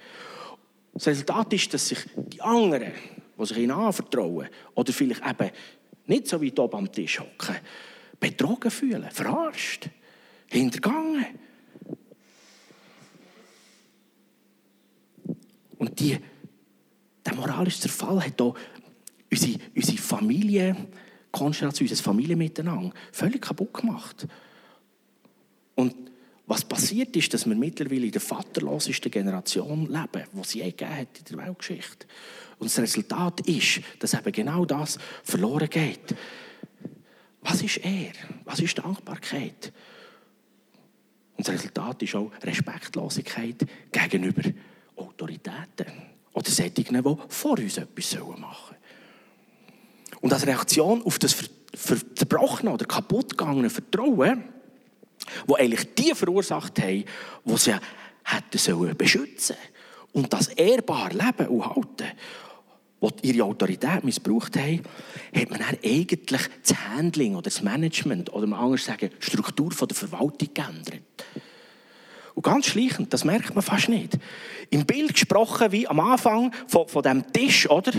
Das 0.94 1.08
Resultat 1.08 1.52
ist, 1.52 1.74
dass 1.74 1.88
sich 1.88 1.98
die 2.16 2.40
anderen, 2.40 2.92
die 3.38 3.46
sich 3.46 3.58
ihnen 3.58 3.72
anvertrauen, 3.72 4.48
oder 4.74 4.92
vielleicht 4.92 5.26
eben 5.26 5.50
nicht 6.06 6.28
so 6.28 6.40
wie 6.40 6.52
oben 6.56 6.76
am 6.76 6.92
Tisch 6.92 7.20
hocken. 7.20 7.56
Betrogen 8.18 8.70
fühlen, 8.70 9.10
verarscht, 9.10 9.90
hintergangen. 10.46 11.26
Und 15.78 15.98
die, 16.00 16.18
der 17.24 17.34
moralische 17.34 17.80
Zerfall 17.80 18.24
hat 18.24 18.40
auch 18.40 18.56
unsere, 19.30 19.58
unsere 19.74 19.98
Familienkonstellation, 19.98 21.88
unser 21.88 22.02
Familienmiteinander 22.02 22.92
völlig 23.12 23.42
kaputt 23.42 23.74
gemacht. 23.74 24.26
Und 25.74 25.94
was 26.46 26.64
passiert 26.64 27.16
ist, 27.16 27.34
dass 27.34 27.46
wir 27.46 27.56
mittlerweile 27.56 28.06
in 28.06 28.12
der 28.12 28.20
vaterlosesten 28.20 29.10
Generation 29.10 29.86
leben, 29.86 30.28
die 30.32 30.40
es 30.40 30.54
je 30.54 30.70
gegeben 30.70 30.96
hat 30.96 31.18
in 31.18 31.36
der 31.36 31.46
Weltgeschichte. 31.46 32.06
Und 32.58 32.70
das 32.70 32.78
Resultat 32.78 33.40
ist, 33.48 33.80
dass 33.98 34.14
eben 34.14 34.32
genau 34.32 34.64
das 34.64 34.98
verloren 35.24 35.68
geht. 35.68 36.14
Was 37.42 37.62
ist 37.62 37.78
er? 37.78 38.12
Was 38.44 38.60
ist 38.60 38.78
Dankbarkeit? 38.78 39.72
Und 41.36 41.46
das 41.46 41.54
Resultat 41.54 42.02
ist 42.02 42.14
auch 42.14 42.30
Respektlosigkeit 42.42 43.66
gegenüber 43.92 44.42
Autoritäten 44.96 45.92
oder 46.32 46.50
solchen, 46.50 47.02
die 47.02 47.16
vor 47.28 47.58
uns 47.58 47.78
etwas 47.78 48.14
machen 48.14 48.38
sollen. 48.38 50.20
Und 50.20 50.32
als 50.32 50.46
Reaktion 50.46 51.02
auf 51.02 51.18
das 51.18 51.36
zerbrochene 52.14 52.72
oder 52.72 52.86
kaputtgegangene 52.86 53.70
Vertrauen, 53.70 54.44
wo 55.46 55.56
eigentlich 55.56 55.94
die 55.94 56.14
verursacht 56.14 56.78
haben, 56.80 57.04
die 57.44 57.56
sie 57.56 57.74
hätten 58.24 58.96
beschützen 58.96 59.56
sollen 59.56 60.24
und 60.24 60.32
das 60.32 60.48
ehrbar 60.48 61.10
leben 61.12 61.48
und 61.48 61.66
halten 61.66 62.12
die 63.22 63.30
ihre 63.30 63.44
Autorität 63.44 64.02
missbraucht 64.04 64.56
haben, 64.56 64.82
hat 65.34 65.50
man 65.50 65.60
dann 65.60 65.78
eigentlich 65.84 66.48
das 66.62 66.76
Handling 66.88 67.34
oder 67.34 67.42
das 67.42 67.62
Management 67.62 68.32
oder 68.32 68.46
man 68.46 68.58
anders 68.58 68.84
sagen, 68.84 69.10
die 69.10 69.24
Struktur 69.24 69.70
der 69.70 69.96
Verwaltung 69.96 70.48
geändert. 70.52 71.02
Und 72.36 72.42
ganz 72.42 72.66
schleichend, 72.66 73.14
das 73.14 73.24
merkt 73.24 73.54
man 73.54 73.62
fast 73.62 73.88
nicht. 73.88 74.18
Im 74.68 74.84
Bild 74.84 75.14
gesprochen, 75.14 75.72
wie 75.72 75.88
am 75.88 75.98
Anfang 76.00 76.52
von, 76.68 76.86
von 76.86 77.02
diesem 77.02 77.32
Tisch, 77.32 77.68
oder? 77.70 77.92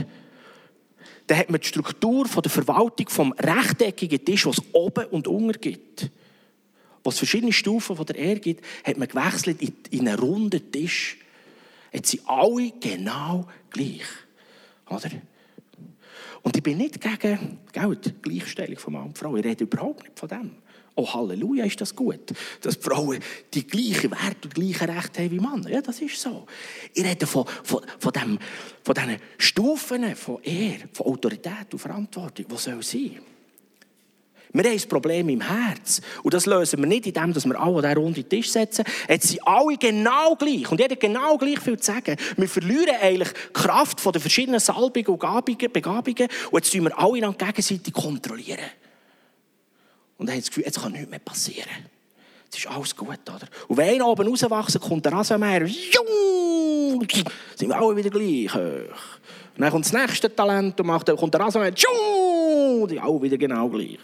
Da 1.25 1.35
hat 1.35 1.49
man 1.49 1.59
die 1.59 1.67
Struktur 1.67 2.27
von 2.27 2.43
der 2.43 2.51
Verwaltung 2.51 3.09
vom 3.09 3.31
rechteckigen 3.31 4.23
Tisch, 4.23 4.45
was 4.45 4.61
oben 4.73 5.05
und 5.05 5.27
unten 5.27 5.59
gibt. 5.59 6.11
Was 7.03 7.17
verschiedene 7.17 7.51
Stufen 7.51 7.95
von 7.95 8.05
der 8.05 8.15
Erde 8.15 8.39
gibt, 8.39 8.63
hat 8.85 8.97
man 8.97 9.07
gewechselt 9.07 9.59
in, 9.59 9.73
in 9.89 10.07
einen 10.07 10.19
runden 10.19 10.71
Tisch. 10.71 11.17
Jetzt 11.91 12.11
sind 12.11 12.21
alle 12.27 12.71
genau 12.79 13.47
gleich. 13.71 14.05
Oder? 14.88 15.09
Und 16.43 16.55
ich 16.55 16.61
bin 16.61 16.77
nicht 16.77 17.01
gegen 17.01 17.57
gell, 17.73 17.95
die 17.95 18.13
Gleichstellung 18.21 18.77
von 18.77 18.93
Mann 18.93 19.03
und 19.07 19.17
Frau. 19.17 19.35
Ich 19.35 19.43
rede 19.43 19.63
überhaupt 19.63 20.03
nicht 20.03 20.19
von 20.19 20.29
dem. 20.29 20.51
Oh, 20.97 21.13
Halleluja, 21.13 21.65
ist 21.65 21.79
das 21.79 21.95
gut, 21.95 22.33
dass 22.61 22.75
Frauen 22.75 23.19
die 23.53 23.65
gleichen 23.65 24.11
Werte 24.11 24.47
und 24.47 24.55
gleichen 24.55 24.89
Rechte 24.89 25.23
haben 25.23 25.31
wie 25.31 25.39
Männer. 25.39 25.69
Ja, 25.69 25.81
das 25.81 26.01
ist 26.01 26.19
so. 26.19 26.45
Ich 26.93 27.05
rede 27.05 27.27
von, 27.27 27.45
von, 27.63 27.81
von, 27.99 28.11
dem, 28.11 28.39
von 28.83 28.95
diesen 28.95 29.17
Stufen 29.37 30.15
von 30.15 30.41
Ehr, 30.41 30.79
von 30.93 31.05
Autorität 31.05 31.71
und 31.71 31.79
Verantwortung, 31.79 32.47
die 32.49 32.57
soll 32.57 32.81
sein 32.81 33.19
wir 34.53 34.63
haben 34.63 34.79
ein 34.79 34.89
Problem 34.89 35.29
im 35.29 35.41
Herz. 35.41 36.01
Und 36.23 36.33
das 36.33 36.45
lösen 36.45 36.79
wir 36.79 36.87
nicht, 36.87 37.05
indem 37.05 37.35
wir 37.35 37.59
alle 37.59 37.77
an 37.77 37.81
diesen 37.83 37.97
runden 37.97 38.29
Tisch 38.29 38.49
setzen. 38.49 38.85
Jetzt 39.07 39.27
sind 39.27 39.45
alle 39.45 39.77
genau 39.77 40.35
gleich. 40.35 40.71
Und 40.71 40.79
jeder 40.79 40.95
genau 40.95 41.37
gleich 41.37 41.59
viel 41.59 41.77
zu 41.77 41.91
sagen. 41.91 42.15
Wir 42.35 42.47
verlieren 42.47 42.95
eigentlich 43.01 43.29
die 43.29 43.53
Kraft 43.53 44.03
den 44.03 44.21
verschiedenen 44.21 44.59
Salbungen 44.59 45.07
und 45.07 45.73
Begabungen. 45.73 46.27
Und 46.51 46.59
jetzt 46.59 46.71
tun 46.71 46.83
wir 46.83 46.97
alle 46.97 47.19
gegenseitig 47.33 47.93
kontrollieren. 47.93 48.59
Und 50.18 50.28
dann 50.28 50.34
haben 50.34 50.41
das 50.41 50.49
Gefühl, 50.49 50.65
jetzt 50.65 50.82
kann 50.82 50.91
nichts 50.91 51.09
mehr 51.09 51.20
passieren. 51.20 51.86
Es 52.51 52.57
ist 52.57 52.68
alles 52.68 52.95
gut, 52.95 53.20
oder? 53.28 53.47
Und 53.68 53.78
wenn 53.78 53.95
einer 53.95 54.07
oben 54.07 54.28
rauswachsen, 54.28 54.82
kommt 54.82 55.05
der 55.05 55.13
Rasenmäher. 55.13 55.68
Sind 55.68 57.03
wir 57.59 57.78
alle 57.78 57.95
wieder 57.95 58.09
gleich 58.09 58.53
hoch. 58.53 59.20
Und 59.55 59.61
dann 59.61 59.72
kommt 59.72 59.86
das 59.86 59.93
nächste 59.93 60.34
Talent 60.34 60.80
und 60.80 60.88
macht, 60.88 61.07
kommt 61.15 61.34
der 61.34 61.41
Rasenmäher. 61.41 61.72
Die 61.72 62.99
alle 62.99 63.22
wieder 63.22 63.38
genau 63.38 63.70
gleich. 63.70 63.99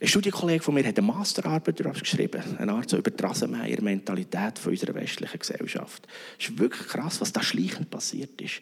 Ein 0.00 0.08
Studienkollege 0.08 0.62
von 0.62 0.74
mir 0.74 0.86
hat 0.86 0.98
eine 0.98 1.06
Masterarbeit 1.06 1.80
darüber 1.80 1.98
geschrieben, 1.98 2.42
eine 2.58 2.72
Art 2.72 2.90
so 2.90 2.98
über 2.98 3.10
die 3.10 3.22
Rasenmäher-Mentalität 3.22 4.60
unserer 4.66 4.94
westlichen 4.94 5.38
Gesellschaft. 5.38 6.06
Es 6.38 6.48
ist 6.48 6.58
wirklich 6.58 6.88
krass, 6.88 7.20
was 7.20 7.32
da 7.32 7.42
schleichend 7.42 7.90
passiert 7.90 8.38
ist. 8.40 8.60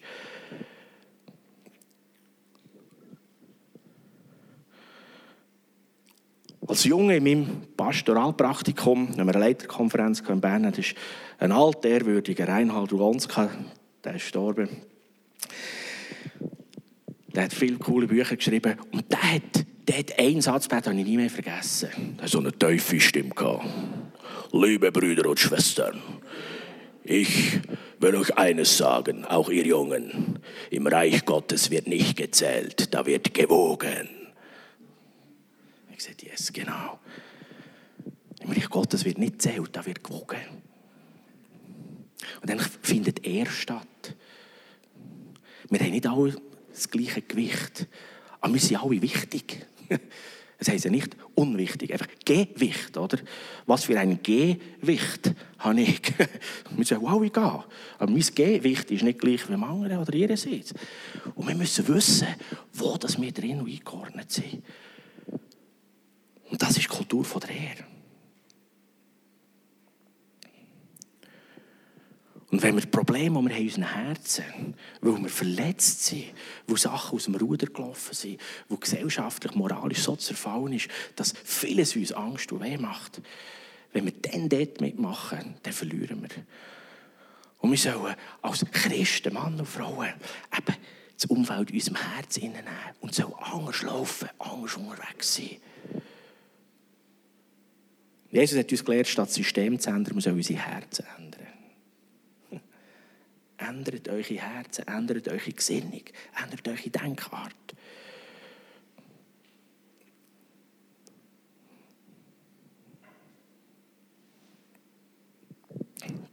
Als 6.67 6.85
Junge 6.85 7.17
in 7.17 7.23
meinem 7.23 7.47
Pastoralpraktikum, 7.75 9.17
wenn 9.17 9.25
wir 9.25 9.35
eine 9.35 9.45
Leiterkonferenz 9.45 10.21
in 10.21 10.39
Bern 10.39 10.65
hatten, 10.65 10.79
ist 10.79 10.95
ein 11.39 11.51
alter, 11.51 11.89
ehrwürdiger 11.89 12.47
Reinhard 12.47 12.91
Rulonska, 12.93 13.49
der 14.03 14.15
ist 14.15 14.21
gestorben. 14.21 14.69
Der 17.35 17.43
hat 17.43 17.53
viele 17.53 17.77
coole 17.77 18.07
Bücher 18.07 18.35
geschrieben 18.35 18.75
und 18.91 19.11
der 19.11 19.35
hat 19.35 19.65
der 19.87 19.97
hat 19.97 20.17
einen 20.17 20.41
Satz 20.41 20.67
den 20.67 20.77
habe 20.77 20.95
ich 20.95 21.05
nie 21.05 21.17
mehr 21.17 21.29
vergessen. 21.29 21.89
Der 22.17 22.23
hat 22.23 22.31
so 22.31 22.39
eine 22.39 22.53
tiefe 22.53 22.99
Stimme 22.99 23.31
gehabt. 23.31 23.65
Liebe 24.53 24.91
Brüder 24.91 25.29
und 25.29 25.39
Schwestern, 25.39 26.01
ich 27.03 27.59
will 27.99 28.15
euch 28.15 28.37
eines 28.37 28.77
sagen, 28.77 29.25
auch 29.25 29.49
ihr 29.49 29.65
Jungen. 29.65 30.39
Im 30.69 30.87
Reich 30.87 31.25
Gottes 31.25 31.69
wird 31.69 31.87
nicht 31.87 32.15
gezählt, 32.15 32.93
da 32.93 33.05
wird 33.05 33.33
gewogen. 33.33 34.22
Ich 36.03 36.09
sagte, 36.09 36.25
yes, 36.25 36.51
genau. 36.51 36.99
Im 38.41 38.51
Reich 38.51 38.69
Gottes 38.69 39.05
wird 39.05 39.17
nicht 39.19 39.33
gezählt, 39.33 39.69
da 39.71 39.85
wird 39.85 40.03
gewogen. 40.03 40.37
Und 42.41 42.49
dann 42.49 42.59
findet 42.59 43.25
er 43.25 43.45
statt. 43.45 43.87
Wir 45.69 45.79
haben 45.79 45.91
nicht 45.91 46.05
alle 46.05 46.35
das 46.73 46.89
gleiche 46.89 47.21
Gewicht, 47.21 47.87
aber 48.41 48.53
wir 48.53 48.59
sind 48.59 48.83
alle 48.83 49.01
wichtig. 49.01 49.65
Das 50.59 50.71
heisst 50.71 50.85
ja 50.85 50.91
nicht 50.91 51.17
unwichtig, 51.35 51.91
einfach 51.91 52.07
Gewicht, 52.23 52.95
oder? 52.95 53.17
Was 53.65 53.83
für 53.83 53.99
ein 53.99 54.23
Gewicht 54.23 55.33
habe 55.57 55.81
ich? 55.81 56.01
wir 56.77 56.85
sagen, 56.85 57.01
wow, 57.01 57.21
ich 57.21 57.33
gehe. 57.33 57.43
Aber 57.43 57.65
mein 57.99 58.21
Gewicht 58.21 58.89
ist 58.91 59.03
nicht 59.03 59.19
gleich 59.19 59.49
wie 59.49 59.55
andere 59.55 59.97
oder 59.99 60.13
ihre 60.13 60.37
Sitz. 60.37 60.73
Und 61.35 61.49
wir 61.49 61.55
müssen 61.55 61.85
wissen, 61.89 62.29
wo 62.71 62.95
das 62.95 63.19
wir 63.19 63.33
drin 63.33 63.59
eingeordnet 63.59 64.31
sind. 64.31 64.63
Und 66.53 66.61
das 66.61 66.77
ist 66.77 66.83
die 66.83 66.87
Kultur 66.87 67.25
der 67.39 67.49
Ehre. 67.49 67.83
Und 72.51 72.61
wenn 72.61 72.75
wir 72.75 72.85
Probleme 72.85 73.37
haben 73.37 73.49
wir 73.49 73.57
in 73.57 73.63
unseren 73.63 73.91
Herzen, 73.91 74.75
weil 75.01 75.19
wir 75.19 75.29
verletzt 75.29 76.05
sind, 76.05 76.25
wo 76.67 76.75
Sachen 76.75 77.15
aus 77.15 77.23
dem 77.23 77.33
Ruder 77.33 77.65
gelaufen 77.65 78.13
sind, 78.13 78.39
wo 78.69 78.77
gesellschaftlich, 78.77 79.55
moralisch 79.55 80.03
so 80.03 80.15
zerfallen 80.15 80.73
ist, 80.73 80.89
dass 81.15 81.33
vieles 81.43 81.95
uns 81.95 82.11
Angst 82.11 82.51
und 82.51 82.61
Weh 82.61 82.77
macht, 82.77 83.19
wenn 83.91 84.05
wir 84.05 84.13
dann 84.13 84.47
dort 84.47 84.79
mitmachen, 84.79 85.55
dann 85.63 85.73
verlieren 85.73 86.21
wir. 86.21 86.43
Und 87.61 87.71
wir 87.71 87.79
sollen 87.79 88.15
als 88.43 88.63
Christen, 88.71 89.33
Mann 89.33 89.59
und 89.59 89.65
Frauen, 89.65 90.13
eben 90.55 90.77
das 91.15 91.25
Umfeld 91.25 91.71
in 91.71 91.77
unserem 91.77 91.97
Herzen 91.97 92.51
nehmen 92.51 92.67
und 92.99 93.15
so 93.15 93.35
anders 93.37 93.81
laufen, 93.81 94.29
anders 94.37 94.77
unterwegs 94.77 95.33
sein. 95.33 95.57
Jesus 98.33 98.57
hat 98.57 98.71
uns 98.71 98.83
gelehrt, 98.83 99.07
statt 99.07 99.29
System 99.29 99.79
zu 99.79 99.91
ändern, 99.91 100.15
wir 100.15 100.21
sollen 100.21 100.37
unsere 100.37 100.59
Herzen 100.59 101.05
ändern. 101.19 101.47
Ändert 103.57 104.09
eure 104.09 104.23
Herzen, 104.23 104.87
ändert 104.87 105.27
eure 105.27 105.51
Gesinnung, 105.51 106.01
ändert 106.43 106.67
eure 106.67 106.89
Denkart. 106.89 107.53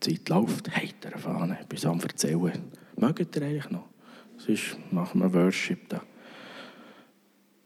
Die 0.03 0.15
Zeit 0.15 0.29
läuft, 0.31 0.75
heiter 0.75 1.19
Fahne, 1.19 1.59
bis 1.69 1.85
am 1.85 2.01
Erzählen. 2.01 2.73
Mögt 2.97 3.37
ihr 3.37 3.43
eigentlich 3.43 3.69
noch? 3.69 3.91
Sonst 4.39 4.79
machen 4.91 5.21
wir 5.21 5.35
Worship 5.35 5.87
da. 5.91 6.03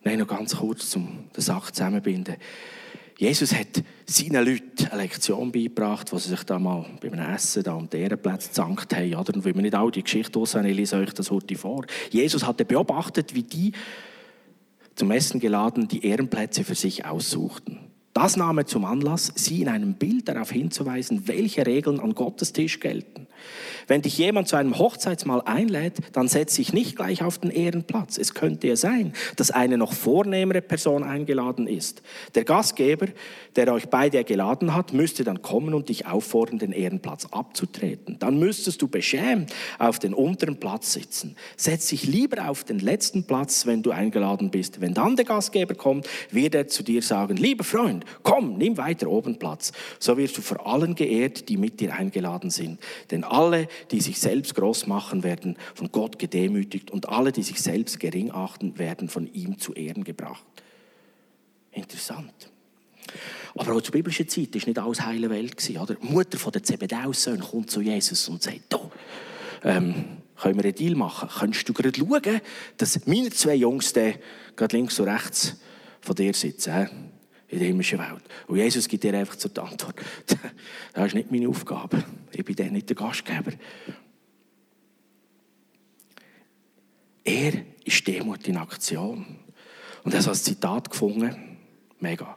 Nein, 0.03 0.19
noch 0.19 0.27
ganz 0.27 0.57
kurz, 0.57 0.97
um 0.97 1.31
den 1.37 1.41
Sache 1.41 1.73
zusammenzubinden. 1.73 2.37
Jesus 3.17 3.55
hat 3.55 3.83
seinen 4.07 4.45
Leuten 4.45 4.87
eine 4.91 5.03
Lektion 5.03 5.53
beigebracht, 5.53 6.13
wo 6.13 6.19
sie 6.19 6.31
sich 6.31 6.43
da 6.43 6.59
mal 6.59 6.85
beim 7.01 7.15
Essen 7.15 7.63
da 7.63 7.81
die 7.81 7.99
Ehrenplätze 7.99 8.49
gezankt 8.49 8.95
haben. 8.95 9.15
Oder? 9.15 9.35
Und 9.35 9.45
wenn 9.45 9.55
wir 9.55 9.63
nicht 9.63 9.75
all 9.75 9.91
die 9.91 10.03
Geschichte 10.03 10.39
aussagen, 10.39 10.69
ich 10.69 10.77
lese 10.77 10.97
euch 10.97 11.13
das 11.13 11.31
heute 11.31 11.55
vor. 11.55 11.87
Jesus 12.11 12.45
hatte 12.45 12.65
beobachtet, 12.65 13.35
wie 13.35 13.45
die 13.45 13.73
zum 14.97 15.11
Essen 15.11 15.41
geladen 15.41 15.89
die 15.89 16.05
Ehrenplätze 16.05 16.65
für 16.65 16.75
sich 16.75 17.05
aussuchten. 17.05 17.81
Das 18.13 18.37
nahm 18.37 18.59
er 18.59 18.67
zum 18.67 18.85
Anlass, 18.85 19.33
sie 19.35 19.63
in 19.63 19.69
einem 19.69 19.95
Bild 19.95 20.29
darauf 20.29 20.53
hinzuweisen, 20.53 21.27
welche 21.27 21.67
Regeln 21.67 21.99
an 21.99 22.15
Gottes 22.15 22.53
Tisch 22.53 22.79
gelten. 22.79 23.27
Wenn 23.87 24.03
dich 24.03 24.19
jemand 24.19 24.49
zu 24.49 24.57
einem 24.57 24.79
Hochzeitsmahl 24.79 25.43
einlädt, 25.45 25.99
dann 26.13 26.29
setz 26.29 26.55
dich 26.55 26.73
nicht 26.73 26.97
gleich 26.97 27.23
auf 27.23 27.39
den 27.39 27.51
Ehrenplatz. 27.51 28.19
Es 28.19 28.35
könnte 28.35 28.69
ja 28.69 28.77
sein, 28.77 29.13
dass 29.37 29.51
eine 29.51 29.79
noch 29.79 29.93
vornehmere 29.93 30.63
Person 30.63 31.05
eingeladen 31.05 31.67
ist. 31.67 32.03
Der 32.35 32.45
Gastgeber, 32.45 33.07
der 33.57 33.73
euch 33.73 33.89
beide 33.89 34.25
geladen 34.25 34.75
hat, 34.75 34.93
müsste 34.93 35.25
dann 35.25 35.43
kommen 35.43 35.75
und 35.75 35.89
dich 35.89 36.07
auffordern, 36.07 36.59
den 36.59 36.73
Ehrenplatz 36.73 37.27
abzutreten. 37.31 38.19
Dann 38.19 38.39
müsstest 38.39 38.83
du 38.83 38.89
beschämt 38.89 39.53
auf 39.79 39.99
den 39.99 40.15
unteren 40.15 40.59
Platz 40.59 40.93
sitzen. 40.93 41.37
Setz 41.57 41.89
dich 41.89 42.07
lieber 42.07 42.49
auf 42.49 42.65
den 42.65 42.79
letzten 42.79 43.25
Platz, 43.25 43.67
wenn 43.67 43.83
du 43.83 43.91
eingeladen 43.91 44.51
bist. 44.51 44.81
Wenn 44.81 44.95
dann 44.95 45.17
der 45.17 45.25
Gastgeber 45.25 45.75
kommt, 45.75 46.09
wird 46.31 46.55
er 46.55 46.69
zu 46.69 46.83
dir 46.83 47.03
sagen, 47.03 47.37
lieber 47.37 47.65
Freund, 47.65 48.05
komm, 48.23 48.57
nimm 48.59 48.77
weiter 48.77 49.09
oben 49.09 49.39
Platz. 49.39 49.73
So 49.99 50.17
wirst 50.17 50.37
du 50.37 50.43
vor 50.43 50.67
allen 50.67 50.95
geehrt, 50.95 51.49
die 51.49 51.57
mit 51.57 51.81
dir 51.81 51.95
eingeladen 51.95 52.51
sind. 52.51 52.79
Denn 53.11 53.25
alle, 53.35 53.69
die 53.91 54.01
sich 54.01 54.19
selbst 54.19 54.55
groß 54.55 54.87
machen, 54.87 55.23
werden 55.23 55.57
von 55.75 55.91
Gott 55.91 56.19
gedemütigt 56.19 56.91
und 56.91 57.09
alle, 57.09 57.33
die 57.33 57.43
sich 57.43 57.61
selbst 57.61 58.01
gering 58.01 58.31
achten, 58.31 58.79
werden 58.79 59.09
von 59.09 59.33
ihm 59.33 59.59
zu 59.59 59.73
Ehren 59.75 60.05
gebracht. 60.05 60.45
Interessant. 61.73 62.51
Aber 63.57 63.75
auch 63.75 63.83
zur 63.83 63.93
biblischen 63.93 64.29
Zeit 64.29 64.55
war 64.55 64.67
nicht 64.67 64.79
alles 64.79 65.01
heile 65.05 65.31
Welt. 65.31 65.71
Oder? 65.71 65.95
Die 65.95 66.07
Mutter 66.07 66.39
von 66.39 66.53
der 66.53 66.63
Zebedaus-Söhne 66.63 67.43
kommt 67.43 67.71
zu 67.71 67.81
Jesus 67.81 68.29
und 68.29 68.43
sagt, 68.43 68.63
du, 68.69 68.91
ähm, 69.63 70.19
können 70.37 70.57
wir 70.57 70.65
einen 70.65 70.75
Deal 70.75 70.95
machen? 70.97 71.29
Könntest 71.29 71.69
du 71.69 71.73
gerade 71.73 71.93
schauen, 71.97 72.41
dass 72.77 73.07
meine 73.07 73.31
zwei 73.31 73.55
Jungs 73.55 73.93
gerade 73.93 74.77
links 74.77 74.99
und 74.99 75.09
rechts 75.09 75.57
von 76.01 76.17
dir 76.17 76.35
sitzen? 76.35 77.14
In 77.49 77.59
der 77.59 77.69
himmlischen 77.69 77.99
Welt. 77.99 78.23
Und 78.47 78.57
Jesus 78.57 78.89
gibt 78.89 79.05
dir 79.05 79.15
einfach 79.15 79.37
zur 79.37 79.51
Antwort, 79.59 79.97
das 80.93 81.07
ist 81.07 81.15
nicht 81.15 81.31
meine 81.31 81.49
Aufgabe. 81.49 82.05
Ich 82.33 82.45
bin 82.45 82.57
dann 82.57 82.73
nicht 82.73 82.89
der 82.89 82.97
Gastgeber. 82.97 83.53
Er 87.25 87.53
ist 87.85 88.07
Demut 88.07 88.47
in 88.49 88.57
Aktion. 88.57 89.25
Und 90.03 90.13
er 90.13 90.21
hat 90.21 90.29
als 90.29 90.45
Zitat 90.45 90.91
gefunden, 90.91 91.59
mega. 92.01 92.37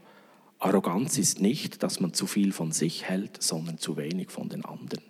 Arroganz 0.60 1.18
ist 1.18 1.42
nicht, 1.42 1.84
dass 1.84 2.00
man 2.00 2.14
zu 2.14 2.26
viel 2.26 2.52
von 2.52 2.72
sich 2.72 3.04
hält, 3.04 3.42
sondern 3.44 3.78
zu 3.78 3.98
wenig 3.98 4.32
von 4.32 4.50
den 4.50 4.66
anderen. 4.66 5.04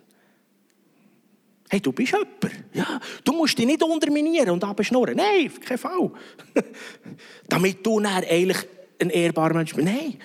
Hey, 1.70 1.80
du 1.80 1.92
bist 1.92 2.12
jemand. 2.12 2.64
Ja, 2.72 3.00
du 3.24 3.32
musst 3.32 3.58
dich 3.58 3.66
nicht 3.66 3.82
unterminieren 3.82 4.50
und 4.50 4.64
abschnurren. 4.64 5.16
Nein, 5.16 5.48
auf 5.48 5.60
keinen 5.60 5.78
Fall. 5.78 6.10
Damit 7.48 7.84
du 7.84 8.00
dann 8.00 8.24
eigentlich 8.24 8.66
ein 9.00 9.10
ehrbarer 9.10 9.54
Mensch 9.54 9.74
bin. 9.74 9.84
Nein, 9.84 10.18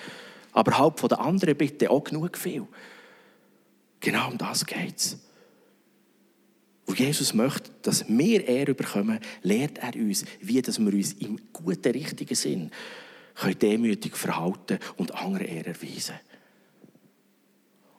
aber 0.52 0.78
halb 0.78 1.00
von 1.00 1.08
den 1.08 1.18
anderen 1.18 1.56
bitte 1.56 1.90
auch 1.90 2.04
genug 2.04 2.36
viel. 2.36 2.66
Genau 4.00 4.28
um 4.28 4.38
das 4.38 4.64
geht 4.66 4.96
es. 4.96 5.18
Wo 6.86 6.92
Jesus 6.92 7.32
möchte, 7.32 7.70
dass 7.82 8.06
wir 8.08 8.46
Ehre 8.46 8.74
bekommen, 8.74 9.18
lehrt 9.42 9.78
er 9.78 9.94
uns, 9.94 10.24
wie 10.40 10.60
dass 10.60 10.78
wir 10.78 10.92
uns 10.92 11.14
im 11.14 11.40
guten, 11.52 11.92
richtigen 11.92 12.34
Sinn 12.34 12.70
können 13.34 13.58
demütig 13.58 14.16
verhalten 14.16 14.78
und 14.96 15.14
andere 15.14 15.44
Ehre 15.44 15.70
erweisen. 15.70 16.14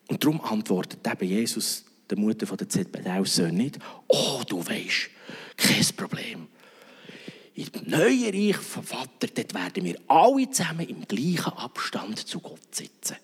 Und 0.07 0.23
darum 0.23 0.39
antwortet 0.41 1.05
eben 1.05 1.27
Jesus 1.27 1.83
der 2.09 2.17
Mutter 2.17 2.45
von 2.45 2.57
der 2.57 2.69
Zebedeus 2.69 3.39
nicht, 3.39 3.79
oh, 4.07 4.43
du 4.47 4.65
weißt, 4.65 5.09
kein 5.57 5.95
Problem 5.97 6.47
im 7.55 7.67
neuen 7.85 8.33
Reich 8.33 8.57
vom 8.57 8.83
Vater, 8.83 9.27
dort 9.33 9.53
werden 9.53 9.83
wir 9.85 9.95
alle 10.07 10.49
zusammen 10.49 10.87
im 10.87 11.07
gleichen 11.07 11.53
Abstand 11.53 12.19
zu 12.19 12.39
Gott 12.39 12.75
sitzen. 12.75 13.15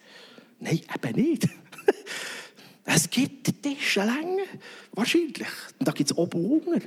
Nein, 0.59 0.81
eben 0.95 1.21
nicht. 1.21 1.47
Es 2.83 3.09
gibt 3.09 3.61
Tischenlänge, 3.61 4.41
wahrscheinlich. 4.93 5.47
Und 5.79 5.87
da 5.87 5.91
gibt 5.91 6.09
es 6.09 6.17
oben 6.17 6.43
unten. 6.43 6.81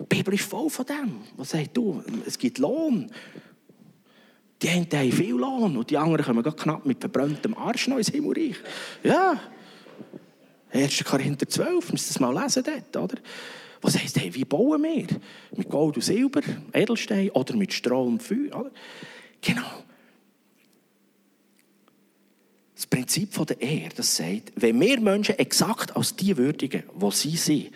Die 0.00 0.04
Bibel 0.04 0.34
ist 0.34 0.44
voll 0.44 0.68
von 0.68 0.84
dem. 0.84 1.20
Was 1.36 1.50
sagt 1.50 1.76
du? 1.76 2.02
Es 2.26 2.36
gibt 2.36 2.58
Lohn. 2.58 3.10
Die 4.60 4.68
einen 4.68 4.88
haben 4.92 5.12
viel 5.12 5.34
Lohn 5.34 5.76
und 5.76 5.88
die 5.88 5.96
anderen 5.96 6.24
kommen 6.26 6.56
knapp 6.56 6.84
mit 6.84 6.98
verbranntem 6.98 7.56
Arsch 7.56 7.86
noch 7.86 7.98
ins 7.98 8.08
Himmelreich. 8.08 8.56
Ja. 9.04 9.40
1. 10.72 11.04
Korinther 11.04 11.48
12, 11.48 11.92
müsst 11.92 12.10
ihr 12.10 12.14
das 12.14 12.20
mal 12.20 12.42
lesen 12.42 12.64
dort, 12.64 12.96
oder? 12.96 13.22
Was 13.80 13.98
heisst, 13.98 14.18
hey, 14.18 14.34
wie 14.34 14.44
bauen 14.44 14.82
wir? 14.82 15.06
Mit 15.56 15.68
Gold 15.68 15.96
und 15.96 16.02
Silber, 16.02 16.40
Edelstein 16.72 17.30
oder 17.30 17.54
mit 17.56 17.72
Stroh 17.72 18.04
und 18.04 18.22
Feuer? 18.22 18.70
Genau. 19.40 19.84
Das 22.74 22.86
Prinzip 22.86 23.30
der 23.46 23.60
Ehre, 23.60 23.90
das 23.96 24.16
sagt, 24.16 24.52
wenn 24.56 24.80
wir 24.80 25.00
Menschen 25.00 25.38
exakt 25.38 25.96
als 25.96 26.14
die 26.14 26.36
würdigen, 26.36 26.84
wo 26.94 27.10
sie 27.10 27.36
sind, 27.36 27.70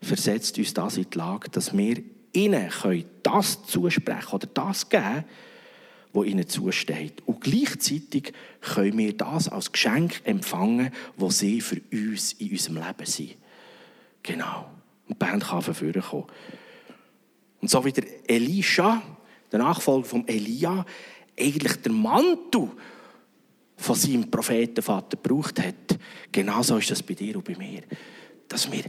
versetzt 0.00 0.58
uns 0.58 0.74
das 0.74 0.96
in 0.96 1.06
die 1.10 1.18
Lage, 1.18 1.50
dass 1.50 1.76
wir 1.76 2.02
ihnen 2.32 2.70
das 3.22 3.64
zusprechen 3.66 4.32
oder 4.32 4.46
das 4.46 4.88
geben, 4.88 5.24
was 6.12 6.26
ihnen 6.26 6.48
zusteht. 6.48 7.22
Und 7.26 7.40
gleichzeitig 7.40 8.32
können 8.60 8.98
wir 8.98 9.16
das 9.16 9.48
als 9.48 9.72
Geschenk 9.72 10.20
empfangen, 10.24 10.92
was 11.16 11.40
sie 11.40 11.60
für 11.60 11.80
uns 11.92 12.34
in 12.34 12.50
unserem 12.50 12.76
Leben 12.76 13.06
sind. 13.06 13.36
Genau. 14.22 14.70
Und 15.08 15.20
die 15.20 15.24
Band 15.24 15.44
kann 15.44 15.62
von 15.62 15.74
kommen. 15.74 16.26
Und 17.60 17.70
so 17.70 17.84
wie 17.84 17.92
der 17.92 18.04
Elisha, 18.28 19.02
der 19.50 19.58
Nachfolger 19.58 20.06
von 20.06 20.28
Elia, 20.28 20.84
eigentlich 21.38 21.76
der 21.76 21.92
Mantel 21.92 22.70
von 23.76 23.94
seinem 23.94 24.30
Prophetenvater 24.30 25.16
gebraucht 25.16 25.60
hat. 25.60 25.98
Genauso 26.30 26.76
ist 26.78 26.90
das 26.90 27.02
bei 27.02 27.14
dir 27.14 27.36
und 27.36 27.44
bei 27.44 27.56
mir. 27.56 27.82
Dass 28.48 28.70
wir 28.70 28.84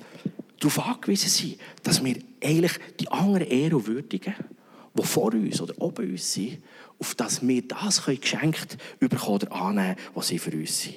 darauf 0.59 0.79
angewiesen 0.87 1.29
sind, 1.29 1.57
dass 1.83 2.03
wir 2.03 2.17
eigentlich 2.43 2.73
die 2.99 3.07
anderen 3.09 3.47
Ehre 3.47 3.85
würdigen, 3.85 4.35
die 4.93 5.03
vor 5.03 5.33
uns 5.33 5.61
oder 5.61 5.73
oben 5.79 6.11
uns 6.11 6.33
sind, 6.33 6.61
auf 6.99 7.15
dass 7.15 7.45
wir 7.45 7.61
das 7.61 8.05
geschenkt 8.05 8.77
bekommen 8.99 9.35
oder 9.35 9.51
annehmen 9.51 9.95
was 10.13 10.27
sie 10.29 10.39
für 10.39 10.51
uns 10.51 10.81
sind. 10.81 10.95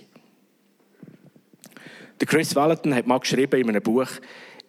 Chris 2.26 2.54
Valentin 2.54 2.94
hat 2.94 3.06
mal 3.06 3.18
geschrieben 3.18 3.60
in 3.60 3.68
einem 3.68 3.82
Buch, 3.82 4.08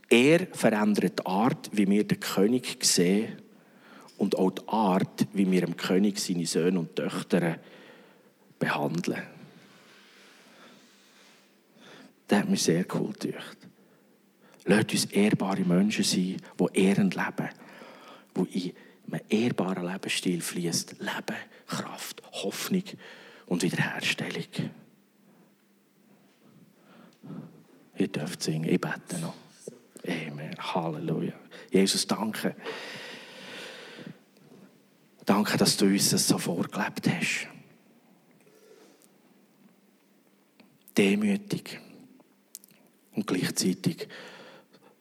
er 0.09 0.47
verändert 0.53 1.19
die 1.19 1.25
Art, 1.25 1.69
wie 1.71 1.87
wir 1.87 2.05
den 2.05 2.19
König 2.19 2.83
sehen 2.83 3.41
und 4.17 4.37
auch 4.37 4.51
die 4.51 4.67
Art, 4.67 5.27
wie 5.33 5.49
wir 5.49 5.61
dem 5.61 5.77
König 5.77 6.19
seine 6.19 6.45
Söhne 6.45 6.79
und 6.79 6.95
Töchter 6.95 7.57
behandeln. 8.57 9.21
Das 12.27 12.39
hat 12.39 12.49
mich 12.49 12.63
sehr 12.63 12.85
cool 12.95 13.13
gedacht. 13.13 13.57
Lasst 14.65 14.91
uns 14.91 15.05
ehrbare 15.05 15.63
Menschen 15.63 16.03
sein, 16.03 16.37
die 16.59 16.79
ehrend 16.79 17.15
leben, 17.15 17.49
die 18.35 18.69
in 19.07 19.13
einem 19.13 19.21
ehrbaren 19.29 19.85
Lebensstil 19.85 20.41
fließt. 20.41 20.97
Leben, 20.99 21.37
Kraft, 21.65 22.21
Hoffnung 22.31 22.83
und 23.47 23.63
Wiederherstellung. 23.63 24.43
Ihr 27.97 28.07
dürft 28.07 28.43
singen, 28.43 28.69
ich 28.69 28.79
bete 28.79 29.17
noch. 29.19 29.33
Amen. 30.09 30.55
Halleluja. 30.57 31.33
Jesus, 31.71 32.07
danke. 32.07 32.55
Danke, 35.25 35.57
dass 35.57 35.77
du 35.77 35.85
uns 35.85 36.09
das 36.09 36.27
so 36.27 36.37
vorgelebt 36.37 37.07
hast. 37.07 37.47
Demütig 40.97 41.79
und 43.15 43.27
gleichzeitig 43.27 44.07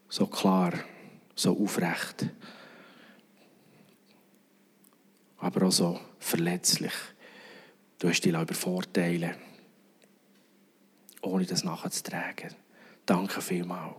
so 0.08 0.26
klar, 0.26 0.72
so 1.34 1.58
aufrecht, 1.58 2.26
aber 5.38 5.66
auch 5.66 5.72
so 5.72 6.00
verletzlich. 6.18 6.92
Du 7.98 8.08
hast 8.08 8.20
dich 8.20 8.32
übervorteilen 8.32 9.34
ohne 11.22 11.44
das 11.44 11.64
nachzutragen. 11.64 12.54
Danke 13.06 13.40
vielmals, 13.40 13.96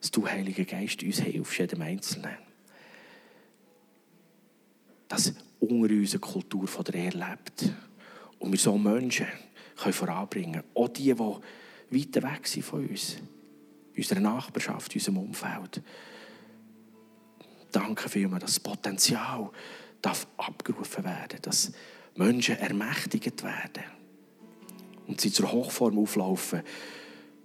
dass 0.00 0.10
du, 0.10 0.26
Heiliger 0.26 0.64
Geist, 0.64 1.02
uns 1.02 1.20
hilfst, 1.20 1.58
jedem 1.58 1.82
Einzelnen. 1.82 2.36
Dass 5.08 5.34
unter 5.60 5.94
uns 5.94 6.12
eine 6.12 6.20
Kultur 6.20 6.66
von 6.66 6.84
Ehre 6.86 7.16
lebt. 7.16 7.72
Und 8.38 8.52
wir 8.52 8.58
so 8.58 8.76
Menschen 8.76 9.26
können 9.76 9.92
voranbringen. 9.92 10.62
Auch 10.74 10.88
die, 10.88 11.14
die 11.14 11.18
weiter 11.18 12.22
weg 12.22 12.46
sind 12.46 12.64
von 12.64 12.86
uns. 12.86 13.16
Unserer 13.96 14.20
Nachbarschaft, 14.20 14.94
unserem 14.94 15.18
Umfeld. 15.18 15.82
Danke 17.72 18.08
vielmals, 18.08 18.44
dass 18.44 18.54
das 18.54 18.60
Potenzial 18.60 19.50
darf 20.02 20.26
abgerufen 20.36 21.04
werden 21.04 21.38
dass 21.42 21.72
Menschen 22.14 22.56
ermächtigt 22.58 23.42
werden 23.42 23.84
und 25.06 25.20
sie 25.20 25.32
zur 25.32 25.52
Hochform 25.52 25.98
auflaufen, 25.98 26.62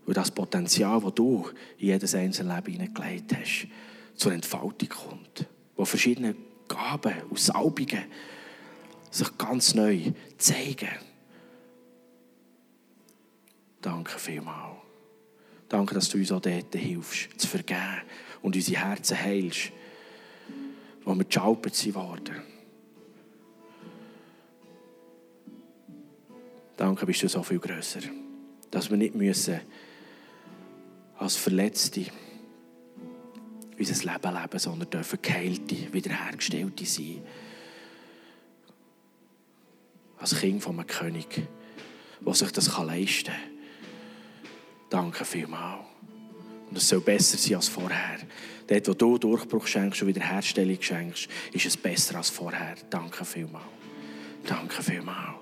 weil 0.06 0.14
das 0.14 0.32
Potenzial, 0.32 1.00
das 1.02 1.14
du 1.14 1.48
in 1.78 1.88
jedes 1.88 2.16
einzelne 2.16 2.56
Leben 2.56 2.72
hineingelegt 2.74 3.36
hast, 3.36 3.68
zur 4.16 4.34
Entfaltung 4.34 4.90
kommt. 4.90 5.46
Wo 5.76 5.86
verschiedene 5.86 6.36
Gaben 6.68 7.14
und 7.30 7.40
Salbungen 7.40 8.06
sich 9.10 9.38
ganz 9.38 9.74
neu 9.76 10.12
zeigen. 10.38 10.90
Danke 13.82 14.18
vielmals. 14.20 14.78
Danke, 15.68 15.96
dass 15.96 16.10
du 16.10 16.18
uns 16.18 16.32
auch 16.32 16.42
dort 16.42 16.76
hilfst, 16.76 17.30
zu 17.40 17.48
vergeben 17.48 18.02
und 18.42 18.56
unsere 18.56 18.86
Herzen 18.86 19.18
heilst, 19.18 19.72
wo 21.04 21.16
wir 21.16 21.24
geschaupert 21.24 21.96
worden. 21.96 22.42
Danke, 26.78 27.06
bist 27.06 27.24
du 27.24 27.30
so 27.30 27.44
viel 27.44 27.60
grösser, 27.60 28.02
dass 28.70 28.90
wir 28.90 28.98
nicht 28.98 29.16
müssen 29.16 29.62
als 31.22 31.36
Verletzte 31.36 32.06
unser 33.78 34.12
Leben 34.12 34.42
leben, 34.42 34.60
sondern 34.60 34.90
dürfen 34.90 35.20
geheilte, 35.22 35.94
wiederhergestellte 35.94 36.86
sein. 36.86 37.22
Als 40.18 40.40
Kind 40.40 40.62
von 40.62 40.78
einem 40.78 40.88
König, 40.88 41.48
der 42.26 42.34
sich 42.34 42.52
das 42.52 42.78
leisten 42.78 43.32
kann. 43.32 43.42
Danke 44.90 45.26
vielmals. 45.26 45.86
Und 46.70 46.78
es 46.78 46.88
soll 46.88 47.02
besser 47.02 47.38
sein 47.38 47.56
als 47.56 47.68
vorher. 47.68 48.20
Dort, 48.68 48.88
wo 48.88 48.94
du 48.94 49.18
Durchbruch 49.18 49.68
schenkst 49.68 50.02
und 50.02 50.08
Wiederherstellung 50.10 50.82
schenkst, 50.82 51.28
ist 51.52 51.66
es 51.66 51.78
besser 51.78 52.18
als 52.18 52.30
vorher. 52.30 52.76
Danke 52.90 53.26
vielmals. 53.26 53.66
Danke 54.46 54.82
vielmals. 54.84 55.38